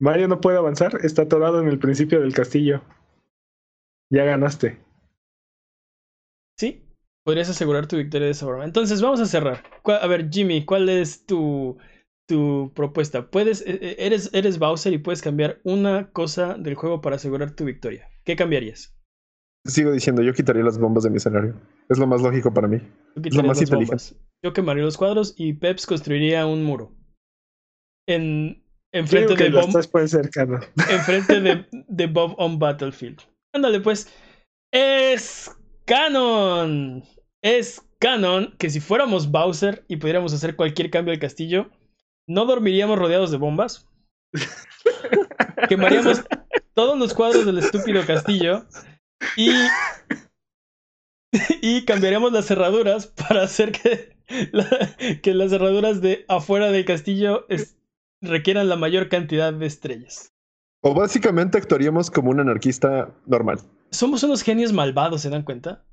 Mario 0.00 0.28
no 0.28 0.40
puede 0.40 0.56
avanzar, 0.58 0.98
está 1.04 1.22
atorado 1.22 1.60
en 1.60 1.68
el 1.68 1.78
principio 1.78 2.20
del 2.20 2.34
castillo. 2.34 2.82
Ya 4.10 4.24
ganaste. 4.24 4.80
sí, 6.58 6.84
podrías 7.24 7.48
asegurar 7.48 7.86
tu 7.86 7.96
victoria 7.96 8.26
de 8.26 8.32
esa 8.32 8.46
forma. 8.46 8.64
Entonces, 8.64 9.00
vamos 9.00 9.20
a 9.20 9.26
cerrar. 9.26 9.62
¿Cuál- 9.82 10.00
A 10.02 10.06
ver, 10.06 10.28
Jimmy, 10.30 10.64
¿cuál 10.64 10.88
es 10.88 11.24
tu, 11.26 11.78
tu 12.28 12.72
propuesta? 12.74 13.30
Puedes, 13.30 13.62
eh, 13.62 13.78
eh, 13.80 13.96
eres, 13.98 14.30
eres 14.34 14.58
Bowser 14.58 14.92
y 14.92 14.98
puedes 14.98 15.22
cambiar 15.22 15.60
una 15.64 16.10
cosa 16.12 16.54
del 16.54 16.74
juego 16.74 17.00
para 17.00 17.16
asegurar 17.16 17.52
tu 17.54 17.64
victoria. 17.64 18.08
¿Qué 18.24 18.36
cambiarías? 18.36 18.94
Sigo 19.66 19.92
diciendo, 19.92 20.22
yo 20.22 20.32
quitaría 20.32 20.62
las 20.62 20.78
bombas 20.78 21.04
de 21.04 21.10
mi 21.10 21.16
escenario. 21.18 21.54
Es 21.88 21.98
lo 21.98 22.06
más 22.06 22.20
lógico 22.22 22.52
para 22.52 22.66
mí. 22.68 22.78
Tú 23.14 23.22
lo 23.36 23.42
más 23.44 23.60
inteligente. 23.60 23.74
bombas. 23.76 24.16
Yo 24.42 24.52
quemaría 24.54 24.82
los 24.84 24.96
cuadros 24.96 25.34
y 25.36 25.52
Peps 25.54 25.86
construiría 25.86 26.46
un 26.46 26.64
muro. 26.64 26.92
En, 28.08 28.59
enfrente 28.98 29.34
de 29.36 29.50
canon. 29.50 29.70
enfrente 30.90 31.40
de, 31.40 31.66
de 31.70 32.06
Bob 32.06 32.34
on 32.38 32.58
Battlefield. 32.58 33.20
Ándale, 33.54 33.80
pues. 33.80 34.08
Es 34.72 35.50
canon. 35.86 37.02
Es 37.42 37.82
canon 38.00 38.54
que 38.58 38.70
si 38.70 38.80
fuéramos 38.80 39.30
Bowser 39.30 39.84
y 39.88 39.96
pudiéramos 39.96 40.32
hacer 40.32 40.56
cualquier 40.56 40.90
cambio 40.90 41.12
al 41.12 41.18
castillo, 41.20 41.70
no 42.28 42.44
dormiríamos 42.46 42.98
rodeados 42.98 43.30
de 43.30 43.36
bombas. 43.38 43.88
Quemaríamos 45.68 46.22
todos 46.74 46.98
los 46.98 47.14
cuadros 47.14 47.44
del 47.46 47.58
estúpido 47.58 48.04
castillo 48.06 48.66
y. 49.36 49.50
Y 51.62 51.84
cambiaríamos 51.84 52.32
las 52.32 52.46
cerraduras 52.46 53.06
para 53.06 53.42
hacer 53.44 53.70
que, 53.70 54.16
la- 54.50 54.96
que 55.22 55.32
las 55.32 55.50
cerraduras 55.52 56.00
de 56.00 56.24
afuera 56.26 56.72
del 56.72 56.84
castillo 56.84 57.46
es- 57.48 57.76
requieran 58.20 58.68
la 58.68 58.76
mayor 58.76 59.08
cantidad 59.08 59.52
de 59.52 59.66
estrellas. 59.66 60.32
O 60.82 60.94
básicamente 60.94 61.58
actuaríamos 61.58 62.10
como 62.10 62.30
un 62.30 62.40
anarquista 62.40 63.14
normal. 63.26 63.60
Somos 63.90 64.22
unos 64.22 64.42
genios 64.42 64.72
malvados, 64.72 65.20
¿se 65.20 65.30
dan 65.30 65.42
cuenta? 65.42 65.84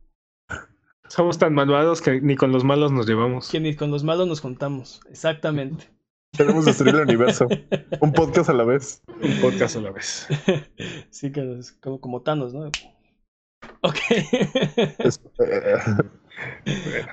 Somos 1.09 1.37
tan 1.37 1.53
malvados 1.53 2.01
que 2.01 2.21
ni 2.21 2.35
con 2.35 2.51
los 2.51 2.63
malos 2.63 2.91
nos 2.91 3.07
llevamos. 3.07 3.49
Que 3.49 3.59
ni 3.59 3.75
con 3.75 3.91
los 3.91 4.03
malos 4.03 4.27
nos 4.27 4.41
juntamos. 4.41 5.01
Exactamente. 5.09 5.89
Queremos 6.37 6.65
destruir 6.65 6.95
el 6.95 7.01
universo. 7.01 7.47
Un 8.01 8.11
podcast 8.13 8.49
a 8.49 8.53
la 8.53 8.63
vez. 8.65 9.01
Un 9.21 9.41
podcast 9.41 9.77
a 9.77 9.81
la 9.81 9.91
vez. 9.91 10.27
sí, 11.09 11.31
que 11.31 11.59
es 11.59 11.71
como, 11.73 11.99
como 12.01 12.21
Thanos, 12.21 12.53
¿no? 12.53 12.69
Ok. 13.81 13.97
Es- 14.99 15.21
eh, 15.39 15.77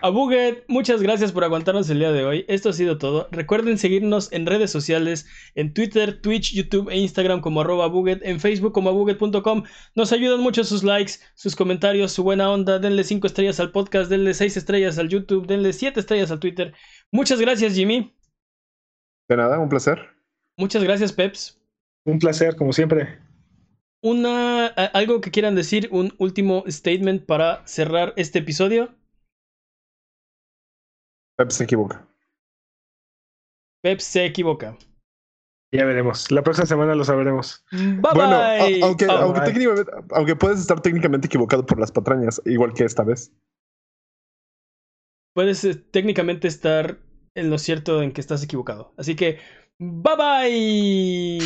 A 0.03 0.11
Buget, 0.11 0.65
muchas 0.69 1.03
gracias 1.03 1.33
por 1.33 1.45
aguantarnos 1.45 1.89
el 1.89 1.99
día 1.99 2.13
de 2.13 2.25
hoy. 2.25 2.45
Esto 2.49 2.71
ha 2.71 2.73
sido 2.73 2.99
todo. 2.99 3.29
Recuerden 3.31 3.79
seguirnos 3.79 4.31
en 4.33 4.47
redes 4.47 4.71
sociales, 4.71 5.27
en 5.55 5.73
Twitter, 5.73 6.21
Twitch, 6.21 6.53
YouTube 6.55 6.91
e 6.91 6.99
Instagram 6.99 7.41
como 7.41 7.63
arroba 7.63 7.87
Buget, 7.87 8.21
en 8.23 8.41
Facebook 8.41 8.73
como 8.73 8.91
abuget.com. 8.91 9.65
Nos 9.95 10.13
ayudan 10.13 10.41
mucho 10.41 10.65
sus 10.65 10.85
likes, 10.85 11.15
sus 11.35 11.57
comentarios, 11.57 12.13
su 12.13 12.23
buena 12.23 12.51
onda. 12.51 12.79
Denle 12.79 13.05
5 13.05 13.27
estrellas 13.27 13.61
al 13.61 13.73
podcast, 13.73 14.11
denle 14.11 14.35
6 14.35 14.57
estrellas 14.57 14.99
al 14.99 15.09
YouTube, 15.09 15.47
denle 15.47 15.73
7 15.73 15.99
estrellas 16.01 16.31
al 16.31 16.41
Twitter. 16.41 16.75
Muchas 17.11 17.41
gracias, 17.41 17.75
Jimmy. 17.75 18.15
de 19.29 19.37
nada, 19.37 19.59
un 19.59 19.69
placer. 19.69 20.01
Muchas 20.59 20.85
gracias, 20.85 21.13
Peps. 21.13 21.61
Un 22.05 22.19
placer, 22.19 22.57
como 22.57 22.73
siempre. 22.73 23.19
Una, 24.03 24.67
algo 24.67 25.23
que 25.23 25.31
quieran 25.31 25.55
decir, 25.55 25.89
un 25.91 26.13
último 26.19 26.65
statement 26.69 27.25
para 27.25 27.67
cerrar 27.67 28.13
este 28.17 28.41
episodio. 28.41 28.95
Pep 31.37 31.51
se 31.51 31.65
equivoca. 31.65 32.07
Peps 33.83 34.05
se 34.05 34.25
equivoca. 34.25 34.79
Ya 35.73 35.85
veremos. 35.85 36.31
La 36.31 36.43
próxima 36.43 36.67
semana 36.67 36.95
lo 36.95 37.05
sabremos. 37.05 37.65
Bye 37.73 37.99
bueno, 38.15 38.37
a- 38.37 38.59
bye. 38.59 38.81
aunque, 38.83 39.07
Oh, 39.09 39.13
aunque, 39.13 39.41
bye. 39.41 39.49
técnicamente, 39.53 39.91
aunque 40.13 40.37
puedes 40.37 40.61
estar 40.61 40.81
técnicamente 40.81 41.27
equivocado 41.27 41.67
por 41.67 41.81
las 41.81 41.91
patrañas, 41.91 42.41
igual 42.45 42.73
que 42.75 42.85
esta 42.85 43.03
vez. 43.03 43.33
puedes 45.35 45.65
eh, 45.65 45.75
técnicamente 45.75 46.47
estar 46.47 46.99
en 47.35 47.51
lo 47.51 47.59
cierto 47.59 48.03
en 48.03 48.13
que 48.13 48.21
estás 48.21 48.45
equivocado. 48.45 48.95
Así 48.97 49.17
que, 49.17 49.41
bye 49.81 50.15
bye. 50.17 51.41